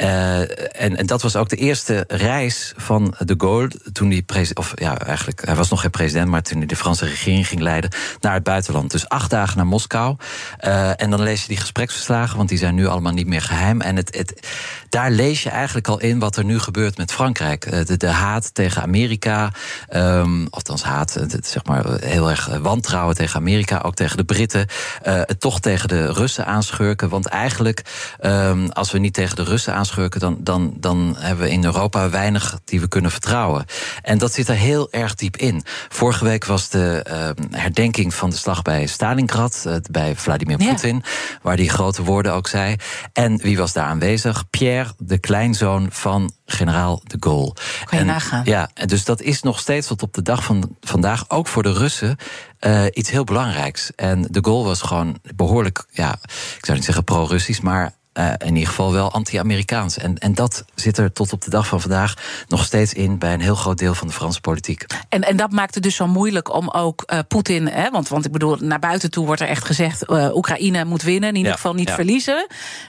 uh, 0.00 0.40
en, 0.82 0.96
en, 0.96 1.06
dat 1.06 1.22
was 1.22 1.36
ook 1.36 1.48
de 1.48 1.56
eerste 1.56 2.04
reis 2.08 2.72
van 2.76 3.14
de 3.18 3.34
Gaulle 3.38 3.70
toen 3.92 4.10
hij 4.10 4.22
president, 4.22 4.58
of 4.58 4.72
ja, 4.80 4.98
eigenlijk, 4.98 5.44
hij 5.44 5.54
was 5.54 5.68
nog 5.68 5.80
geen 5.80 5.90
president, 5.90 6.28
maar 6.28 6.42
toen 6.42 6.58
hij 6.58 6.66
de 6.66 6.76
Franse 6.76 7.04
regering 7.04 7.46
ging 7.46 7.60
leiden 7.60 7.90
naar 8.20 8.34
het 8.34 8.42
buitenland. 8.42 8.90
Dus 8.90 9.08
acht 9.08 9.30
dagen 9.30 9.56
naar 9.56 9.66
Moskou. 9.66 10.16
Uh, 10.60 11.00
en 11.02 11.10
dan 11.10 11.22
lees 11.22 11.42
je 11.42 11.48
die 11.48 11.56
gespreksverslagen, 11.56 12.36
want 12.36 12.48
die 12.48 12.58
zijn 12.58 12.74
nu 12.74 12.86
allemaal 12.86 13.12
niet 13.12 13.26
meer 13.26 13.42
geheim. 13.42 13.80
En 13.80 13.96
het, 13.96 14.16
het, 14.16 14.48
daar 14.96 15.10
lees 15.10 15.42
je 15.42 15.50
eigenlijk 15.50 15.88
al 15.88 16.00
in 16.00 16.18
wat 16.18 16.36
er 16.36 16.44
nu 16.44 16.58
gebeurt 16.58 16.96
met 16.96 17.12
Frankrijk. 17.12 17.64
Eh, 17.64 17.84
de, 17.84 17.96
de 17.96 18.08
haat 18.08 18.54
tegen 18.54 18.82
Amerika, 18.82 19.52
um, 19.94 20.46
althans 20.50 20.82
haat, 20.82 21.26
zeg 21.40 21.64
maar 21.64 21.84
heel 22.00 22.30
erg 22.30 22.58
wantrouwen 22.58 23.14
tegen 23.14 23.40
Amerika, 23.40 23.80
ook 23.80 23.94
tegen 23.94 24.16
de 24.16 24.24
Britten. 24.24 24.66
Uh, 25.06 25.14
het 25.14 25.40
toch 25.40 25.60
tegen 25.60 25.88
de 25.88 26.12
Russen 26.12 26.46
aanschurken. 26.46 27.08
Want 27.08 27.26
eigenlijk, 27.26 27.82
um, 28.20 28.68
als 28.70 28.92
we 28.92 28.98
niet 28.98 29.14
tegen 29.14 29.36
de 29.36 29.44
Russen 29.44 29.74
aanschurken, 29.74 30.20
dan, 30.20 30.36
dan, 30.40 30.74
dan 30.76 31.16
hebben 31.18 31.44
we 31.44 31.52
in 31.52 31.64
Europa 31.64 32.10
weinig 32.10 32.58
die 32.64 32.80
we 32.80 32.88
kunnen 32.88 33.10
vertrouwen. 33.10 33.64
En 34.02 34.18
dat 34.18 34.32
zit 34.32 34.48
er 34.48 34.54
heel 34.54 34.92
erg 34.92 35.14
diep 35.14 35.36
in. 35.36 35.62
Vorige 35.88 36.24
week 36.24 36.44
was 36.44 36.68
de 36.68 37.04
uh, 37.10 37.60
herdenking 37.60 38.14
van 38.14 38.30
de 38.30 38.36
slag 38.36 38.62
bij 38.62 38.86
Stalingrad, 38.86 39.64
uh, 39.66 39.74
bij 39.90 40.16
Vladimir 40.16 40.56
Poetin, 40.56 41.02
waar 41.42 41.56
die 41.56 41.70
grote 41.70 42.02
woorden 42.02 42.32
ook 42.32 42.48
zei. 42.48 42.76
En 43.12 43.36
wie 43.36 43.58
was 43.58 43.72
daar 43.72 43.86
aanwezig? 43.86 44.50
Pierre, 44.50 44.85
de 44.98 45.18
kleinzoon 45.18 45.86
van 45.90 46.32
generaal 46.46 47.00
de 47.04 47.16
Gaulle. 47.20 47.52
Kan 47.84 47.98
je 47.98 48.04
en, 48.04 48.06
nagaan. 48.06 48.42
Ja, 48.44 48.70
dus 48.86 49.04
dat 49.04 49.20
is 49.20 49.42
nog 49.42 49.58
steeds 49.58 49.86
tot 49.86 50.02
op 50.02 50.14
de 50.14 50.22
dag 50.22 50.44
van 50.44 50.76
vandaag, 50.80 51.30
ook 51.30 51.46
voor 51.46 51.62
de 51.62 51.72
Russen, 51.72 52.16
uh, 52.60 52.84
iets 52.92 53.10
heel 53.10 53.24
belangrijks. 53.24 53.94
En 53.94 54.22
de 54.30 54.38
Gaulle 54.42 54.64
was 54.64 54.82
gewoon 54.82 55.18
behoorlijk, 55.34 55.86
ja, 55.90 56.18
ik 56.56 56.64
zou 56.64 56.76
niet 56.76 56.86
zeggen 56.86 57.04
pro-Russisch, 57.04 57.60
maar 57.60 57.94
uh, 58.18 58.32
in 58.38 58.54
ieder 58.54 58.68
geval 58.68 58.92
wel 58.92 59.12
anti-Amerikaans. 59.12 59.98
En, 59.98 60.18
en 60.18 60.34
dat 60.34 60.64
zit 60.74 60.98
er 60.98 61.12
tot 61.12 61.32
op 61.32 61.42
de 61.42 61.50
dag 61.50 61.66
van 61.66 61.80
vandaag 61.80 62.14
nog 62.48 62.64
steeds 62.64 62.92
in 62.92 63.18
bij 63.18 63.32
een 63.32 63.40
heel 63.40 63.54
groot 63.54 63.78
deel 63.78 63.94
van 63.94 64.06
de 64.06 64.12
Franse 64.12 64.40
politiek. 64.40 64.84
En, 65.08 65.22
en 65.22 65.36
dat 65.36 65.50
maakt 65.50 65.74
het 65.74 65.82
dus 65.82 65.96
zo 65.96 66.06
moeilijk 66.06 66.54
om 66.54 66.70
ook 66.70 67.04
uh, 67.06 67.18
Poetin, 67.28 67.68
hè, 67.68 67.90
want, 67.90 68.08
want 68.08 68.24
ik 68.24 68.32
bedoel, 68.32 68.56
naar 68.60 68.78
buiten 68.78 69.10
toe 69.10 69.26
wordt 69.26 69.40
er 69.40 69.48
echt 69.48 69.64
gezegd: 69.64 70.10
uh, 70.10 70.28
Oekraïne 70.34 70.84
moet 70.84 71.02
winnen, 71.02 71.28
in 71.28 71.36
ieder 71.36 71.52
geval 71.52 71.74
niet 71.74 71.90
verliezen. 71.90 72.46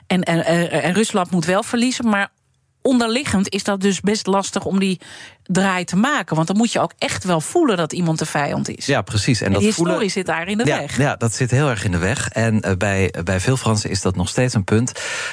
En, 0.08 0.24
en, 0.24 0.46
en 0.72 0.94
Rusland 0.94 1.32
moet 1.32 1.46
wel 1.46 1.64
verliezen. 1.64 2.10
Maar 2.10 2.32
onderliggend 2.82 3.50
is 3.50 3.64
dat 3.64 3.82
dus 3.82 4.02
best 4.02 4.28
lastig 4.28 4.66
om 4.66 4.80
die 4.80 5.00
draai 5.48 5.84
te 5.84 5.96
maken. 5.96 6.36
Want 6.36 6.48
dan 6.48 6.58
moet 6.58 6.72
je 6.72 6.80
ook 6.80 6.94
echt 6.98 7.24
wel 7.24 7.42
voelen 7.42 7.78
dat 7.78 7.94
iemand 7.94 8.20
de 8.20 8.26
vijand 8.26 8.70
is. 8.70 8.86
Ja, 8.86 9.02
precies. 9.02 9.40
En, 9.40 9.46
en 9.46 9.52
dat 9.52 9.62
die 9.62 9.70
historie 9.70 9.94
voelen... 9.94 10.12
zit 10.12 10.26
daar 10.26 10.48
in 10.48 10.58
de 10.58 10.66
ja, 10.66 10.80
weg. 10.80 10.98
Ja, 10.98 11.16
dat 11.16 11.34
zit 11.34 11.52
heel 11.52 11.70
erg 11.70 11.84
in 11.84 11.92
de 11.92 11.98
weg. 11.98 12.30
En 12.30 12.62
uh, 12.66 12.72
bij, 12.78 13.14
bij 13.24 13.40
veel 13.40 13.58
Fransen 13.58 13.90
is 13.90 14.02
dat 14.02 14.16
nog 14.16 14.30
steeds 14.30 14.54
een 14.54 14.64
punt. 14.64 14.92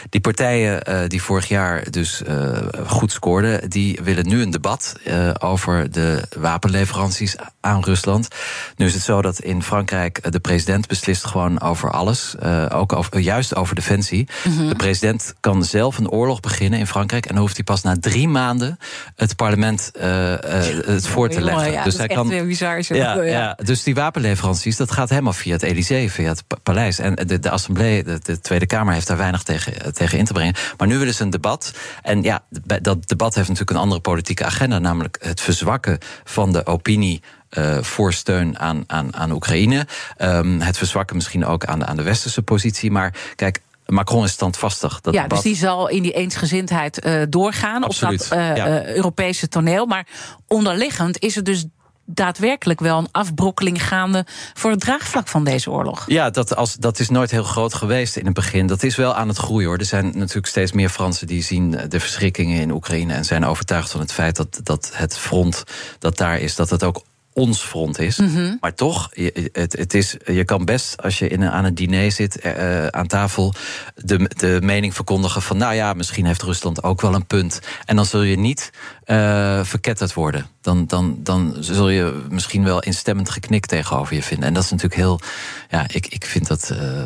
Die 0.08 0.20
partijen 0.20 0.82
uh, 0.88 1.08
die 1.08 1.22
vorig 1.22 1.48
jaar 1.48 1.90
dus 1.90 2.22
uh, 2.28 2.58
goed 2.86 3.12
scoorden, 3.12 3.70
die 3.70 4.00
willen 4.02 4.28
nu 4.28 4.42
een 4.42 4.50
debat 4.50 4.94
over 5.38 5.90
de 5.90 6.22
wapenleveranties 6.36 7.36
aan 7.60 7.82
Rusland. 7.84 8.28
Nu 8.76 8.86
is 8.86 8.94
het 8.94 9.02
zo 9.02 9.22
dat 9.22 9.40
in 9.40 9.62
Frankrijk 9.62 10.32
de 10.32 10.40
president 10.40 10.86
beslist 10.86 11.24
gewoon 11.24 11.60
over 11.60 11.90
alles. 11.90 12.34
ook 12.68 12.92
over, 12.92 13.18
juist 13.18 13.54
over 13.54 13.74
defensie. 13.74 14.28
Mm 14.44 14.56
-hmm. 14.56 14.68
De 14.68 14.74
president 14.74 15.34
kan 15.40 15.64
zelf 15.64 15.98
een 15.98 16.10
oorlog 16.10 16.40
beginnen 16.40 16.78
in 16.78 16.86
Frankrijk. 16.86 17.26
En 17.26 17.32
dan 17.32 17.42
hoeft 17.42 17.56
hij 17.56 17.64
pas 17.64 17.82
na 17.82 17.96
drie 18.00 18.28
maanden 18.28 18.78
het 19.16 19.36
parlement 19.36 19.90
het 20.86 21.06
voor 21.06 21.28
te 21.28 21.40
leggen. 21.40 21.72
Ja, 21.72 21.84
dus 21.84 21.96
hij 21.96 22.06
kan. 22.06 22.28
bizar. 22.28 22.82
Zo. 22.82 22.94
Ja, 22.94 23.22
ja, 23.22 23.58
dus 23.62 23.82
die 23.82 23.94
wapenleveranties, 23.94 24.76
dat 24.76 24.90
gaat 24.90 25.08
helemaal 25.08 25.32
via 25.32 25.52
het 25.52 25.62
Elysée, 25.62 26.10
via 26.10 26.28
het 26.28 26.44
paleis. 26.62 26.98
En 26.98 27.14
de, 27.14 27.38
de 27.38 27.50
Assemblée, 27.50 28.04
de, 28.04 28.18
de, 28.22 28.40
Tweede 28.40 28.66
Kamer, 28.66 28.94
heeft 28.94 29.06
daar 29.06 29.16
weinig 29.16 29.42
tegen, 29.42 29.94
tegen 29.94 30.18
in 30.18 30.24
te 30.24 30.32
brengen. 30.32 30.54
Maar 30.76 30.88
nu 30.88 30.98
willen 30.98 31.14
ze 31.14 31.22
een 31.22 31.30
debat. 31.30 31.74
En 32.02 32.22
ja, 32.22 32.44
dat 32.82 33.08
debat 33.08 33.34
heeft 33.34 33.48
natuurlijk 33.48 33.76
een 33.76 33.82
andere 33.82 34.00
politieke 34.00 34.44
agenda, 34.44 34.78
namelijk 34.78 35.16
het 35.20 35.40
verzwakken 35.40 35.98
van 36.24 36.52
de 36.52 36.66
opinie. 36.66 37.22
Uh, 37.58 37.78
voor 37.82 38.12
steun 38.12 38.58
aan, 38.58 38.84
aan, 38.86 39.16
aan 39.16 39.30
Oekraïne. 39.30 39.86
Um, 40.18 40.60
het 40.60 40.78
verzwakken 40.78 41.16
misschien 41.16 41.44
ook 41.46 41.64
aan 41.64 41.78
de, 41.78 41.86
aan 41.86 41.96
de 41.96 42.02
westerse 42.02 42.42
positie. 42.42 42.90
Maar 42.90 43.14
kijk, 43.36 43.60
Macron 43.86 44.24
is 44.24 44.32
standvastig. 44.32 45.00
Dat 45.00 45.14
ja, 45.14 45.22
debat... 45.22 45.42
dus 45.42 45.52
die 45.52 45.56
zal 45.56 45.88
in 45.88 46.02
die 46.02 46.12
eensgezindheid 46.12 47.06
uh, 47.06 47.22
doorgaan 47.28 47.84
Absoluut, 47.84 48.22
op 48.22 48.28
dat 48.28 48.38
uh, 48.38 48.56
ja. 48.56 48.86
Europese 48.86 49.48
toneel. 49.48 49.86
Maar 49.86 50.06
onderliggend 50.46 51.18
is 51.18 51.36
er 51.36 51.44
dus 51.44 51.64
daadwerkelijk 52.06 52.80
wel 52.80 52.98
een 52.98 53.08
afbrokkeling 53.10 53.86
gaande 53.86 54.26
voor 54.54 54.70
het 54.70 54.80
draagvlak 54.80 55.28
van 55.28 55.44
deze 55.44 55.70
oorlog. 55.70 56.04
Ja, 56.06 56.30
dat, 56.30 56.56
als, 56.56 56.74
dat 56.74 56.98
is 56.98 57.08
nooit 57.08 57.30
heel 57.30 57.42
groot 57.42 57.74
geweest 57.74 58.16
in 58.16 58.24
het 58.24 58.34
begin. 58.34 58.66
Dat 58.66 58.82
is 58.82 58.96
wel 58.96 59.14
aan 59.14 59.28
het 59.28 59.36
groeien 59.36 59.68
hoor. 59.68 59.78
Er 59.78 59.84
zijn 59.84 60.12
natuurlijk 60.14 60.46
steeds 60.46 60.72
meer 60.72 60.88
Fransen 60.88 61.26
die 61.26 61.42
zien 61.42 61.70
de 61.88 62.00
verschrikkingen 62.00 62.60
in 62.60 62.70
Oekraïne 62.70 63.14
en 63.14 63.24
zijn 63.24 63.44
overtuigd 63.44 63.90
van 63.90 64.00
het 64.00 64.12
feit 64.12 64.36
dat, 64.36 64.60
dat 64.62 64.90
het 64.94 65.18
front 65.18 65.64
dat 65.98 66.16
daar 66.16 66.38
is, 66.38 66.54
dat 66.56 66.70
het 66.70 66.82
ook 66.82 67.02
ons 67.34 67.60
front 67.60 67.98
is. 67.98 68.18
Mm 68.18 68.34
-hmm. 68.34 68.56
Maar 68.60 68.74
toch, 68.74 69.10
je, 69.12 69.50
het, 69.52 69.76
het 69.76 69.94
is, 69.94 70.16
je 70.24 70.44
kan 70.44 70.64
best, 70.64 71.02
als 71.02 71.18
je 71.18 71.28
in 71.28 71.42
een, 71.42 71.50
aan 71.50 71.64
een 71.64 71.74
diner 71.74 72.12
zit, 72.12 72.44
uh, 72.44 72.86
aan 72.86 73.06
tafel, 73.06 73.54
de, 73.94 74.30
de 74.36 74.58
mening 74.62 74.94
verkondigen 74.94 75.42
van, 75.42 75.56
nou 75.56 75.74
ja, 75.74 75.92
misschien 75.92 76.26
heeft 76.26 76.42
Rusland 76.42 76.82
ook 76.82 77.00
wel 77.00 77.14
een 77.14 77.26
punt. 77.26 77.60
En 77.84 77.96
dan 77.96 78.06
zul 78.06 78.22
je 78.22 78.36
niet 78.36 78.70
uh, 79.06 79.64
verketterd 79.64 80.14
worden. 80.14 80.46
Dan, 80.60 80.86
dan, 80.86 81.16
dan 81.18 81.56
zul 81.60 81.88
je 81.88 82.22
misschien 82.28 82.64
wel 82.64 82.80
instemmend 82.80 83.30
geknik 83.30 83.66
tegenover 83.66 84.14
je 84.14 84.22
vinden. 84.22 84.48
En 84.48 84.54
dat 84.54 84.64
is 84.64 84.70
natuurlijk 84.70 85.00
heel, 85.00 85.20
ja, 85.70 85.84
ik, 85.88 86.06
ik 86.06 86.24
vind 86.24 86.46
dat 86.46 86.70
uh, 86.72 87.04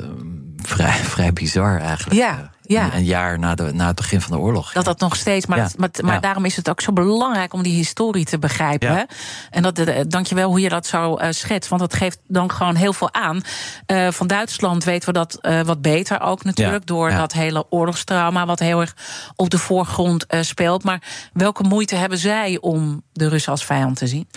vrij, 0.56 0.98
vrij 1.14 1.32
bizar 1.32 1.80
eigenlijk. 1.80 2.20
Ja. 2.20 2.50
Ja. 2.68 2.94
Een, 2.94 3.04
jaar 3.04 3.38
na, 3.38 3.54
de, 3.54 3.72
na 3.72 3.86
het 3.86 3.96
begin 3.96 4.20
van 4.20 4.36
de 4.36 4.42
oorlog. 4.42 4.72
Dat 4.72 4.84
dat 4.84 5.00
nog 5.00 5.16
steeds. 5.16 5.46
Maar, 5.46 5.58
Ja. 5.58 5.68
maar, 5.76 5.88
maar 6.02 6.14
Ja. 6.14 6.20
daarom 6.20 6.44
is 6.44 6.56
het 6.56 6.68
ook 6.70 6.80
zo 6.80 6.92
belangrijk 6.92 7.52
om 7.52 7.62
die 7.62 7.74
historie 7.74 8.24
te 8.24 8.38
begrijpen. 8.38 8.88
Hè? 8.96 9.02
En 9.50 9.62
dat, 9.62 9.78
eh, 9.78 10.00
dank 10.08 10.26
je 10.26 10.34
wel 10.34 10.48
hoe 10.48 10.60
je 10.60 10.68
dat 10.68 10.86
zo 10.86 11.16
eh, 11.16 11.30
schetst. 11.30 11.70
Want 11.70 11.80
dat 11.80 11.94
geeft 11.94 12.18
dan 12.26 12.50
gewoon 12.50 12.74
heel 12.74 12.92
veel 12.92 13.14
aan. 13.14 13.40
Eh, 13.86 14.08
van 14.10 14.26
Duitsland 14.26 14.84
weten 14.84 15.06
we 15.08 15.14
dat 15.14 15.38
wat 15.66 15.82
beter 15.82 16.20
ook 16.20 16.44
natuurlijk. 16.44 16.86
Door 16.86 17.10
dat 17.10 17.32
hele 17.32 17.66
oorlogstrauma 17.70 18.46
wat 18.46 18.58
heel 18.58 18.80
erg 18.80 18.96
op 19.36 19.50
de 19.50 19.58
voorgrond 19.58 20.26
speelt. 20.40 20.84
Maar 20.84 21.02
welke 21.32 21.62
moeite 21.62 21.94
hebben 21.94 22.18
zij 22.18 22.58
om 22.60 23.02
de 23.18 23.28
Russen 23.28 23.52
als 23.52 23.64
vijand 23.64 23.96
te 23.96 24.06
zien? 24.06 24.28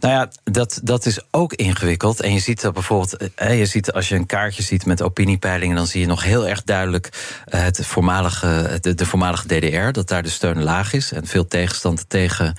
Nou 0.00 0.14
ja, 0.14 0.28
dat, 0.44 0.80
dat 0.82 1.06
is 1.06 1.20
ook 1.30 1.52
ingewikkeld. 1.52 2.20
En 2.20 2.32
je 2.32 2.40
ziet 2.40 2.60
dat 2.60 2.72
bijvoorbeeld, 2.74 3.16
eh, 3.34 3.58
je 3.58 3.66
ziet 3.66 3.92
als 3.92 4.08
je 4.08 4.14
een 4.14 4.26
kaartje 4.26 4.62
ziet 4.62 4.86
met 4.86 5.02
opiniepeilingen, 5.02 5.76
dan 5.76 5.86
zie 5.86 6.00
je 6.00 6.06
nog 6.06 6.22
heel 6.22 6.48
erg 6.48 6.62
duidelijk 6.62 7.08
eh, 7.44 7.62
het 7.62 7.86
voormalige, 7.86 8.78
de, 8.80 8.94
de 8.94 9.06
voormalige 9.06 9.46
DDR, 9.46 9.90
dat 9.90 10.08
daar 10.08 10.22
de 10.22 10.28
steun 10.28 10.62
laag 10.62 10.92
is 10.92 11.12
en 11.12 11.26
veel 11.26 11.46
tegenstand 11.46 12.04
tegen, 12.08 12.54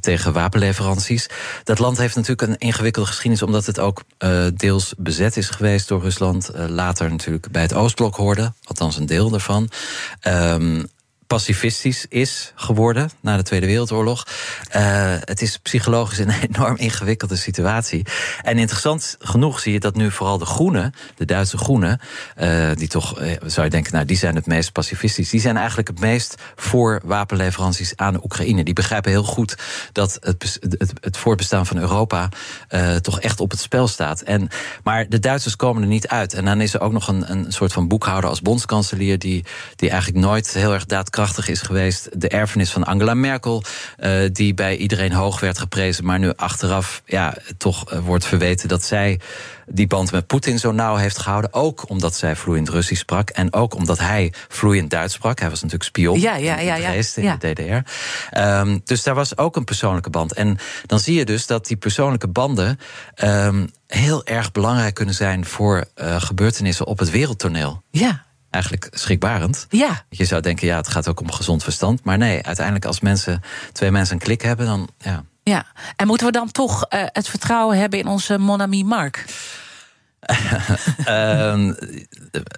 tegen 0.00 0.32
wapenleveranties. 0.32 1.28
Dat 1.64 1.78
land 1.78 1.98
heeft 1.98 2.16
natuurlijk 2.16 2.48
een 2.48 2.58
ingewikkelde 2.58 3.08
geschiedenis, 3.08 3.42
omdat 3.42 3.66
het 3.66 3.78
ook 3.78 4.02
eh, 4.18 4.46
deels 4.54 4.94
bezet 4.98 5.36
is 5.36 5.48
geweest 5.48 5.88
door 5.88 6.02
Rusland. 6.02 6.50
later 6.68 7.10
natuurlijk 7.10 7.50
bij 7.50 7.62
het 7.62 7.74
Oostblok 7.74 8.16
hoorde, 8.16 8.52
althans 8.64 8.96
een 8.96 9.06
deel 9.06 9.30
daarvan. 9.30 9.70
Ehm, 10.20 10.82
pacifistisch 11.34 12.06
is 12.08 12.52
geworden 12.54 13.10
na 13.20 13.36
de 13.36 13.42
Tweede 13.42 13.66
Wereldoorlog. 13.66 14.26
Uh, 14.76 15.14
het 15.20 15.42
is 15.42 15.58
psychologisch 15.58 16.18
een 16.18 16.30
enorm 16.50 16.76
ingewikkelde 16.76 17.36
situatie. 17.36 18.06
En 18.42 18.58
interessant 18.58 19.16
genoeg 19.18 19.60
zie 19.60 19.72
je 19.72 19.80
dat 19.80 19.96
nu 19.96 20.10
vooral 20.10 20.38
de 20.38 20.44
Groenen, 20.44 20.94
de 21.16 21.24
Duitse 21.24 21.58
Groenen, 21.58 22.00
uh, 22.40 22.70
die 22.74 22.88
toch, 22.88 23.20
uh, 23.20 23.32
zou 23.46 23.64
je 23.64 23.70
denken, 23.70 23.92
nou, 23.92 24.04
die 24.04 24.16
zijn 24.16 24.34
het 24.34 24.46
meest 24.46 24.72
pacifistisch. 24.72 25.30
Die 25.30 25.40
zijn 25.40 25.56
eigenlijk 25.56 25.88
het 25.88 26.00
meest 26.00 26.34
voor 26.56 27.00
wapenleveranties 27.04 27.96
aan 27.96 28.24
Oekraïne. 28.24 28.64
Die 28.64 28.74
begrijpen 28.74 29.10
heel 29.10 29.24
goed 29.24 29.56
dat 29.92 30.18
het, 30.20 30.58
het, 30.60 30.92
het 31.00 31.16
voortbestaan 31.16 31.66
van 31.66 31.78
Europa 31.78 32.28
toch 33.00 33.20
echt 33.20 33.40
op 33.40 33.50
het 33.50 33.60
spel 33.60 33.88
staat. 33.88 34.20
En, 34.20 34.48
maar 34.82 35.08
de 35.08 35.18
Duitsers 35.18 35.56
komen 35.56 35.82
er 35.82 35.88
niet 35.88 36.08
uit. 36.08 36.34
En 36.34 36.44
dan 36.44 36.60
is 36.60 36.74
er 36.74 36.80
ook 36.80 36.92
nog 36.92 37.08
een, 37.08 37.30
een 37.30 37.52
soort 37.52 37.72
van 37.72 37.88
boekhouder 37.88 38.30
als 38.30 38.42
bondskanselier, 38.42 39.18
die, 39.18 39.44
die 39.76 39.90
eigenlijk 39.90 40.24
nooit 40.24 40.52
heel 40.52 40.72
erg 40.72 40.86
daadkrachtig 40.86 41.23
is 41.46 41.62
geweest. 41.62 42.20
De 42.20 42.28
erfenis 42.28 42.70
van 42.70 42.84
Angela 42.84 43.14
Merkel, 43.14 43.62
uh, 43.98 44.28
die 44.32 44.54
bij 44.54 44.76
iedereen 44.76 45.12
hoog 45.12 45.40
werd 45.40 45.58
geprezen, 45.58 46.04
maar 46.04 46.18
nu 46.18 46.32
achteraf 46.36 47.02
ja, 47.06 47.34
toch 47.58 47.92
uh, 47.92 47.98
wordt 47.98 48.26
verweten 48.26 48.68
dat 48.68 48.84
zij 48.84 49.20
die 49.66 49.86
band 49.86 50.12
met 50.12 50.26
Poetin 50.26 50.58
zo 50.58 50.72
nauw 50.72 50.96
heeft 50.96 51.18
gehouden. 51.18 51.52
Ook 51.52 51.88
omdat 51.88 52.14
zij 52.14 52.36
vloeiend 52.36 52.68
Russisch 52.68 53.00
sprak. 53.00 53.30
En 53.30 53.52
ook 53.52 53.74
omdat 53.74 53.98
hij 53.98 54.32
vloeiend 54.48 54.90
Duits 54.90 55.14
sprak. 55.14 55.38
Hij 55.38 55.48
was 55.50 55.62
natuurlijk 55.62 55.90
spion 55.90 56.20
ja, 56.20 56.36
ja, 56.36 56.58
ja, 56.58 56.74
ja, 56.74 56.86
geweest 56.86 57.16
in 57.16 57.22
ja. 57.22 57.36
de 57.36 57.52
DDR. 57.52 58.38
Um, 58.38 58.80
dus 58.84 59.02
daar 59.02 59.14
was 59.14 59.36
ook 59.36 59.56
een 59.56 59.64
persoonlijke 59.64 60.10
band. 60.10 60.32
En 60.32 60.58
dan 60.86 61.00
zie 61.00 61.14
je 61.14 61.24
dus 61.24 61.46
dat 61.46 61.66
die 61.66 61.76
persoonlijke 61.76 62.28
banden 62.28 62.78
um, 63.22 63.70
heel 63.86 64.24
erg 64.24 64.52
belangrijk 64.52 64.94
kunnen 64.94 65.14
zijn 65.14 65.44
voor 65.44 65.84
uh, 65.96 66.20
gebeurtenissen 66.20 66.86
op 66.86 66.98
het 66.98 67.10
wereldtoneel. 67.10 67.82
Ja. 67.90 68.24
Eigenlijk 68.54 68.88
schrikbarend. 68.90 69.66
Ja. 69.68 70.04
Je 70.08 70.24
zou 70.24 70.40
denken, 70.40 70.66
ja, 70.66 70.76
het 70.76 70.88
gaat 70.88 71.08
ook 71.08 71.20
om 71.20 71.32
gezond 71.32 71.62
verstand. 71.62 72.04
Maar 72.04 72.18
nee, 72.18 72.42
uiteindelijk 72.42 72.84
als 72.84 73.00
mensen, 73.00 73.42
twee 73.72 73.90
mensen 73.90 74.14
een 74.14 74.22
klik 74.22 74.42
hebben, 74.42 74.66
dan 74.66 74.88
ja. 74.98 75.24
Ja, 75.42 75.66
en 75.96 76.06
moeten 76.06 76.26
we 76.26 76.32
dan 76.32 76.50
toch 76.50 76.86
uh, 76.90 77.00
het 77.06 77.28
vertrouwen 77.28 77.78
hebben 77.78 77.98
in 77.98 78.06
onze 78.06 78.38
Monami 78.38 78.84
Mark? 78.84 79.24
Uh, 81.08 81.54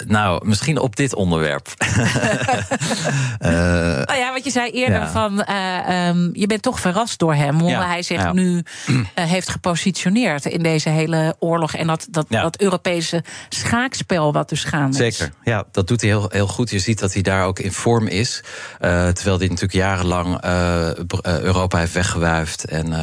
nou, 0.16 0.46
misschien 0.46 0.78
op 0.78 0.96
dit 0.96 1.14
onderwerp. 1.14 1.68
uh, 1.78 2.14
nou 4.08 4.18
ja, 4.18 4.32
wat 4.32 4.44
je 4.44 4.50
zei 4.50 4.70
eerder 4.70 5.00
ja. 5.00 5.10
van, 5.10 5.44
uh, 5.48 6.08
um, 6.08 6.30
je 6.32 6.46
bent 6.46 6.62
toch 6.62 6.80
verrast 6.80 7.18
door 7.18 7.34
hem, 7.34 7.60
hoe 7.60 7.70
ja, 7.70 7.86
hij 7.86 8.02
zich 8.02 8.22
ja. 8.22 8.32
nu 8.32 8.62
uh, 8.88 9.02
heeft 9.14 9.48
gepositioneerd 9.48 10.44
in 10.44 10.62
deze 10.62 10.88
hele 10.88 11.36
oorlog 11.38 11.74
en 11.74 11.86
dat, 11.86 12.06
dat, 12.10 12.26
dat 12.28 12.60
Europese 12.60 13.24
schaakspel 13.48 14.32
wat 14.32 14.48
dus 14.48 14.64
gaande 14.64 15.06
is. 15.06 15.16
Zeker, 15.16 15.34
ja, 15.42 15.64
dat 15.72 15.88
doet 15.88 16.00
hij 16.00 16.10
heel, 16.10 16.28
heel 16.28 16.46
goed. 16.46 16.70
Je 16.70 16.78
ziet 16.78 16.98
dat 16.98 17.12
hij 17.12 17.22
daar 17.22 17.44
ook 17.44 17.58
in 17.58 17.72
vorm 17.72 18.06
is, 18.06 18.42
uh, 18.44 19.08
terwijl 19.08 19.38
hij 19.38 19.46
natuurlijk 19.46 19.72
jarenlang 19.72 20.44
uh, 20.44 20.94
Europa 21.22 21.78
heeft 21.78 21.92
weggewuifd 21.92 22.64
en. 22.64 22.94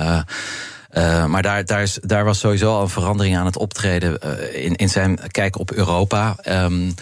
Uh, 0.97 1.25
maar 1.25 1.41
daar, 1.41 1.65
daar, 1.65 1.81
is, 1.81 1.99
daar 2.01 2.25
was 2.25 2.39
sowieso 2.39 2.75
al 2.75 2.81
een 2.81 2.89
verandering 2.89 3.37
aan 3.37 3.45
het 3.45 3.57
optreden 3.57 4.17
uh, 4.25 4.65
in, 4.65 4.75
in 4.75 4.89
zijn 4.89 5.19
kijk 5.31 5.59
op 5.59 5.71
Europa. 5.71 6.35
Um, 6.47 6.93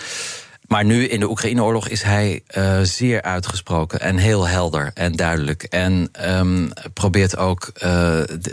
maar 0.68 0.86
nu 0.86 1.08
in 1.08 1.20
de 1.20 1.30
Oekraïne-oorlog 1.30 1.88
is 1.88 2.04
hij 2.04 2.44
uh, 2.58 2.80
zeer 2.82 3.22
uitgesproken 3.22 4.00
en 4.00 4.18
heel 4.18 4.48
helder 4.48 4.92
en 4.94 5.12
duidelijk. 5.12 5.64
En 5.64 6.12
um, 6.30 6.72
probeert 6.94 7.38
ook 7.38 7.72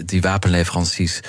die 0.04 0.20
wapenleveranties. 0.20 1.20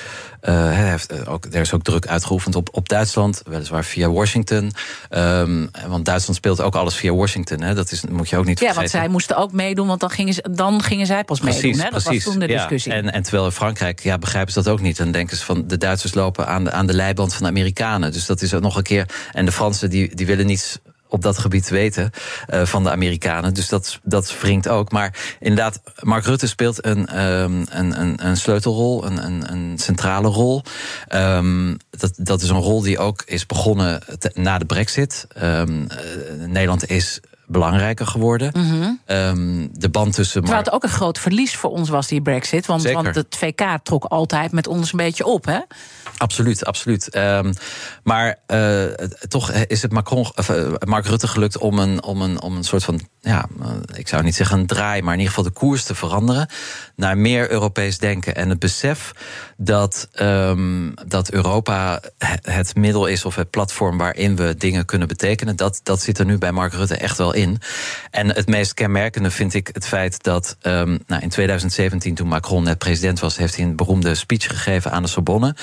Hij 0.41 0.89
heeft 0.89 1.27
ook, 1.27 1.45
er 1.45 1.61
is 1.61 1.73
ook 1.73 1.83
druk 1.83 2.07
uitgeoefend 2.07 2.55
op, 2.55 2.69
op 2.71 2.89
Duitsland, 2.89 3.41
weliswaar 3.45 3.83
via 3.85 4.09
Washington. 4.09 4.71
Um, 5.09 5.69
want 5.87 6.05
Duitsland 6.05 6.35
speelt 6.35 6.61
ook 6.61 6.75
alles 6.75 6.95
via 6.95 7.13
Washington. 7.13 7.61
Hè? 7.61 7.73
Dat 7.75 7.91
is, 7.91 8.03
moet 8.09 8.29
je 8.29 8.37
ook 8.37 8.45
niet 8.45 8.59
ja, 8.59 8.65
vergeten. 8.65 8.91
want 8.91 9.03
zij 9.03 9.07
moesten 9.13 9.37
ook 9.37 9.51
meedoen, 9.51 9.87
want 9.87 9.99
dan 9.99 10.09
gingen, 10.09 10.33
ze, 10.33 10.45
dan 10.51 10.81
gingen 10.83 11.05
zij 11.05 11.23
pas 11.23 11.39
precies, 11.39 11.61
meedoen. 11.61 11.81
Hè? 11.81 11.89
Dat 11.89 12.03
precies, 12.03 12.23
was 12.23 12.33
toen 12.33 12.41
de 12.41 12.47
discussie. 12.47 12.91
Ja. 12.91 12.97
En, 12.97 13.13
en 13.13 13.23
terwijl 13.23 13.45
in 13.45 13.51
Frankrijk 13.51 13.99
ja, 13.99 14.17
begrijpen 14.17 14.53
ze 14.53 14.61
dat 14.63 14.73
ook 14.73 14.81
niet. 14.81 14.97
Dan 14.97 15.11
denken 15.11 15.37
ze 15.37 15.45
van 15.45 15.67
de 15.67 15.77
Duitsers 15.77 16.13
lopen 16.13 16.47
aan 16.47 16.63
de, 16.63 16.71
aan 16.71 16.87
de 16.87 16.93
leiband 16.93 17.33
van 17.33 17.43
de 17.43 17.49
Amerikanen. 17.49 18.11
Dus 18.11 18.25
dat 18.25 18.41
is 18.41 18.53
ook 18.53 18.61
nog 18.61 18.75
een 18.75 18.83
keer. 18.83 19.05
En 19.31 19.45
de 19.45 19.51
Fransen 19.51 19.89
die, 19.89 20.15
die 20.15 20.25
willen 20.25 20.45
niets 20.45 20.79
op 21.09 21.21
dat 21.21 21.37
gebied 21.37 21.69
weten 21.69 22.11
uh, 22.53 22.65
van 22.65 22.83
de 22.83 22.91
Amerikanen. 22.91 23.53
Dus 23.53 23.69
dat, 23.69 23.99
dat 24.03 24.39
wringt 24.41 24.67
ook. 24.67 24.91
Maar 24.91 25.35
inderdaad, 25.39 25.81
Mark 25.99 26.25
Rutte 26.25 26.47
speelt 26.47 26.85
een, 26.85 27.25
um, 27.25 27.65
een, 27.69 28.01
een, 28.01 28.25
een 28.27 28.37
sleutelrol, 28.37 29.05
een, 29.05 29.25
een, 29.25 29.51
een 29.51 29.77
centrale 29.77 30.27
rol. 30.27 30.63
Um, 31.13 31.77
dat, 31.89 32.13
dat 32.17 32.41
is 32.41 32.49
een 32.49 32.61
rol 32.61 32.81
die 32.81 32.99
ook 32.99 33.21
is 33.25 33.45
begonnen 33.45 34.03
te, 34.19 34.31
na 34.33 34.57
de 34.57 34.65
brexit. 34.65 35.27
Um, 35.43 35.81
uh, 35.81 36.45
Nederland 36.47 36.89
is 36.89 37.19
belangrijker 37.49 38.07
geworden. 38.07 38.51
Ehm, 39.05 39.67
de 39.71 39.89
band 39.89 40.13
tussen. 40.13 40.41
Terwijl 40.41 40.63
het 40.63 40.73
ook 40.73 40.83
een 40.83 40.89
groot 40.89 41.19
verlies 41.19 41.55
voor 41.55 41.69
ons 41.69 41.89
was, 41.89 42.07
die 42.07 42.21
Brexit. 42.21 42.65
Want, 42.65 42.91
want 42.91 43.15
het 43.15 43.35
VK 43.35 43.77
trok 43.83 44.05
altijd 44.05 44.51
met 44.51 44.67
ons 44.67 44.91
een 44.91 44.97
beetje 44.97 45.25
op, 45.25 45.45
hè? 45.45 45.59
Absoluut, 46.19 46.65
absoluut. 46.65 47.09
Ehm, 47.09 47.53
maar 48.03 48.39
eh, 48.45 48.83
toch 49.27 49.51
is 49.51 49.81
het 49.81 49.91
Macron, 49.91 50.31
of, 50.35 50.49
eh, 50.49 50.71
Mark 50.85 51.05
Rutte 51.05 51.27
gelukt 51.27 51.57
om 51.57 51.79
een, 51.79 52.03
om, 52.03 52.21
een, 52.21 52.41
om 52.41 52.55
een 52.55 52.63
soort 52.63 52.83
van, 52.83 53.01
ja, 53.21 53.47
eh, 53.61 53.67
ik 53.93 54.07
zou 54.07 54.23
niet 54.23 54.35
zeggen 54.35 54.59
een 54.59 54.67
draai, 54.67 55.01
maar 55.01 55.13
in 55.13 55.19
ieder 55.19 55.35
geval 55.35 55.51
de 55.51 55.59
koers 55.59 55.83
te 55.83 55.95
veranderen 55.95 56.49
naar 56.95 57.17
meer 57.17 57.51
Europees 57.51 57.97
denken. 57.97 58.35
En 58.35 58.49
het 58.49 58.59
besef 58.59 59.11
dat, 59.57 60.07
ehm, 60.11 60.89
dat 61.07 61.31
Europa 61.31 62.01
het- 62.17 62.75
middel 62.75 63.05
is 63.05 63.25
of 63.25 63.35
het 63.35 63.49
platform 63.49 63.97
waarin 63.97 64.35
we 64.35 64.55
dingen 64.57 64.85
kunnen 64.85 65.07
betekenen, 65.07 65.55
dat, 65.55 65.79
dat 65.83 66.01
zit 66.01 66.17
er 66.19 66.25
nu 66.25 66.37
bij 66.37 66.51
Mark 66.51 66.73
Rutte 66.73 66.95
echt 66.95 67.17
wel 67.17 67.33
in. 67.33 67.61
En 68.11 68.27
het 68.35 68.47
meest 68.47 68.73
kenmerkende 68.73 69.31
vind 69.31 69.53
ik 69.53 69.69
het 69.73 69.87
feit 69.87 70.23
dat 70.23 70.57
ehm, 70.61 70.97
nou, 71.07 71.21
in 71.21 71.29
2017, 71.29 72.15
toen 72.15 72.27
Macron 72.27 72.63
net 72.63 72.77
president 72.77 73.19
was, 73.19 73.37
heeft 73.37 73.55
hij 73.55 73.65
een 73.65 73.75
beroemde 73.75 74.15
speech 74.15 74.47
gegeven 74.47 74.91
aan 74.91 75.03
de 75.03 75.09
Sorbonne. 75.09 75.55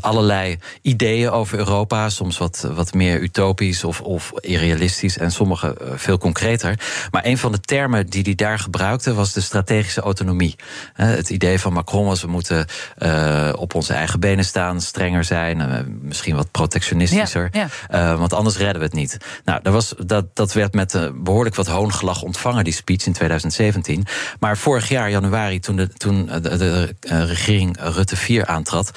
Allerlei 0.00 0.58
ideeën 0.82 1.30
over 1.30 1.58
Europa. 1.58 2.08
Soms 2.08 2.38
wat, 2.38 2.68
wat 2.74 2.94
meer 2.94 3.20
utopisch 3.20 3.84
of, 3.84 4.00
of 4.00 4.32
irrealistisch. 4.40 5.18
En 5.18 5.30
sommige 5.30 5.74
eh, 5.74 5.92
veel 5.94 6.18
concreter. 6.18 6.78
Maar 7.10 7.24
een 7.24 7.38
van 7.38 7.52
de 7.52 7.60
termen 7.60 8.06
die 8.06 8.22
hij 8.22 8.34
daar 8.34 8.58
gebruikte 8.58 9.14
was 9.14 9.32
de 9.32 9.40
strategische 9.40 10.00
autonomie. 10.00 10.56
Eh, 10.94 11.06
het 11.06 11.30
idee 11.30 11.58
van 11.58 11.72
Macron 11.72 12.06
was: 12.06 12.22
we 12.22 12.28
moeten 12.28 12.66
eh, 12.96 13.52
op 13.56 13.74
onze 13.74 13.92
eigen 13.92 14.20
benen 14.20 14.44
staan, 14.44 14.80
strenger 14.80 15.24
zijn, 15.24 15.86
misschien 16.02 16.36
wat 16.36 16.50
protectionistischer. 16.50 17.50
Ja, 17.52 18.16
want 18.16 18.32
anders 18.32 18.56
redden 18.56 18.78
we 18.78 18.84
het 18.84 18.92
niet. 18.92 19.16
Nou, 19.44 19.62
dat, 19.62 19.72
was, 19.72 19.94
dat, 20.06 20.36
dat 20.36 20.52
werd 20.52 20.74
met 20.74 20.94
eh, 20.94 21.08
behoorlijk 21.14 21.54
wat 21.54 21.66
hoongelach 21.66 22.22
ontvangen, 22.22 22.64
die 22.64 22.72
speech 22.72 23.06
in 23.06 23.12
2017. 23.12 24.06
Maar 24.40 24.58
vorig 24.58 24.88
jaar, 24.88 25.10
januari, 25.10 25.60
toen 25.60 25.76
de, 25.76 25.88
toen 25.88 26.26
de, 26.26 26.40
de, 26.40 26.94
regering 27.26 27.76
Rutte 27.80 28.16
4 28.16 28.46
aantrad, 28.46 28.92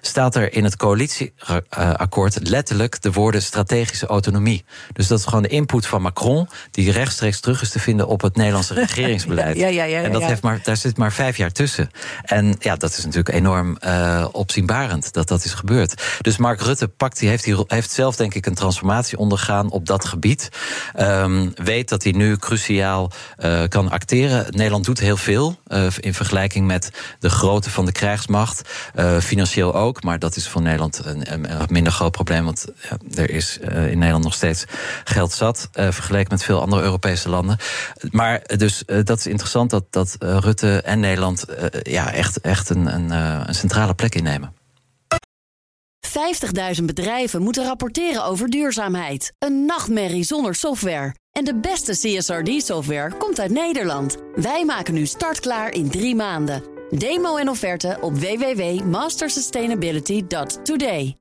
staat 0.00 0.34
er 0.36 0.52
in 0.52 0.64
het 0.64 0.76
coalitieakkoord 0.76 2.48
letterlijk 2.48 3.02
de 3.02 3.12
woorden 3.12 3.42
strategische 3.42 4.06
autonomie. 4.06 4.64
Dus 4.92 5.06
dat 5.06 5.18
is 5.18 5.24
gewoon 5.24 5.42
de 5.42 5.48
input 5.48 5.86
van 5.86 6.02
Macron, 6.02 6.48
die 6.70 6.90
rechtstreeks 6.90 7.40
terug 7.40 7.62
is 7.62 7.70
te 7.70 7.78
vinden 7.78 8.06
op 8.06 8.20
het 8.20 8.36
Nederlandse 8.36 8.74
regeringsbeleid. 8.84 9.56
Ja, 9.56 9.66
ja, 9.66 9.84
ja, 9.84 10.02
en 10.02 10.12
dat 10.12 10.22
heeft 10.22 10.42
maar, 10.42 10.60
daar 10.62 10.76
zit 10.76 10.96
maar 10.96 11.12
vijf 11.12 11.36
jaar 11.36 11.52
tussen. 11.52 11.90
En 12.24 12.54
ja, 12.58 12.76
dat 12.76 12.90
is 12.90 13.04
natuurlijk 13.04 13.34
enorm 13.34 13.76
eh, 13.76 14.26
opzienbarend 14.32 15.12
dat 15.12 15.28
dat 15.28 15.44
is 15.44 15.54
gebeurd. 15.54 16.02
Dus 16.20 16.36
Mark 16.36 16.60
Rutte 16.60 16.88
pakt, 16.88 17.18
die 17.18 17.28
heeft, 17.28 17.44
die, 17.44 17.64
heeft 17.66 17.90
zelf 17.90 18.16
denk 18.16 18.34
ik 18.34 18.46
een 18.46 18.54
transformatie 18.54 19.18
ondergaan 19.18 19.70
op 19.70 19.86
dat 19.86 20.04
gebied. 20.04 20.48
Ehm, 20.94 21.48
weet 21.54 21.88
dat 21.88 22.02
hij 22.02 22.12
nu 22.12 22.36
cruciaal 22.36 23.10
eh, 23.36 23.62
kan 23.68 23.90
acteren. 23.90 24.46
Nederland 24.50 24.84
doet 24.84 25.00
heel 25.00 25.16
veel 25.16 25.58
eh, 25.66 25.86
in 26.00 26.14
vergelijking 26.14 26.66
met 26.66 26.90
de 27.18 27.30
grootte 27.30 27.70
van 27.70 27.84
de 27.84 27.92
krijgsmacht. 27.92 28.68
Financieel 29.20 29.74
ook, 29.74 29.89
maar 30.02 30.18
dat 30.18 30.36
is 30.36 30.48
voor 30.48 30.62
Nederland 30.62 31.00
een, 31.04 31.32
een, 31.32 31.46
minder 31.68 31.92
groot 31.92 32.12
probleem. 32.12 32.44
Want 32.44 32.66
er 33.14 33.30
is 33.30 33.58
eh, 33.58 33.90
in 33.90 33.98
Nederland 33.98 34.24
nog 34.24 34.34
steeds 34.34 34.64
geld 35.04 35.32
zat. 35.32 35.68
eh, 35.72 35.90
vergeleken 35.90 36.28
met 36.30 36.42
veel 36.42 36.60
andere 36.60 36.82
Europese 36.82 37.28
landen. 37.28 37.56
Maar 38.10 38.38
eh, 38.38 38.58
dus 38.58 38.82
dat 39.04 39.18
is 39.18 39.26
interessant 39.26 39.70
dat, 39.70 39.84
dat 39.90 40.16
Rutte 40.18 40.82
en 40.82 41.00
Nederland 41.00 41.44
ja, 41.82 42.12
echt, 42.12 42.40
echt 42.40 42.70
een, 42.70 42.94
een, 42.94 43.10
een 43.48 43.54
centrale 43.54 43.94
plek 43.94 44.14
innemen. 44.14 44.54
50.000 46.78 46.84
bedrijven 46.84 47.42
moeten 47.42 47.64
rapporteren 47.64 48.24
over 48.24 48.48
duurzaamheid. 48.48 49.32
Een 49.38 49.64
nachtmerrie 49.64 50.24
zonder 50.24 50.54
software. 50.54 51.14
En 51.32 51.44
de 51.44 51.54
beste 51.54 51.92
CSRD-software 51.92 53.16
komt 53.16 53.40
uit 53.40 53.50
Nederland. 53.50 54.16
Wij 54.34 54.64
maken 54.64 54.94
nu 54.94 55.06
startklaar 55.06 55.72
in 55.72 55.90
drie 55.90 56.14
maanden. 56.14 56.79
Demo 56.90 57.36
en 57.36 57.48
offerte 57.48 57.98
op 58.00 58.18
www.mastersustainability.today. 58.18 61.18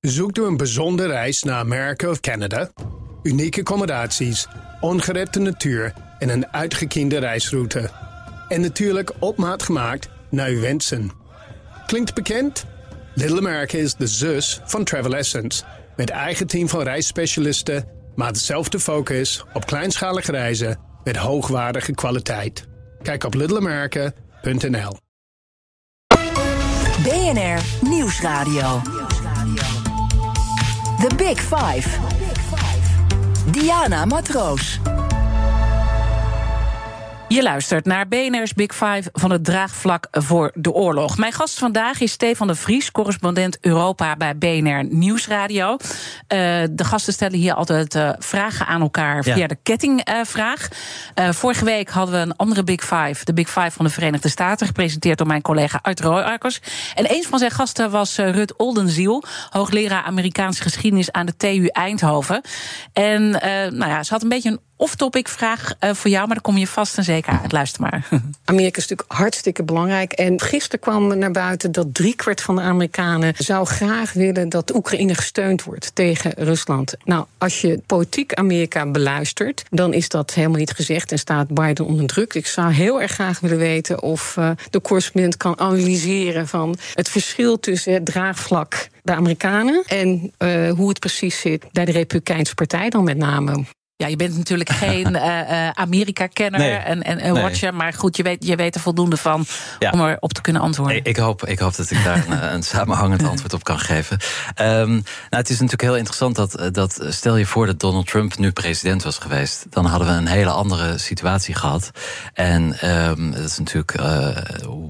Zoekt 0.00 0.38
u 0.38 0.44
een 0.44 0.56
bijzondere 0.56 1.08
reis 1.08 1.42
naar 1.42 1.58
Amerika 1.58 2.10
of 2.10 2.20
Canada? 2.20 2.70
Unieke 3.22 3.60
accommodaties, 3.60 4.46
ongerepte 4.80 5.38
natuur 5.38 5.94
en 6.18 6.28
een 6.28 6.46
uitgekiende 6.46 7.18
reisroute. 7.18 7.90
En 8.48 8.60
natuurlijk 8.60 9.10
op 9.18 9.36
maat 9.36 9.62
gemaakt 9.62 10.08
naar 10.30 10.48
uw 10.48 10.60
wensen. 10.60 11.10
Klinkt 11.86 12.14
bekend? 12.14 12.66
Little 13.14 13.38
America 13.38 13.78
is 13.78 13.94
de 13.94 14.06
zus 14.06 14.60
van 14.64 14.84
Travel 14.84 15.16
Essence. 15.16 15.64
Met 15.96 16.10
eigen 16.10 16.46
team 16.46 16.68
van 16.68 16.82
reisspecialisten, 16.82 17.88
maar 18.14 18.32
dezelfde 18.32 18.80
focus 18.80 19.44
op 19.52 19.66
kleinschalige 19.66 20.30
reizen 20.30 20.78
met 21.04 21.16
hoogwaardige 21.16 21.92
kwaliteit. 21.92 22.74
Kijk 23.06 23.24
op 23.24 23.34
littleamerica.nl. 23.34 24.96
BNR 27.02 27.88
Nieuwsradio. 27.88 28.80
The 31.00 31.10
Big 31.16 31.40
Five. 31.40 31.88
Diana 33.50 34.04
Matroos. 34.04 34.80
Je 37.28 37.42
luistert 37.42 37.84
naar 37.84 38.08
BNR's 38.08 38.52
Big 38.54 38.72
Five 38.74 39.02
van 39.12 39.30
het 39.30 39.44
draagvlak 39.44 40.06
voor 40.10 40.50
de 40.54 40.72
oorlog. 40.72 41.16
Mijn 41.18 41.32
gast 41.32 41.58
vandaag 41.58 42.00
is 42.00 42.12
Stefan 42.12 42.46
de 42.46 42.54
Vries, 42.54 42.90
correspondent 42.90 43.58
Europa 43.60 44.16
bij 44.16 44.36
BNR 44.36 44.84
Nieuwsradio. 44.90 45.70
Uh, 45.72 45.78
de 46.70 46.84
gasten 46.84 47.12
stellen 47.12 47.38
hier 47.38 47.54
altijd 47.54 47.94
uh, 47.94 48.10
vragen 48.18 48.66
aan 48.66 48.80
elkaar 48.80 49.22
via 49.22 49.36
Ja. 49.36 49.46
de 49.46 49.56
kettingvraag. 49.62 50.68
Uh, 51.14 51.30
vorige 51.30 51.64
week 51.64 51.90
hadden 51.90 52.14
we 52.14 52.20
een 52.20 52.36
andere 52.36 52.64
Big 52.64 52.80
Five, 52.80 53.24
de 53.24 53.32
Big 53.32 53.48
Five 53.50 53.70
van 53.70 53.84
de 53.84 53.90
Verenigde 53.90 54.28
Staten, 54.28 54.66
gepresenteerd 54.66 55.18
door 55.18 55.26
mijn 55.26 55.42
collega 55.42 55.78
Art 55.82 56.00
Royakkers. 56.00 56.60
En 56.94 57.14
een 57.14 57.24
van 57.24 57.38
zijn 57.38 57.50
gasten 57.50 57.90
was 57.90 58.16
Rut 58.16 58.56
Oldenziel, 58.56 59.22
hoogleraar 59.50 60.02
Amerikaanse 60.02 60.62
geschiedenis 60.62 61.12
aan 61.12 61.26
de 61.26 61.36
TU 61.36 61.66
Eindhoven. 61.66 62.40
En 62.92 63.30
nou 63.30 63.86
ja, 63.86 64.02
ze 64.02 64.12
had 64.12 64.22
een 64.22 64.28
beetje 64.28 64.50
een 64.50 64.60
off-topic 64.76 65.28
vraag 65.28 65.72
uh, 65.80 65.94
voor 65.94 66.10
jou, 66.10 66.26
maar 66.26 66.34
daar 66.34 66.44
kom 66.44 66.56
je 66.56 66.66
vast 66.66 66.96
en 66.96 67.04
zeker 67.04 67.38
uit. 67.42 67.52
Luister 67.52 67.80
maar. 67.80 68.08
Amerika 68.44 68.78
is 68.78 68.88
natuurlijk 68.88 69.18
hartstikke 69.18 69.62
belangrijk. 69.62 70.12
En 70.12 70.40
gisteren 70.40 70.80
kwam 70.80 71.18
naar 71.18 71.30
buiten 71.30 71.72
dat 71.72 71.94
driekwart 71.94 72.42
van 72.42 72.56
de 72.56 72.62
Amerikanen 72.62 73.34
zou 73.36 73.66
graag 73.66 74.12
willen 74.12 74.48
dat 74.48 74.74
Oekraïne 74.74 75.14
gesteund 75.14 75.64
wordt 75.64 75.94
tegen 75.94 76.32
Rusland. 76.36 76.94
Nou, 77.04 77.24
als 77.38 77.60
je 77.60 77.80
politiek 77.86 78.34
Amerika 78.34 78.86
beluistert, 78.86 79.64
dan 79.70 79.92
is 79.92 80.08
dat 80.08 80.34
helemaal 80.34 80.58
niet 80.58 80.72
gezegd 80.72 81.12
en 81.12 81.18
staat 81.18 81.48
Biden 81.48 81.86
onder 81.86 82.06
druk. 82.06 82.34
Ik 82.34 82.46
zou 82.46 82.72
heel 82.72 83.00
erg 83.00 83.12
graag 83.12 83.40
willen 83.40 83.58
weten 83.58 84.02
of 84.02 84.36
uh, 84.38 84.50
de 84.70 84.80
correspondent 84.80 85.36
kan 85.36 85.58
analyseren 85.58 86.48
van 86.48 86.76
het 86.94 87.08
verschil 87.08 87.60
tussen 87.60 87.92
het 87.92 88.04
draagvlak 88.04 88.88
de 89.02 89.14
Amerikanen 89.14 89.82
en 89.86 90.32
uh, 90.38 90.70
hoe 90.70 90.88
het 90.88 90.98
precies 90.98 91.40
zit 91.40 91.64
bij 91.72 91.84
de 91.84 91.92
Republikeinse 91.92 92.54
Partij 92.54 92.90
dan 92.90 93.04
met 93.04 93.16
name. 93.16 93.64
Ja, 93.98 94.06
je 94.06 94.16
bent 94.16 94.36
natuurlijk 94.36 94.70
geen 94.84 95.12
uh, 95.14 95.68
Amerika-kenner 95.70 96.60
Nee. 96.60 96.70
en, 96.74 97.02
en, 97.02 97.18
en 97.18 97.34
watcher. 97.34 97.74
Maar 97.74 97.92
goed, 97.92 98.16
je 98.16 98.22
weet, 98.22 98.46
je 98.46 98.56
weet 98.56 98.74
er 98.74 98.80
voldoende 98.80 99.16
van 99.16 99.44
Ja. 99.78 99.90
om 99.90 100.00
erop 100.00 100.32
te 100.32 100.40
kunnen 100.40 100.62
antwoorden. 100.62 100.96
Ik, 100.96 101.06
ik, 101.06 101.16
hoop, 101.16 101.44
ik 101.46 101.58
hoop 101.58 101.76
dat 101.76 101.90
ik 101.90 102.04
daar 102.04 102.24
een, 102.28 102.54
een 102.54 102.62
samenhangend 102.62 103.22
antwoord 103.30 103.52
op 103.52 103.64
kan 103.64 103.78
geven. 103.78 104.18
Um, 104.60 104.88
nou, 104.88 105.02
het 105.30 105.48
is 105.48 105.54
natuurlijk 105.56 105.82
heel 105.82 105.96
interessant 105.96 106.36
dat, 106.36 106.68
dat. 106.74 107.04
Stel 107.08 107.36
je 107.36 107.46
voor 107.46 107.66
dat 107.66 107.80
Donald 107.80 108.06
Trump 108.06 108.38
nu 108.38 108.52
president 108.52 109.02
was 109.02 109.18
geweest. 109.18 109.66
Dan 109.70 109.84
hadden 109.86 110.08
we 110.08 110.14
een 110.14 110.26
hele 110.26 110.50
andere 110.50 110.98
situatie 110.98 111.54
gehad. 111.54 111.90
En 112.34 112.90
um, 113.08 113.30
dat 113.32 113.44
is 113.44 113.58
natuurlijk 113.58 114.00
uh, 114.00 114.28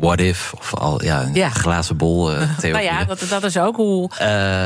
what 0.01 0.21
if, 0.21 0.53
of 0.59 0.75
al 0.75 1.05
ja, 1.05 1.23
een 1.23 1.35
Ja. 1.35 1.49
glazen 1.49 1.97
bol 1.97 2.33
uh, 2.33 2.39
theorie. 2.59 2.73
nou 2.89 2.99
ja, 2.99 3.05
dat, 3.05 3.27
dat 3.29 3.45
is 3.45 3.59
ook 3.59 3.77
hoe, 3.77 4.11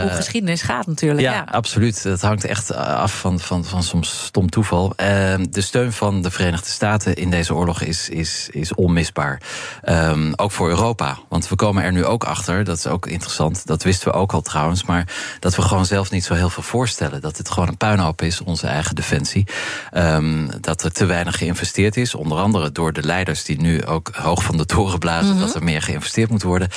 hoe 0.01 0.09
geschiedenis 0.11 0.63
gaat 0.63 0.87
natuurlijk. 0.87 1.21
Ja, 1.21 1.33
Ja, 1.33 1.45
absoluut. 1.51 2.03
Dat 2.03 2.21
hangt 2.21 2.45
echt 2.45 2.75
af 2.75 3.19
van, 3.21 3.41
van, 3.41 3.65
van 3.65 3.83
soms 3.83 4.29
stom 4.31 4.51
toeval. 4.51 4.93
Ehm, 4.97 5.47
de 5.51 5.61
steun 5.61 5.93
van 5.93 6.23
de 6.23 6.31
Verenigde 6.31 6.69
Staten 6.69 7.15
in 7.15 7.31
deze 7.31 7.55
oorlog 7.55 7.83
is, 7.83 8.09
is, 8.09 8.49
is 8.53 8.75
onmisbaar. 8.75 9.41
Ehm, 9.83 10.33
ook 10.37 10.51
voor 10.51 10.69
Europa. 10.69 11.19
Want 11.29 11.49
we 11.49 11.55
komen 11.55 11.83
er 11.83 11.93
nu 11.93 12.05
ook 12.05 12.25
achter, 12.25 12.65
dat 12.65 12.77
is 12.77 12.87
ook 12.87 13.07
interessant. 13.07 13.67
Dat 13.67 13.83
wisten 13.83 14.13
we 14.13 14.19
ook 14.19 14.33
al 14.33 14.41
trouwens. 14.41 14.85
Maar 14.85 15.07
dat 15.41 15.57
we 15.57 15.63
gewoon 15.63 15.87
zelf 15.87 16.11
niet 16.11 16.25
zo 16.25 16.35
heel 16.35 16.51
veel 16.51 16.63
voorstellen. 16.63 17.21
Dat 17.21 17.37
het 17.37 17.51
gewoon 17.51 17.69
een 17.69 17.77
puinhoop 17.77 18.23
is, 18.23 18.41
onze 18.41 18.67
eigen 18.67 18.95
defensie. 18.95 19.47
Ehm, 19.91 20.49
dat 20.61 20.83
er 20.83 20.93
te 20.93 21.07
weinig 21.07 21.39
geïnvesteerd 21.39 21.97
is. 21.97 22.15
Onder 22.15 22.39
andere 22.39 22.73
door 22.73 22.93
de 22.93 23.03
leiders 23.03 23.45
die 23.45 23.61
nu 23.61 23.85
ook 23.85 24.11
hoog 24.13 24.43
van 24.43 24.57
de 24.57 24.67
toren 24.67 24.99
blazen. 24.99 25.39
Dat 25.39 25.55
er 25.55 25.65
meer 25.65 25.83
geïnvesteerd 25.83 26.31
moet 26.31 26.43
worden. 26.43 26.69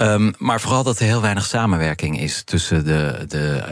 Um, 0.00 0.32
maar 0.38 0.60
vooral 0.60 0.82
dat 0.82 0.98
er 0.98 1.06
heel 1.06 1.20
weinig 1.20 1.44
samenwerking 1.44 2.20
is 2.20 2.42
tussen 2.42 2.84
de, 2.84 3.24
de 3.28 3.62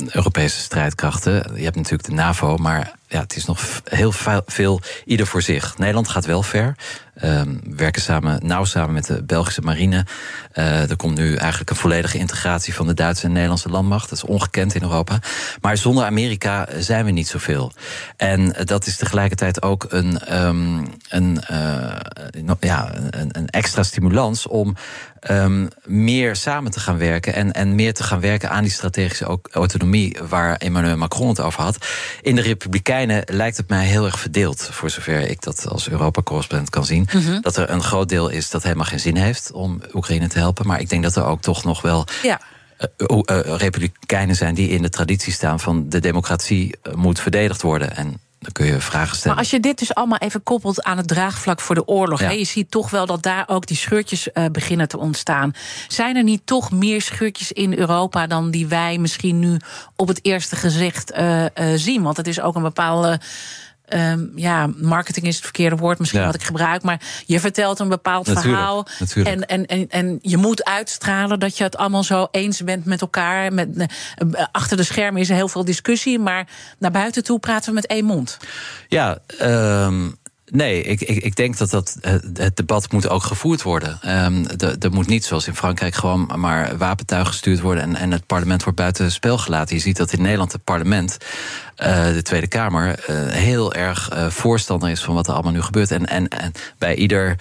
uh, 0.00 0.08
Europese 0.14 0.60
strijdkrachten. 0.60 1.50
Je 1.54 1.62
hebt 1.62 1.76
natuurlijk 1.76 2.08
de 2.08 2.14
NAVO, 2.14 2.56
maar 2.60 2.92
ja, 3.08 3.20
het 3.20 3.36
is 3.36 3.44
nog 3.44 3.80
heel 3.84 4.12
veel, 4.46 4.80
ieder 5.04 5.26
voor 5.26 5.42
zich. 5.42 5.78
Nederland 5.78 6.08
gaat 6.08 6.24
wel 6.24 6.42
ver. 6.42 6.76
Um, 7.24 7.60
werken 7.76 8.02
samen, 8.02 8.46
nauw 8.46 8.64
samen 8.64 8.94
met 8.94 9.06
de 9.06 9.22
Belgische 9.22 9.60
marine. 9.60 10.06
Uh, 10.54 10.90
er 10.90 10.96
komt 10.96 11.18
nu 11.18 11.34
eigenlijk 11.34 11.70
een 11.70 11.76
volledige 11.76 12.18
integratie 12.18 12.74
van 12.74 12.86
de 12.86 12.94
Duitse 12.94 13.24
en 13.24 13.32
Nederlandse 13.32 13.68
landmacht. 13.68 14.08
Dat 14.08 14.18
is 14.18 14.24
ongekend 14.24 14.74
in 14.74 14.82
Europa. 14.82 15.18
Maar 15.60 15.76
zonder 15.76 16.04
Amerika 16.04 16.68
zijn 16.78 17.04
we 17.04 17.10
niet 17.10 17.28
zoveel. 17.28 17.72
En 18.16 18.54
dat 18.64 18.86
is 18.86 18.96
tegelijkertijd 18.96 19.62
ook 19.62 19.86
een, 19.88 20.38
um, 20.46 20.86
een, 21.08 21.38
uh, 21.50 22.46
ja, 22.60 22.94
een, 23.10 23.28
een, 23.32 23.46
extra 23.46 23.82
stimulans 23.82 24.46
om 24.46 24.76
um, 25.30 25.68
meer 25.84 26.36
samen 26.36 26.70
te 26.70 26.80
gaan 26.80 26.98
werken. 26.98 27.34
En, 27.34 27.52
en 27.52 27.74
meer 27.74 27.94
te 27.94 28.02
gaan 28.02 28.20
werken 28.20 28.50
aan 28.50 28.62
die 28.62 28.72
strategische 28.72 29.38
autonomie 29.50 30.16
waar 30.28 30.56
Emmanuel 30.56 30.96
Macron 30.96 31.28
het 31.28 31.40
over 31.40 31.62
had. 31.62 31.86
In 32.20 32.34
de 32.34 32.42
Republikeinen 32.42 33.22
lijkt 33.26 33.56
het 33.56 33.68
mij 33.68 33.86
heel 33.86 34.04
erg 34.04 34.18
verdeeld, 34.18 34.68
voor 34.72 34.90
zover 34.90 35.20
ik 35.20 35.42
dat 35.42 35.68
als 35.68 35.88
Europa-correspondent 35.88 36.70
kan 36.70 36.84
zien. 36.84 37.08
Mhm. 37.12 37.40
Dat 37.40 37.56
er 37.56 37.70
een 37.70 37.82
groot 37.82 38.08
deel 38.08 38.28
is 38.28 38.50
dat 38.50 38.62
helemaal 38.62 38.84
geen 38.84 39.00
zin 39.00 39.16
heeft 39.16 39.52
om 39.52 39.80
Oekraïne 39.94 40.28
te 40.28 40.38
helpen. 40.38 40.66
Maar 40.66 40.80
ik 40.80 40.88
denk 40.88 41.02
dat 41.02 41.16
er 41.16 41.24
ook 41.24 41.42
toch 41.42 41.64
nog 41.64 41.82
wel. 41.82 42.06
Ja. 42.22 42.40
Uh, 42.96 43.18
uh, 43.24 43.40
republikeinen 43.56 44.36
zijn 44.36 44.54
die 44.54 44.68
in 44.68 44.82
de 44.82 44.88
traditie 44.88 45.32
staan 45.32 45.60
van 45.60 45.88
de 45.88 46.00
democratie 46.00 46.74
moet 46.94 47.20
verdedigd 47.20 47.62
worden. 47.62 47.96
En 47.96 48.20
dan 48.40 48.52
kun 48.52 48.66
je 48.66 48.80
vragen 48.80 49.16
stellen. 49.16 49.36
Maar 49.36 49.44
als 49.44 49.50
je 49.50 49.60
dit 49.60 49.78
dus 49.78 49.94
allemaal 49.94 50.18
even 50.18 50.42
koppelt 50.42 50.82
aan 50.82 50.96
het 50.96 51.08
draagvlak 51.08 51.60
voor 51.60 51.74
de 51.74 51.86
oorlog, 51.86 52.20
ja. 52.20 52.30
je 52.30 52.44
ziet 52.44 52.70
toch 52.70 52.90
wel 52.90 53.06
dat 53.06 53.22
daar 53.22 53.44
ook 53.46 53.66
die 53.66 53.76
scheurtjes 53.76 54.28
uh, 54.34 54.44
beginnen 54.52 54.88
te 54.88 54.98
ontstaan. 54.98 55.52
Zijn 55.88 56.16
er 56.16 56.22
niet 56.22 56.42
toch 56.44 56.70
meer 56.70 57.02
scheurtjes 57.02 57.52
in 57.52 57.78
Europa 57.78 58.26
dan 58.26 58.50
die 58.50 58.66
wij 58.66 58.98
misschien 58.98 59.38
nu 59.38 59.56
op 59.96 60.08
het 60.08 60.24
eerste 60.24 60.56
gezicht 60.56 61.12
uh, 61.12 61.42
uh, 61.42 61.48
zien? 61.74 62.02
Want 62.02 62.16
het 62.16 62.26
is 62.26 62.40
ook 62.40 62.54
een 62.54 62.62
bepaalde 62.62 63.20
Um, 63.94 64.32
ja, 64.34 64.70
marketing 64.76 65.26
is 65.26 65.34
het 65.34 65.44
verkeerde 65.44 65.76
woord 65.76 65.98
misschien 65.98 66.24
wat 66.24 66.34
ik 66.34 66.42
gebruik. 66.42 66.82
Maar 66.82 67.00
je 67.26 67.40
vertelt 67.40 67.78
een 67.78 67.88
bepaald 67.88 68.30
verhaal. 68.30 68.86
Natuurlijk. 68.98 69.36
En, 69.36 69.46
en, 69.46 69.66
en, 69.66 69.88
en 69.88 70.18
je 70.22 70.36
moet 70.36 70.64
uitstralen 70.64 71.40
dat 71.40 71.56
je 71.56 71.64
het 71.64 71.76
allemaal 71.76 72.04
zo 72.04 72.28
eens 72.30 72.64
bent 72.64 72.84
met 72.84 73.00
elkaar. 73.00 73.52
Met, 73.52 73.68
uh, 73.76 74.44
achter 74.52 74.76
de 74.76 74.82
schermen 74.82 75.20
is 75.20 75.28
er 75.28 75.34
heel 75.34 75.48
veel 75.48 75.64
discussie. 75.64 76.18
Maar 76.18 76.46
naar 76.78 76.90
buiten 76.90 77.24
toe 77.24 77.38
praten 77.38 77.68
we 77.68 77.74
met 77.74 77.86
één 77.86 78.04
mond. 78.04 78.38
Ja, 78.88 79.18
um, 79.42 80.16
Nee, 80.52 80.82
ik, 80.82 81.00
ik, 81.00 81.22
ik 81.22 81.36
denk 81.36 81.58
dat, 81.58 81.70
dat 81.70 81.96
het 82.34 82.56
debat 82.56 82.92
moet 82.92 83.08
ook 83.08 83.22
gevoerd 83.22 83.62
worden. 83.62 83.98
Um, 84.24 84.46
er 84.80 84.92
moet 84.92 85.06
niet 85.06 85.24
zoals 85.24 85.46
in 85.46 85.54
Frankrijk 85.54 85.94
gewoon 85.94 86.30
maar 86.36 86.76
wapentuig 86.76 87.26
gestuurd 87.26 87.60
worden 87.60 87.82
en, 87.82 87.96
en 87.96 88.10
het 88.10 88.26
parlement 88.26 88.62
wordt 88.62 88.78
buiten 88.78 89.12
spel 89.12 89.38
gelaten. 89.38 89.76
Je 89.76 89.82
ziet 89.82 89.96
dat 89.96 90.12
in 90.12 90.22
Nederland 90.22 90.52
het 90.52 90.64
parlement 90.64 91.16
uh, 91.76 92.04
de 92.04 92.22
Tweede 92.22 92.46
Kamer 92.46 92.88
uh, 92.88 93.26
heel 93.26 93.74
erg 93.74 94.10
uh, 94.12 94.26
voorstander 94.26 94.90
is 94.90 95.04
van 95.04 95.14
wat 95.14 95.26
er 95.26 95.32
allemaal 95.32 95.52
nu 95.52 95.62
gebeurt. 95.62 95.90
En, 95.90 96.06
en, 96.06 96.28
en 96.28 96.52
bij 96.78 96.94
ieder, 96.94 97.36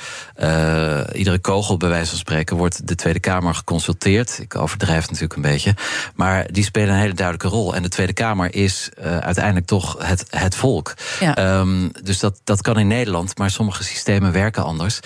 iedere 1.14 1.40
kogel, 1.40 1.78
bij 1.78 1.90
wijze 1.90 2.10
van 2.10 2.18
spreken, 2.18 2.58
wordt 2.58 2.88
de 2.88 2.96
Tweede 2.96 3.20
Kamer 3.20 3.56
geconsulteerd. 3.56 4.40
Ik 4.42 4.56
overdrijf 4.56 5.06
natuurlijk 5.06 5.36
een 5.36 5.42
beetje. 5.42 5.76
Maar 6.16 6.48
die 6.52 6.64
spelen 6.64 6.94
een 6.94 7.00
hele 7.00 7.14
duidelijke 7.14 7.56
rol. 7.56 7.76
En 7.76 7.84
de 7.84 7.90
Tweede 7.90 8.14
Kamer 8.14 8.56
is 8.56 8.90
uiteindelijk 9.02 9.66
toch 9.66 9.96
het, 10.00 10.26
het 10.30 10.56
volk. 10.56 10.94
Ja. 11.20 11.60
Um, 11.60 11.92
dus 12.04 12.20
dat, 12.20 12.42
dat 12.44 12.62
kan 12.62 12.80
in 12.80 12.88
Nederland, 12.88 12.98
maar 13.38 13.52
sommige 13.52 13.84
systemen 13.84 14.32
werken 14.32 14.64
anders. 14.64 15.00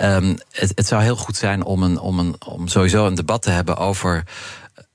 Um, 0.00 0.38
het, 0.50 0.72
het 0.74 0.86
zou 0.86 1.02
heel 1.02 1.16
goed 1.16 1.36
zijn 1.36 1.64
om, 1.64 1.82
een, 1.82 1.98
om, 1.98 2.18
een, 2.18 2.36
om 2.46 2.68
sowieso 2.68 3.06
een 3.06 3.14
debat 3.14 3.42
te 3.42 3.50
hebben 3.50 3.76
over 3.76 4.24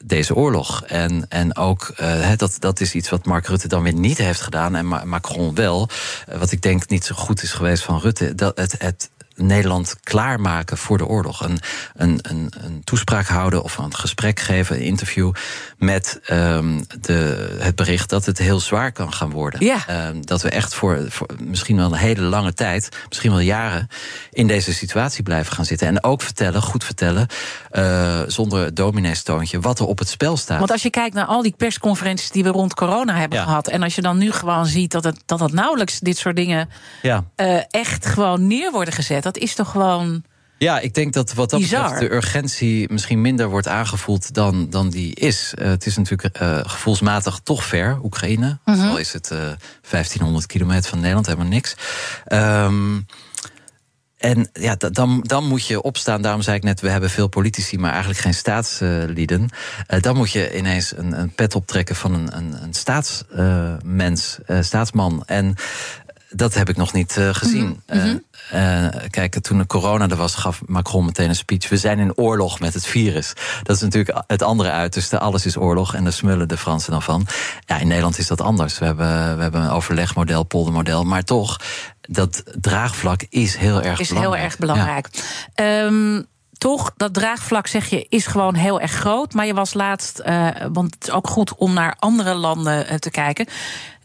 deze 0.03 0.35
oorlog. 0.35 0.83
En, 0.83 1.25
en 1.29 1.57
ook, 1.57 1.93
uh, 2.01 2.31
dat, 2.37 2.55
dat 2.59 2.79
is 2.79 2.93
iets 2.93 3.09
wat 3.09 3.25
Mark 3.25 3.47
Rutte 3.47 3.67
dan 3.67 3.83
weer 3.83 3.93
niet 3.93 4.17
heeft 4.17 4.41
gedaan. 4.41 4.75
En 4.75 4.85
Macron 5.09 5.55
wel. 5.55 5.89
Uh, 6.29 6.37
wat 6.37 6.51
ik 6.51 6.61
denk 6.61 6.89
niet 6.89 7.05
zo 7.05 7.15
goed 7.15 7.43
is 7.43 7.51
geweest 7.51 7.83
van 7.83 7.99
Rutte. 7.99 8.35
Dat 8.35 8.57
het, 8.57 8.75
het, 8.77 9.09
Nederland 9.45 9.95
klaarmaken 10.03 10.77
voor 10.77 10.97
de 10.97 11.05
oorlog. 11.05 11.43
Een, 11.43 11.59
een, 11.95 12.19
een, 12.21 12.53
een 12.57 12.83
toespraak 12.83 13.27
houden 13.27 13.63
of 13.63 13.77
een 13.77 13.95
gesprek 13.95 14.39
geven, 14.39 14.75
een 14.75 14.81
interview 14.81 15.33
met 15.77 16.19
um, 16.31 16.85
de, 17.01 17.57
het 17.59 17.75
bericht 17.75 18.09
dat 18.09 18.25
het 18.25 18.37
heel 18.37 18.59
zwaar 18.59 18.91
kan 18.91 19.13
gaan 19.13 19.29
worden. 19.29 19.65
Ja. 19.65 20.07
Um, 20.07 20.25
dat 20.25 20.41
we 20.41 20.49
echt 20.49 20.73
voor, 20.73 21.05
voor 21.09 21.27
misschien 21.39 21.75
wel 21.75 21.85
een 21.85 21.97
hele 21.97 22.21
lange 22.21 22.53
tijd, 22.53 22.89
misschien 23.07 23.31
wel 23.31 23.39
jaren, 23.39 23.87
in 24.31 24.47
deze 24.47 24.73
situatie 24.73 25.23
blijven 25.23 25.53
gaan 25.53 25.65
zitten. 25.65 25.87
En 25.87 26.03
ook 26.03 26.21
vertellen, 26.21 26.61
goed 26.61 26.83
vertellen, 26.83 27.27
uh, 27.71 28.19
zonder 28.27 28.73
domineestoontje, 28.73 29.59
wat 29.59 29.79
er 29.79 29.85
op 29.85 29.99
het 29.99 30.09
spel 30.09 30.37
staat. 30.37 30.59
Want 30.59 30.71
als 30.71 30.81
je 30.81 30.89
kijkt 30.89 31.15
naar 31.15 31.25
al 31.25 31.41
die 31.41 31.53
persconferenties 31.57 32.29
die 32.29 32.43
we 32.43 32.49
rond 32.49 32.73
corona 32.73 33.15
hebben 33.15 33.37
ja. 33.37 33.43
gehad, 33.43 33.67
en 33.67 33.83
als 33.83 33.95
je 33.95 34.01
dan 34.01 34.17
nu 34.17 34.31
gewoon 34.31 34.65
ziet 34.65 34.91
dat 34.91 35.03
het, 35.03 35.23
dat 35.25 35.39
het 35.39 35.53
nauwelijks 35.53 35.99
dit 35.99 36.17
soort 36.17 36.35
dingen 36.35 36.69
ja. 37.01 37.23
uh, 37.35 37.61
echt 37.69 38.05
gewoon 38.05 38.47
neer 38.47 38.71
worden 38.71 38.93
gezet 38.93 39.23
dat 39.31 39.43
is 39.43 39.55
toch 39.55 39.71
gewoon. 39.71 40.23
Ja, 40.57 40.79
ik 40.79 40.93
denk 40.93 41.13
dat 41.13 41.33
wat 41.33 41.49
dat 41.49 41.59
Bizar. 41.59 41.81
betreft 41.81 42.01
de 42.01 42.15
urgentie 42.15 42.91
misschien 42.91 43.21
minder 43.21 43.49
wordt 43.49 43.67
aangevoeld 43.67 44.33
dan, 44.33 44.69
dan 44.69 44.89
die 44.89 45.15
is. 45.15 45.53
Uh, 45.59 45.67
het 45.67 45.85
is 45.85 45.97
natuurlijk 45.97 46.41
uh, 46.41 46.59
gevoelsmatig 46.63 47.39
toch 47.43 47.63
ver, 47.63 47.99
Oekraïne. 48.03 48.59
-hmm. 48.63 48.89
Al 48.89 48.97
is 48.97 49.13
het 49.13 49.29
uh, 49.33 49.39
1500 49.89 50.45
kilometer 50.45 50.89
van 50.89 50.99
Nederland, 50.99 51.25
helemaal 51.25 51.47
niks. 51.47 51.75
Um, 52.27 53.05
en 54.17 54.49
ja, 54.53 54.75
dan, 54.75 55.21
dan 55.21 55.47
moet 55.47 55.67
je 55.67 55.81
opstaan. 55.81 56.21
Daarom 56.21 56.41
zei 56.41 56.57
ik 56.57 56.63
net, 56.63 56.81
we 56.81 56.89
hebben 56.89 57.09
veel 57.09 57.27
politici, 57.27 57.77
maar 57.77 57.91
eigenlijk 57.91 58.19
geen 58.19 58.33
staatslieden. 58.33 59.49
Uh, 59.87 60.01
dan 60.01 60.15
moet 60.15 60.31
je 60.31 60.57
ineens 60.57 60.97
een, 60.97 61.19
een 61.19 61.33
pet 61.33 61.55
optrekken 61.55 61.95
van 61.95 62.13
een, 62.13 62.37
een, 62.37 62.63
een 62.63 62.73
staatsmens, 62.73 64.37
uh, 64.47 64.61
staatsman. 64.61 65.23
En 65.25 65.55
dat 66.35 66.53
heb 66.53 66.69
ik 66.69 66.77
nog 66.77 66.93
niet 66.93 67.15
uh, 67.17 67.29
gezien. 67.31 67.65
Mm 67.65 67.99
-hmm. 67.99 68.23
uh, 68.53 68.87
kijk, 69.09 69.39
toen 69.39 69.57
de 69.57 69.65
corona 69.65 70.09
er 70.09 70.15
was, 70.15 70.35
gaf 70.35 70.61
Macron 70.65 71.05
meteen 71.05 71.29
een 71.29 71.35
speech. 71.35 71.69
We 71.69 71.77
zijn 71.77 71.99
in 71.99 72.17
oorlog 72.17 72.59
met 72.59 72.73
het 72.73 72.85
virus. 72.85 73.33
Dat 73.63 73.75
is 73.75 73.81
natuurlijk 73.81 74.23
het 74.27 74.41
andere 74.41 74.71
uiterste. 74.71 75.19
Alles 75.19 75.45
is 75.45 75.57
oorlog 75.57 75.95
en 75.95 76.03
daar 76.03 76.13
smullen 76.13 76.47
de 76.47 76.57
Fransen 76.57 76.91
dan 76.91 77.01
van. 77.01 77.27
Ja, 77.65 77.77
in 77.77 77.87
Nederland 77.87 78.17
is 78.17 78.27
dat 78.27 78.41
anders. 78.41 78.79
We 78.79 78.85
hebben, 78.85 79.35
we 79.35 79.41
hebben 79.41 79.61
een 79.61 79.69
overlegmodel, 79.69 80.43
poldermodel. 80.43 81.03
Maar 81.03 81.23
toch, 81.23 81.59
dat 82.01 82.43
draagvlak 82.61 83.25
is 83.29 83.55
heel 83.55 83.81
erg 83.81 83.99
is 83.99 84.07
belangrijk. 84.07 84.35
heel 84.35 84.45
erg 84.45 84.57
belangrijk. 84.57 85.09
Ja. 85.55 85.83
Um, 85.83 86.29
toch, 86.61 86.93
dat 86.97 87.13
draagvlak, 87.13 87.67
zeg 87.67 87.89
je, 87.89 88.05
is 88.09 88.25
gewoon 88.25 88.55
heel 88.55 88.79
erg 88.79 88.91
groot. 88.91 89.33
Maar 89.33 89.45
je 89.45 89.53
was 89.53 89.73
laatst, 89.73 90.21
uh, 90.25 90.47
want 90.71 90.93
het 90.93 91.03
is 91.03 91.11
ook 91.11 91.27
goed 91.27 91.55
om 91.55 91.73
naar 91.73 91.95
andere 91.99 92.33
landen 92.33 92.85
uh, 92.85 92.93
te 92.93 93.09
kijken. 93.09 93.45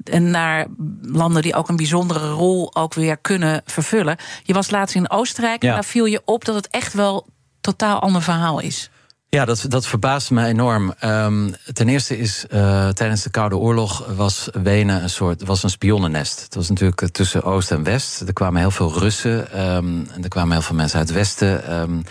En 0.05 0.31
naar 0.31 0.67
landen 1.03 1.43
die 1.43 1.55
ook 1.55 1.69
een 1.69 1.77
bijzondere 1.77 2.31
rol 2.31 2.75
ook 2.77 2.95
weer 2.95 3.17
kunnen 3.17 3.63
vervullen. 3.65 4.17
Je 4.43 4.55
was 4.55 4.71
laatst 4.71 4.95
in 4.95 5.11
Oostenrijk 5.11 5.63
ja. 5.63 5.69
en 5.69 5.75
daar 5.75 5.85
viel 5.85 6.05
je 6.05 6.23
op 6.25 6.45
dat 6.45 6.55
het 6.55 6.69
echt 6.69 6.93
wel 6.93 7.27
totaal 7.61 8.01
ander 8.01 8.23
verhaal 8.23 8.61
is. 8.61 8.91
Ja, 9.29 9.45
dat, 9.45 9.65
dat 9.69 9.87
verbaast 9.87 10.31
me 10.31 10.47
enorm. 10.47 10.95
Um, 11.05 11.55
ten 11.73 11.89
eerste 11.89 12.19
is 12.19 12.47
uh, 12.51 12.89
tijdens 12.89 13.23
de 13.23 13.31
Koude 13.31 13.57
Oorlog 13.57 14.07
was 14.17 14.49
Wenen 14.53 15.03
een 15.03 15.11
soort 15.11 15.45
was 15.45 15.63
een 15.63 15.71
spionnennest. 15.71 16.43
Het 16.43 16.55
was 16.55 16.69
natuurlijk 16.69 17.09
tussen 17.11 17.43
Oost 17.43 17.71
en 17.71 17.83
West. 17.83 18.21
Er 18.21 18.33
kwamen 18.33 18.61
heel 18.61 18.71
veel 18.71 18.99
Russen 18.99 19.61
um, 19.61 20.09
en 20.13 20.23
er 20.23 20.29
kwamen 20.29 20.53
heel 20.53 20.63
veel 20.63 20.77
mensen 20.77 20.99
uit 20.99 21.09
het 21.09 21.17
Westen. 21.17 21.81
Um, 21.81 22.03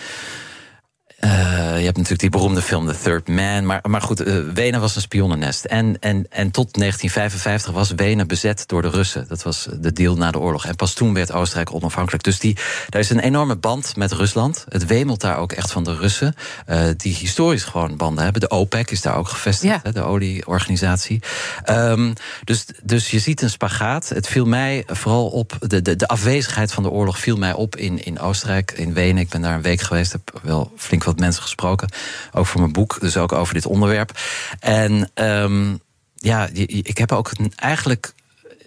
Uh, 1.25 1.31
je 1.77 1.85
hebt 1.85 1.97
natuurlijk 1.97 2.19
die 2.19 2.29
beroemde 2.29 2.61
film 2.61 2.87
The 2.87 2.95
Third 3.03 3.27
Man. 3.27 3.65
Maar, 3.65 3.81
maar 3.89 4.01
goed, 4.01 4.27
uh, 4.27 4.35
Wenen 4.53 4.79
was 4.79 4.95
een 4.95 5.01
spionnennest. 5.01 5.65
En, 5.65 5.99
en, 5.99 6.25
en 6.29 6.51
tot 6.51 6.73
1955 6.73 7.71
was 7.71 7.91
Wenen 7.91 8.27
bezet 8.27 8.63
door 8.67 8.81
de 8.81 8.89
Russen. 8.89 9.25
Dat 9.27 9.43
was 9.43 9.67
de 9.79 9.93
deal 9.93 10.15
na 10.15 10.31
de 10.31 10.39
oorlog. 10.39 10.65
En 10.65 10.75
pas 10.75 10.93
toen 10.93 11.13
werd 11.13 11.31
Oostenrijk 11.31 11.73
onafhankelijk. 11.73 12.23
Dus 12.23 12.39
die, 12.39 12.57
daar 12.89 13.01
is 13.01 13.09
een 13.09 13.19
enorme 13.19 13.55
band 13.55 13.95
met 13.95 14.11
Rusland. 14.11 14.65
Het 14.69 14.85
wemelt 14.85 15.21
daar 15.21 15.37
ook 15.37 15.51
echt 15.51 15.71
van 15.71 15.83
de 15.83 15.95
Russen. 15.95 16.35
Uh, 16.69 16.79
die 16.97 17.15
historisch 17.15 17.63
gewoon 17.63 17.97
banden 17.97 18.23
hebben. 18.23 18.41
De 18.41 18.49
OPEC 18.49 18.91
is 18.91 19.01
daar 19.01 19.15
ook 19.15 19.27
gevestigd, 19.27 19.73
ja. 19.73 19.79
hè, 19.83 19.91
de 19.91 20.01
olieorganisatie. 20.01 21.21
Um, 21.69 22.13
dus, 22.43 22.65
dus 22.83 23.11
je 23.11 23.19
ziet 23.19 23.41
een 23.41 23.49
spagaat. 23.49 24.09
Het 24.09 24.27
viel 24.27 24.45
mij 24.45 24.83
vooral 24.87 25.27
op, 25.27 25.57
de, 25.59 25.81
de, 25.81 25.95
de 25.95 26.07
afwezigheid 26.07 26.71
van 26.71 26.83
de 26.83 26.89
oorlog 26.89 27.19
viel 27.19 27.37
mij 27.37 27.53
op 27.53 27.75
in, 27.75 28.05
in 28.05 28.19
Oostenrijk, 28.19 28.71
in 28.71 28.93
Wenen. 28.93 29.21
Ik 29.21 29.29
ben 29.29 29.41
daar 29.41 29.55
een 29.55 29.61
week 29.61 29.81
geweest, 29.81 30.11
heb 30.11 30.39
wel 30.43 30.71
flink 30.75 31.03
wat 31.03 31.14
mensen 31.19 31.41
gesproken. 31.41 31.89
Ook 32.31 32.45
voor 32.45 32.61
mijn 32.61 32.73
boek, 32.73 32.97
dus 32.99 33.17
ook 33.17 33.31
over 33.31 33.53
dit 33.53 33.65
onderwerp. 33.65 34.19
En 34.59 35.09
um, 35.13 35.79
ja, 36.15 36.47
ik 36.67 36.97
heb 36.97 37.11
ook 37.11 37.31
eigenlijk 37.55 38.13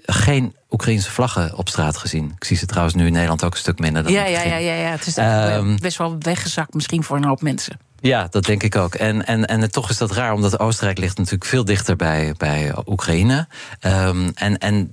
geen 0.02 0.54
Oekraïnse 0.70 1.10
vlaggen 1.10 1.56
op 1.56 1.68
straat 1.68 1.96
gezien. 1.96 2.32
Ik 2.36 2.44
zie 2.44 2.56
ze 2.56 2.66
trouwens 2.66 2.94
nu 2.94 3.06
in 3.06 3.12
Nederland 3.12 3.44
ook 3.44 3.52
een 3.52 3.58
stuk 3.58 3.78
minder 3.78 4.02
dan 4.02 4.12
ja, 4.12 4.24
ja, 4.24 4.42
ja, 4.42 4.56
ja, 4.56 4.74
ja. 4.74 4.90
Het 4.90 5.06
is 5.06 5.16
um, 5.16 5.78
best 5.80 5.98
wel 5.98 6.16
weggezakt 6.18 6.74
misschien 6.74 7.04
voor 7.04 7.16
een 7.16 7.24
hoop 7.24 7.42
mensen. 7.42 7.78
Ja, 8.00 8.26
dat 8.30 8.44
denk 8.44 8.62
ik 8.62 8.76
ook. 8.76 8.94
En, 8.94 9.26
en, 9.26 9.46
en 9.46 9.70
toch 9.70 9.90
is 9.90 9.98
dat 9.98 10.12
raar, 10.12 10.32
omdat 10.32 10.58
Oostenrijk 10.58 10.98
ligt 10.98 11.16
natuurlijk 11.16 11.44
veel 11.44 11.64
dichter 11.64 11.96
bij, 11.96 12.34
bij 12.36 12.74
Oekraïne. 12.86 13.48
Um, 13.80 14.30
en, 14.34 14.58
en 14.58 14.90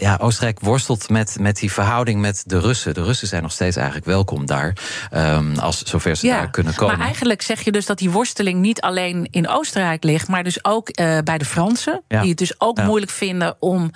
ja, 0.00 0.18
Oostenrijk 0.20 0.60
worstelt 0.60 1.08
met, 1.08 1.36
met 1.40 1.56
die 1.56 1.72
verhouding 1.72 2.20
met 2.20 2.42
de 2.46 2.60
Russen. 2.60 2.94
De 2.94 3.02
Russen 3.02 3.28
zijn 3.28 3.42
nog 3.42 3.52
steeds 3.52 3.76
eigenlijk 3.76 4.06
welkom 4.06 4.46
daar, 4.46 4.76
um, 5.14 5.58
als 5.58 5.82
zover 5.82 6.16
ze 6.16 6.26
ja, 6.26 6.36
daar 6.36 6.50
kunnen 6.50 6.74
komen. 6.74 6.96
Maar 6.96 7.06
eigenlijk 7.06 7.42
zeg 7.42 7.60
je 7.60 7.72
dus 7.72 7.86
dat 7.86 7.98
die 7.98 8.10
worsteling 8.10 8.60
niet 8.60 8.80
alleen 8.80 9.28
in 9.30 9.48
Oostenrijk 9.48 10.04
ligt, 10.04 10.28
maar 10.28 10.44
dus 10.44 10.64
ook 10.64 10.88
uh, 10.88 11.18
bij 11.24 11.38
de 11.38 11.44
Fransen, 11.44 12.02
ja. 12.08 12.20
die 12.20 12.28
het 12.28 12.38
dus 12.38 12.60
ook 12.60 12.78
ja. 12.78 12.84
moeilijk 12.84 13.12
vinden 13.12 13.56
om 13.58 13.90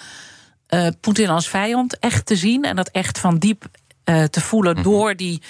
uh, 0.68 0.86
Poetin 1.00 1.28
als 1.28 1.48
vijand 1.48 1.98
echt 1.98 2.26
te 2.26 2.36
zien 2.36 2.64
en 2.64 2.76
dat 2.76 2.88
echt 2.88 3.18
van 3.18 3.38
diep 3.38 3.64
uh, 4.04 4.24
te 4.24 4.40
voelen 4.40 4.74
Mhm. 4.74 4.82
door 4.82 5.16
die 5.16 5.42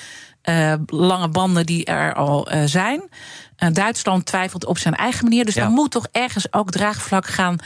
lange 0.86 1.28
banden 1.28 1.66
die 1.66 1.84
er 1.84 2.14
al 2.14 2.48
zijn. 2.64 3.08
Duitsland 3.72 4.26
twijfelt 4.26 4.64
op 4.64 4.78
zijn 4.78 4.94
eigen 4.94 5.24
manier, 5.24 5.44
dus 5.44 5.54
dan 5.54 5.72
moet 5.72 5.90
toch 5.90 6.06
ergens 6.12 6.52
ook 6.52 6.70
draagvlak 6.70 7.26
gaan 7.26 7.58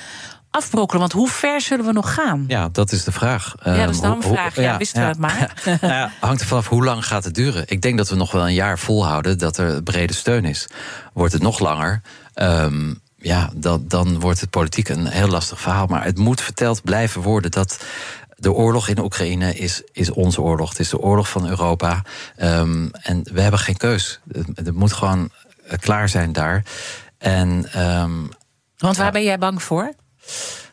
afbrokkelen. 0.56 1.00
Want 1.00 1.12
hoe 1.12 1.28
ver 1.28 1.60
zullen 1.60 1.84
we 1.84 1.92
nog 1.92 2.14
gaan? 2.14 2.44
Ja, 2.48 2.68
dat 2.72 2.92
is 2.92 3.04
de 3.04 3.12
vraag. 3.12 3.54
Ja, 3.64 3.76
dat 3.86 3.94
is 3.94 4.00
dan 4.00 4.10
Ehm, 4.10 4.20
een 4.20 4.26
hoe- 4.26 4.36
vraag. 4.36 4.54
Ja, 4.56 4.76
wisten 4.76 5.00
we 5.02 5.08
het 5.08 5.18
maar. 5.18 5.52
Nou 5.80 6.10
hangt 6.20 6.40
er 6.40 6.46
vanaf 6.46 6.68
hoe 6.68 6.84
lang 6.84 7.06
gaat 7.06 7.24
het 7.24 7.34
duren. 7.34 7.62
Ik 7.66 7.82
denk 7.82 7.96
dat 7.96 8.08
we 8.08 8.16
nog 8.16 8.32
wel 8.32 8.46
een 8.46 8.54
jaar 8.54 8.78
volhouden 8.78 9.38
dat 9.38 9.56
er 9.56 9.82
brede 9.82 10.12
steun 10.12 10.44
is. 10.44 10.68
Wordt 11.12 11.32
het 11.32 11.42
nog 11.42 11.58
langer, 11.58 12.02
ehm, 12.34 12.94
ja, 13.16 13.50
dan, 13.54 13.84
dan 13.88 14.20
wordt 14.20 14.40
het 14.40 14.50
politiek 14.50 14.88
een 14.88 15.06
heel 15.06 15.28
lastig 15.28 15.60
verhaal. 15.60 15.86
Maar 15.86 16.04
het 16.04 16.18
moet 16.18 16.40
verteld 16.40 16.82
blijven 16.82 17.22
worden 17.22 17.50
dat 17.50 17.78
de 18.36 18.52
oorlog 18.52 18.88
in 18.88 18.98
Oekraïne 18.98 19.54
is, 19.54 19.82
is 19.92 20.10
onze 20.10 20.40
oorlog. 20.40 20.68
Het 20.68 20.78
is 20.78 20.88
de 20.88 20.98
oorlog 20.98 21.28
van 21.28 21.48
Europa. 21.48 22.02
Ehm, 22.36 22.88
en 22.92 23.22
we 23.32 23.40
hebben 23.40 23.60
geen 23.60 23.76
keus. 23.76 24.20
Het, 24.54 24.74
moet 24.74 24.92
gewoon 24.92 25.30
eh, 25.66 25.78
klaar 25.78 26.08
zijn 26.08 26.32
daar. 26.32 26.62
En 27.18 27.68
Want 28.78 28.96
waar 28.96 29.12
ben 29.12 29.22
jij 29.24 29.38
bang 29.38 29.62
voor? 29.62 29.92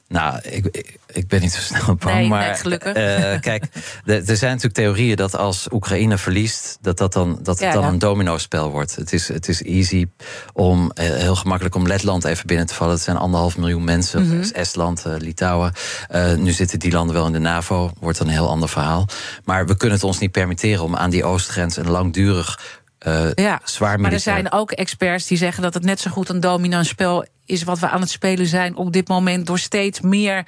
Nou, 0.07 0.39
ik, 0.41 0.65
ik, 0.71 0.97
ik 1.07 1.27
ben 1.27 1.41
niet 1.41 1.53
zo 1.53 1.61
snel 1.61 1.95
bang. 1.95 2.15
Nee, 2.15 2.27
maar 2.27 2.45
nee, 2.47 2.53
gelukkig. 2.55 2.93
eh, 2.93 3.39
kijk, 3.39 3.65
de- 4.05 4.23
er 4.25 4.37
zijn 4.37 4.49
natuurlijk 4.51 4.73
theorieën 4.73 5.15
dat 5.15 5.35
als 5.35 5.67
Oekraïne 5.71 6.17
verliest, 6.17 6.77
dat, 6.81 6.97
dat 6.97 7.13
dan, 7.13 7.29
dat 7.41 7.59
het 7.59 7.59
Ja, 7.67 7.71
dan 7.73 7.81
ja. 7.81 7.87
een 7.87 7.99
domino-spel 7.99 8.71
wordt. 8.71 8.95
Het 8.95 9.13
is, 9.13 9.27
het 9.27 9.47
is 9.47 9.61
easy 9.63 10.05
om 10.53 10.91
eh, 10.91 11.05
heel 11.09 11.35
gemakkelijk 11.35 11.75
om 11.75 11.87
Letland 11.87 12.23
even 12.25 12.47
binnen 12.47 12.65
te 12.67 12.73
vallen. 12.73 12.93
Het 12.93 13.03
zijn 13.03 13.17
anderhalf 13.17 13.57
miljoen 13.57 13.83
mensen. 13.83 14.29
Dus 14.29 14.51
Estland, 14.51 15.05
eh, 15.05 15.13
Litouwen. 15.17 15.73
Eh, 16.07 16.33
nu 16.33 16.51
zitten 16.51 16.79
die 16.79 16.91
landen 16.91 17.15
wel 17.15 17.25
in 17.25 17.31
de 17.33 17.39
NAVO. 17.39 17.91
Wordt 17.99 18.17
dan 18.17 18.27
een 18.27 18.33
heel 18.33 18.49
ander 18.49 18.69
verhaal. 18.69 19.05
Maar 19.43 19.65
we 19.67 19.77
kunnen 19.77 19.97
het 19.97 20.05
ons 20.05 20.19
niet 20.19 20.31
permitteren 20.31 20.83
om 20.83 20.95
aan 20.95 21.09
die 21.09 21.23
oostgrens 21.23 21.77
een 21.77 21.89
langdurig. 21.89 22.59
eh, 22.99 23.31
Ja, 23.33 23.61
maar 23.97 24.11
er 24.11 24.19
zijn 24.19 24.51
ook 24.51 24.71
experts 24.71 25.27
die 25.27 25.37
zeggen 25.37 25.63
dat 25.63 25.73
het 25.73 25.83
net 25.83 25.99
zo 25.99 26.11
goed 26.11 26.29
een 26.29 26.39
dominant 26.39 26.85
spel 26.85 27.25
is 27.45 27.63
wat 27.63 27.79
we 27.79 27.89
aan 27.89 28.01
het 28.01 28.09
spelen 28.09 28.47
zijn 28.47 28.75
op 28.75 28.93
dit 28.93 29.07
moment 29.07 29.47
door 29.47 29.59
steeds 29.59 30.01
meer 30.01 30.45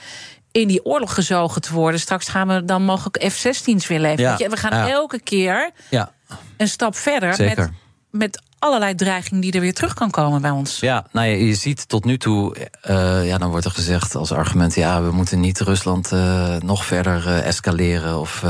in 0.52 0.68
die 0.68 0.86
oorlog 0.86 1.14
gezogen 1.14 1.62
te 1.62 1.74
worden. 1.74 2.00
Straks 2.00 2.28
gaan 2.28 2.48
we 2.48 2.66
dan 2.66 2.84
mogelijk 2.84 3.32
F-16's 3.32 3.88
weer 3.88 4.00
leveren. 4.00 4.36
Ja, 4.38 4.50
we 4.50 4.58
gaan 4.58 4.78
ja. 4.78 4.90
elke 4.90 5.20
keer 5.20 5.72
Ja, 5.90 6.12
een 6.58 6.68
stap 6.68 6.96
verder 6.96 7.34
Zeker. 7.34 7.58
met, 7.58 7.72
met 8.10 8.42
allerlei 8.66 8.96
dreiging 8.96 9.42
die 9.42 9.52
er 9.52 9.60
weer 9.60 9.74
terug 9.74 9.94
kan 9.94 10.10
komen 10.10 10.42
bij 10.42 10.52
ons. 10.52 10.80
Ja, 10.80 11.06
nou 11.12 11.28
je 11.28 11.56
ziet 11.56 11.88
tot 11.88 12.06
nu 12.06 12.18
toe, 12.18 12.56
eh, 12.82 13.28
ja, 13.28 13.38
dan 13.38 13.50
wordt 13.50 13.66
er 13.66 13.72
gezegd 13.72 14.16
als 14.16 14.32
argument, 14.32 14.76
ja, 14.76 15.04
we 15.04 15.12
moeten 15.12 15.40
niet 15.40 15.60
Rusland 15.60 16.12
eh, 16.12 16.56
nog 16.56 16.86
verder 16.86 17.28
eh, 17.28 17.46
escaleren. 17.46 18.20
Of, 18.20 18.44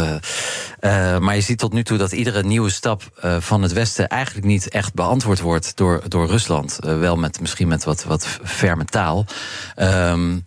maar 1.20 1.36
je 1.36 1.42
ziet 1.42 1.58
tot 1.58 1.74
nu 1.74 1.84
toe 1.84 1.98
dat 1.98 2.12
iedere 2.12 2.44
nieuwe 2.44 2.70
stap 2.70 3.04
van 3.40 3.62
het 3.62 3.74
Westen 3.74 4.08
eigenlijk 4.08 4.46
niet 4.46 4.70
echt 4.70 4.94
beantwoord 4.94 5.40
wordt 5.40 5.78
door, 5.78 6.02
door 6.08 6.28
Rusland. 6.28 6.78
Wel 6.82 7.16
met 7.16 7.40
misschien 7.42 7.68
met 7.68 7.84
wat, 7.84 8.04
wat 8.04 8.28
ferme 8.44 8.86
taal. 8.86 9.26
Ehm, 9.76 10.40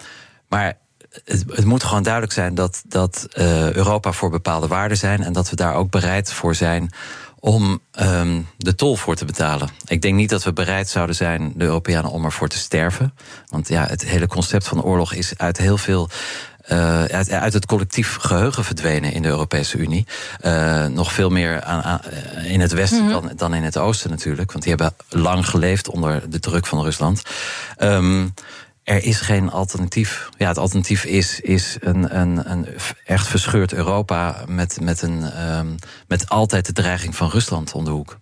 maar 0.48 0.78
het, 1.24 1.44
het 1.48 1.64
moet 1.64 1.84
gewoon 1.84 2.02
duidelijk 2.02 2.32
zijn 2.32 2.54
dat, 2.54 2.82
dat 2.86 3.26
Europa 3.72 4.12
voor 4.12 4.30
bepaalde 4.30 4.66
waarden 4.66 4.96
zijn 4.96 5.22
en 5.22 5.32
dat 5.32 5.50
we 5.50 5.56
daar 5.56 5.74
ook 5.74 5.90
bereid 5.90 6.32
voor 6.32 6.54
zijn 6.54 6.90
om 7.40 7.80
ehm, 7.92 8.40
de 8.56 8.74
tol 8.74 8.96
voor 8.96 9.14
te 9.16 9.24
betalen. 9.24 9.68
Ik 9.86 10.02
denk 10.02 10.14
niet 10.14 10.30
dat 10.30 10.44
we 10.44 10.52
bereid 10.52 10.88
zouden 10.88 11.14
zijn, 11.16 11.52
de 11.56 11.64
Europeanen, 11.64 12.10
om 12.10 12.24
ervoor 12.24 12.48
te 12.48 12.58
sterven. 12.58 13.14
Want 13.48 13.68
ja, 13.68 13.86
het 13.86 14.04
hele 14.04 14.26
concept 14.26 14.68
van 14.68 14.82
oorlog 14.82 15.12
is 15.12 15.32
uit 15.36 15.56
heel 15.58 15.78
veel. 15.78 16.08
eh, 16.68 17.04
uit, 17.04 17.30
uit 17.30 17.52
het 17.52 17.66
collectief 17.66 18.16
geheugen 18.16 18.64
verdwenen 18.64 19.12
in 19.12 19.22
de 19.22 19.28
Europese 19.28 19.78
Unie. 19.78 20.06
Eh, 20.40 20.86
nog 20.86 21.12
veel 21.12 21.30
meer 21.30 21.62
aan, 21.62 21.82
aan- 21.82 22.00
eh, 22.02 22.50
in 22.52 22.60
het 22.60 22.72
westen 22.72 23.08
dan, 23.08 23.30
dan 23.36 23.54
in 23.54 23.62
het 23.62 23.78
oosten 23.78 24.10
natuurlijk. 24.10 24.52
Want 24.52 24.64
die 24.64 24.74
hebben 24.74 24.94
lang 25.08 25.46
geleefd 25.48 25.88
onder 25.88 26.30
de 26.30 26.38
druk 26.40 26.66
van 26.66 26.82
Rusland. 26.82 27.22
Ehm, 27.76 28.26
er 28.88 29.04
is 29.04 29.20
geen 29.20 29.50
alternatief. 29.50 30.28
Ja, 30.38 30.48
het 30.48 30.58
alternatief 30.58 31.04
is, 31.04 31.40
is 31.40 31.76
een, 31.80 32.18
een, 32.18 32.50
een 32.50 32.66
echt 33.04 33.26
verscheurd 33.26 33.72
Europa 33.72 34.44
met, 34.46 34.80
met, 34.80 35.02
een, 35.02 35.22
ehm, 35.22 35.74
met 36.06 36.28
altijd 36.28 36.66
de 36.66 36.72
dreiging 36.72 37.16
van 37.16 37.30
Rusland 37.30 37.72
om 37.72 37.84
de 37.84 37.90
hoek. 37.90 38.16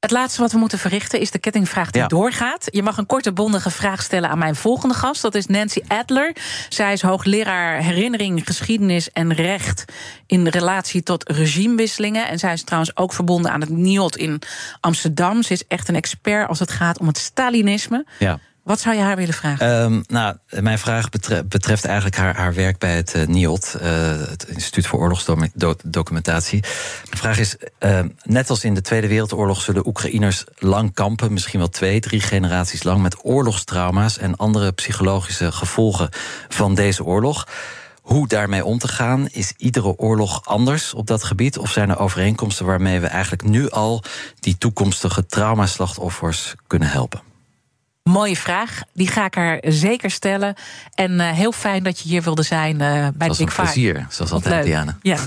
Het 0.00 0.10
laatste 0.10 0.40
wat 0.40 0.52
we 0.52 0.58
moeten 0.58 0.78
verrichten 0.78 1.20
is 1.20 1.30
de 1.30 1.38
kettingvraag 1.38 1.90
die 1.90 2.02
Ja. 2.02 2.08
doorgaat. 2.08 2.66
Je 2.70 2.82
mag 2.82 2.96
een 2.96 3.06
korte 3.06 3.32
bondige 3.32 3.70
vraag 3.70 4.02
stellen 4.02 4.30
aan 4.30 4.38
mijn 4.38 4.56
volgende 4.56 4.94
gast. 4.94 5.22
Dat 5.22 5.34
is 5.34 5.46
Nancy 5.46 5.80
Adler. 5.88 6.36
Zij 6.68 6.92
is 6.92 7.02
hoogleraar 7.02 7.82
herinnering, 7.82 8.42
geschiedenis 8.44 9.12
en 9.12 9.34
recht 9.34 9.84
in 10.26 10.46
relatie 10.48 11.02
tot 11.02 11.28
regimewisselingen. 11.28 12.28
En 12.28 12.38
zij 12.38 12.52
is 12.52 12.62
trouwens 12.62 12.96
ook 12.96 13.12
verbonden 13.12 13.50
aan 13.50 13.60
het 13.60 13.70
NIOD 13.70 14.16
in 14.16 14.42
Amsterdam. 14.80 15.42
Ze 15.42 15.52
is 15.52 15.66
echt 15.66 15.88
een 15.88 15.96
expert 15.96 16.48
als 16.48 16.58
het 16.58 16.70
gaat 16.70 16.98
om 16.98 17.06
het 17.06 17.18
Stalinisme. 17.18 18.06
Ja. 18.18 18.38
Wat 18.64 18.80
zou 18.80 18.96
je 18.96 19.02
haar 19.02 19.16
willen 19.16 19.34
vragen? 19.34 19.82
Ehm, 19.82 20.02
nou, 20.06 20.36
mijn 20.60 20.78
vraag 20.78 21.08
betre- 21.08 21.44
betreft 21.44 21.84
eigenlijk 21.84 22.16
haar, 22.16 22.36
haar 22.36 22.54
werk 22.54 22.78
bij 22.78 22.96
het 22.96 23.14
eh, 23.14 23.26
NIOD, 23.26 23.74
eh, 23.80 23.88
het 24.28 24.46
Instituut 24.48 24.86
voor 24.86 24.98
Oorlogsdocumentatie. 25.00 26.60
De 27.10 27.16
vraag 27.16 27.38
is: 27.38 27.56
ehm, 27.78 28.08
net 28.22 28.50
als 28.50 28.64
in 28.64 28.74
de 28.74 28.80
Tweede 28.80 29.08
Wereldoorlog 29.08 29.60
zullen 29.60 29.86
Oekraïners 29.86 30.44
lang 30.58 30.94
kampen, 30.94 31.32
misschien 31.32 31.58
wel 31.58 31.68
twee, 31.68 32.00
drie 32.00 32.20
generaties 32.20 32.82
lang, 32.82 33.02
met 33.02 33.24
oorlogstrauma's 33.24 34.18
en 34.18 34.36
andere 34.36 34.72
psychologische 34.72 35.52
gevolgen 35.52 36.08
van 36.48 36.74
deze 36.74 37.04
oorlog. 37.04 37.48
Hoe 38.00 38.28
daarmee 38.28 38.64
om 38.64 38.78
te 38.78 38.88
gaan, 38.88 39.28
is 39.30 39.52
iedere 39.56 39.98
oorlog 39.98 40.46
anders 40.46 40.94
op 40.94 41.06
dat 41.06 41.24
gebied? 41.24 41.58
Of 41.58 41.70
zijn 41.70 41.90
er 41.90 41.98
overeenkomsten 41.98 42.66
waarmee 42.66 43.00
we 43.00 43.06
eigenlijk 43.06 43.42
nu 43.42 43.70
al 43.70 44.02
die 44.40 44.58
toekomstige 44.58 45.26
traumaslachtoffers 45.26 46.54
kunnen 46.66 46.88
helpen? 46.88 47.32
Mooie 48.10 48.36
vraag. 48.36 48.82
Die 48.92 49.08
ga 49.08 49.24
ik 49.24 49.34
haar 49.34 49.58
zeker 49.62 50.10
stellen. 50.10 50.54
En 50.94 51.20
eh, 51.20 51.30
heel 51.30 51.52
fijn 51.52 51.82
dat 51.82 52.00
je 52.00 52.08
hier 52.08 52.22
wilde 52.22 52.42
zijn 52.42 52.80
eh, 52.80 53.08
bij 53.14 53.28
de 53.28 53.36
Big 53.36 53.52
Five. 53.52 53.62
plezier, 53.62 54.06
zoals 54.08 54.30
altijd. 54.30 54.64
Diana. 54.64 54.96
Ja. 55.02 55.16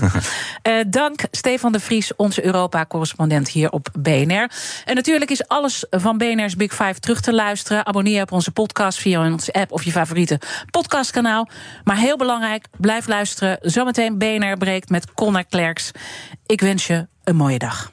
Eh, 0.62 0.74
dank 0.86 1.20
Stefan 1.30 1.72
de 1.72 1.80
Vries, 1.80 2.16
onze 2.16 2.44
Europa-correspondent 2.44 3.48
hier 3.48 3.70
op 3.70 3.88
BNR. 3.98 4.50
En 4.84 4.94
natuurlijk 4.94 5.30
is 5.30 5.48
alles 5.48 5.86
van 5.90 6.18
BNR's 6.18 6.56
Big 6.56 6.74
Five 6.74 7.00
terug 7.00 7.20
te 7.20 7.34
luisteren. 7.34 7.86
Abonneer 7.86 8.14
je 8.14 8.22
op 8.22 8.32
onze 8.32 8.50
podcast 8.50 8.98
via 8.98 9.32
onze 9.32 9.52
app 9.52 9.72
of 9.72 9.82
je 9.82 9.90
favoriete 9.90 10.40
podcastkanaal. 10.70 11.48
Maar 11.84 11.96
heel 11.96 12.16
belangrijk, 12.16 12.66
blijf 12.76 13.06
luisteren. 13.06 13.58
Zometeen 13.60 14.18
BNR 14.18 14.56
breekt 14.56 14.88
met 14.88 15.12
Connor 15.14 15.44
Klerks. 15.44 15.90
Ik 16.46 16.60
wens 16.60 16.86
je 16.86 17.06
een 17.24 17.36
mooie 17.36 17.58
dag. 17.58 17.92